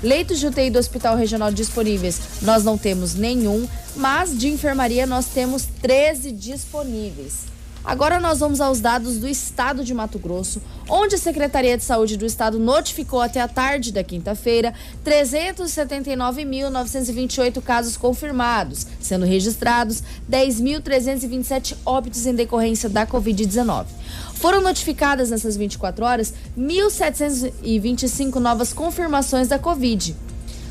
Leitos 0.00 0.38
de 0.38 0.46
UTI 0.46 0.70
do 0.70 0.78
Hospital 0.78 1.16
Regional 1.16 1.50
disponíveis, 1.50 2.20
nós 2.42 2.62
não 2.62 2.78
temos 2.78 3.16
nenhum, 3.16 3.66
mas 3.96 4.38
de 4.38 4.46
enfermaria 4.48 5.04
nós 5.04 5.26
temos 5.26 5.66
13 5.82 6.30
disponíveis. 6.30 7.57
Agora 7.84 8.18
nós 8.20 8.40
vamos 8.40 8.60
aos 8.60 8.80
dados 8.80 9.18
do 9.18 9.28
estado 9.28 9.84
de 9.84 9.94
Mato 9.94 10.18
Grosso, 10.18 10.60
onde 10.88 11.14
a 11.14 11.18
Secretaria 11.18 11.78
de 11.78 11.84
Saúde 11.84 12.16
do 12.16 12.26
estado 12.26 12.58
notificou 12.58 13.20
até 13.20 13.40
a 13.40 13.46
tarde 13.48 13.92
da 13.92 14.04
quinta-feira 14.04 14.74
379.928 15.04 17.62
casos 17.62 17.96
confirmados, 17.96 18.86
sendo 19.00 19.24
registrados 19.24 20.02
10.327 20.30 21.76
óbitos 21.86 22.26
em 22.26 22.34
decorrência 22.34 22.88
da 22.88 23.06
Covid-19. 23.06 23.84
Foram 24.34 24.60
notificadas 24.60 25.30
nessas 25.30 25.56
24 25.56 26.04
horas 26.04 26.34
1.725 26.58 28.34
novas 28.36 28.72
confirmações 28.72 29.46
da 29.48 29.58
Covid. 29.58 30.16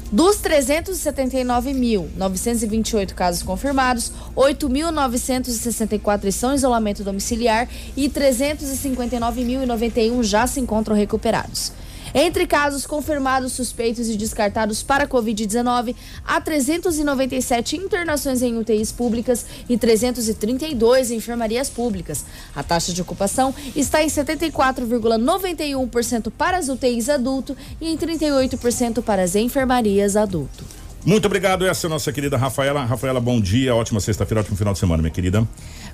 Dos 0.10 0.38
379.928 0.38 3.14
casos 3.14 3.44
confirmados, 3.44 4.14
8.964 4.38 6.24
estão 6.26 6.54
em 6.54 6.56
isolamento 6.56 7.04
domiciliar 7.04 7.68
e 7.96 8.08
359.091 8.08 10.24
já 10.24 10.48
se 10.48 10.62
encontram 10.62 10.96
recuperados. 10.96 11.74
Entre 12.20 12.48
casos 12.48 12.88
confirmados, 12.88 13.54
suspeitos 13.54 14.10
e 14.10 14.18
descartados 14.18 14.82
para 14.82 15.08
Covid-19, 15.08 15.96
há 16.26 16.42
397 16.42 17.78
internações 17.78 18.42
em 18.42 18.58
UTIs 18.58 18.92
públicas 18.92 19.46
e 19.70 19.78
332 19.78 21.12
em 21.12 21.18
enfermarias 21.18 21.70
públicas. 21.70 22.26
A 22.56 22.64
taxa 22.64 22.92
de 22.92 23.04
ocupação 23.04 23.54
está 23.76 24.02
em 24.02 24.08
74,91% 24.08 26.32
para 26.36 26.58
as 26.58 26.70
UTIs 26.70 27.08
adulto 27.08 27.56
e 27.80 27.88
em 27.88 27.96
38% 27.96 29.04
para 29.04 29.22
as 29.22 29.36
enfermarias 29.36 30.16
adulto. 30.16 30.66
Muito 31.06 31.26
obrigado, 31.26 31.66
essa 31.66 31.86
é 31.86 31.88
a 31.88 31.92
nossa 31.92 32.12
querida 32.12 32.36
Rafaela. 32.36 32.84
Rafaela, 32.84 33.22
bom 33.22 33.40
dia, 33.40 33.74
ótima 33.74 34.00
sexta-feira, 34.00 34.42
ótimo 34.42 34.58
final 34.58 34.74
de 34.74 34.80
semana, 34.80 35.02
minha 35.02 35.14
querida. 35.14 35.48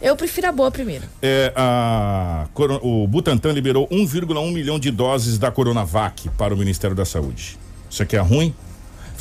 Eu 0.01 0.15
prefiro 0.15 0.47
a 0.47 0.51
boa 0.51 0.71
primeiro. 0.71 1.03
É, 1.21 1.53
a, 1.55 2.47
o 2.81 3.07
Butantan 3.07 3.51
liberou 3.51 3.87
1,1 3.89 4.51
milhão 4.51 4.79
de 4.79 4.89
doses 4.89 5.37
da 5.37 5.51
Coronavac 5.51 6.27
para 6.29 6.55
o 6.55 6.57
Ministério 6.57 6.95
da 6.95 7.05
Saúde. 7.05 7.55
Você 7.87 8.03
quer 8.03 8.17
a 8.17 8.23
ruim? 8.23 8.51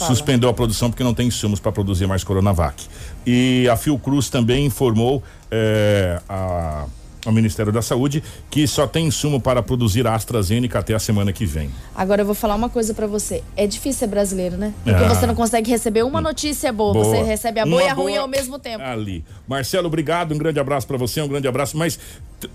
Fala. 0.01 0.14
Suspendeu 0.14 0.48
a 0.48 0.55
produção 0.55 0.90
porque 0.90 1.05
não 1.05 1.12
tem 1.12 1.28
insumos 1.28 1.61
para 1.61 1.70
produzir 1.70 2.07
mais 2.07 2.24
Coronavac. 2.24 2.86
E 3.26 3.68
a 3.70 3.76
Fiocruz 3.76 4.30
também 4.30 4.64
informou 4.64 5.22
é, 5.51 6.20
a 6.28 6.86
ao 7.26 7.32
Ministério 7.32 7.72
da 7.72 7.82
Saúde 7.82 8.22
que 8.51 8.66
só 8.66 8.86
tem 8.86 9.07
insumo 9.07 9.40
para 9.40 9.62
produzir 9.62 10.07
a 10.07 10.14
AstraZeneca 10.14 10.78
até 10.78 10.94
a 10.94 10.98
semana 10.98 11.32
que 11.32 11.44
vem. 11.44 11.70
Agora 11.94 12.22
eu 12.22 12.26
vou 12.26 12.34
falar 12.34 12.55
uma 12.55 12.68
coisa 12.68 12.94
para 12.94 13.07
você. 13.07 13.42
É 13.55 13.66
difícil 13.66 14.01
ser 14.01 14.07
brasileiro, 14.07 14.57
né? 14.57 14.72
Porque 14.82 15.05
ah. 15.05 15.09
você 15.09 15.26
não 15.26 15.34
consegue 15.34 15.70
receber 15.70 16.03
uma 16.03 16.20
notícia 16.20 16.72
boa, 16.72 16.94
boa. 16.94 17.05
você 17.05 17.22
recebe 17.22 17.61
a 17.61 17.66
boa 17.66 17.76
uma 17.76 17.82
e 17.82 17.88
a 17.90 17.92
ruim 17.92 18.16
ao 18.16 18.28
mesmo 18.28 18.59
tempo. 18.59 18.82
Ali. 18.82 19.24
Marcelo, 19.46 19.86
obrigado, 19.86 20.32
um 20.32 20.38
grande 20.38 20.59
abraço 20.59 20.86
para 20.86 20.96
você, 20.96 21.20
um 21.20 21.28
grande 21.28 21.46
abraço, 21.46 21.76
mas 21.76 21.98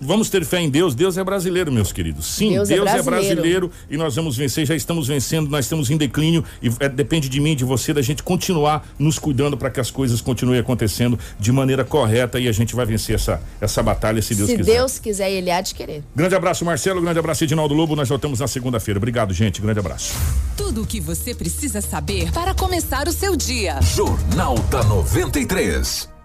vamos 0.00 0.30
ter 0.30 0.44
fé 0.44 0.60
em 0.60 0.70
Deus. 0.70 0.94
Deus 0.94 1.18
é 1.18 1.24
brasileiro, 1.24 1.70
meus 1.72 1.92
queridos. 1.92 2.26
Sim, 2.26 2.52
Deus, 2.52 2.68
Deus 2.68 2.80
é, 2.80 3.02
brasileiro. 3.02 3.16
é, 3.16 3.34
brasileiro. 3.34 3.70
e 3.90 3.96
nós 3.96 4.14
vamos 4.14 4.36
vencer. 4.36 4.66
Já 4.66 4.74
estamos 4.74 5.08
vencendo, 5.08 5.48
nós 5.48 5.64
estamos 5.64 5.90
em 5.90 5.96
declínio 5.96 6.44
e 6.62 6.70
é, 6.80 6.88
depende 6.88 7.28
de 7.28 7.40
mim, 7.40 7.54
de 7.54 7.64
você, 7.64 7.92
da 7.92 8.02
gente 8.02 8.22
continuar 8.22 8.86
nos 8.98 9.18
cuidando 9.18 9.56
para 9.56 9.70
que 9.70 9.80
as 9.80 9.90
coisas 9.90 10.20
continuem 10.20 10.60
acontecendo 10.60 11.18
de 11.38 11.52
maneira 11.52 11.84
correta 11.84 12.38
e 12.38 12.48
a 12.48 12.52
gente 12.52 12.74
vai 12.74 12.86
vencer 12.86 13.14
essa, 13.14 13.40
essa 13.60 13.82
batalha, 13.82 14.20
se 14.22 14.34
Deus 14.34 14.50
se 14.50 14.56
quiser. 14.56 14.72
Se 14.72 14.78
Deus 14.78 14.98
quiser, 14.98 15.30
ele 15.30 15.50
há 15.50 15.60
de 15.60 15.74
querer. 15.74 16.02
Grande 16.14 16.34
abraço, 16.34 16.64
Marcelo. 16.64 17.00
Grande 17.00 17.18
abraço, 17.18 17.44
Edinaldo 17.44 17.74
Lobo. 17.74 17.96
Nós 17.96 18.08
voltamos 18.08 18.40
na 18.40 18.48
segunda-feira. 18.48 18.98
Obrigado, 18.98 19.32
gente. 19.32 19.60
Grande 19.60 19.78
abraço. 19.78 20.14
Tudo 20.56 20.82
o 20.82 20.86
que 20.86 21.00
você 21.00 21.34
precisa 21.34 21.80
saber 21.80 22.32
para 22.32 22.54
começar 22.54 23.08
o 23.08 23.12
seu 23.12 23.36
dia. 23.36 23.80
Jornal 23.82 24.58
da 24.70 24.82
93. 24.84 26.15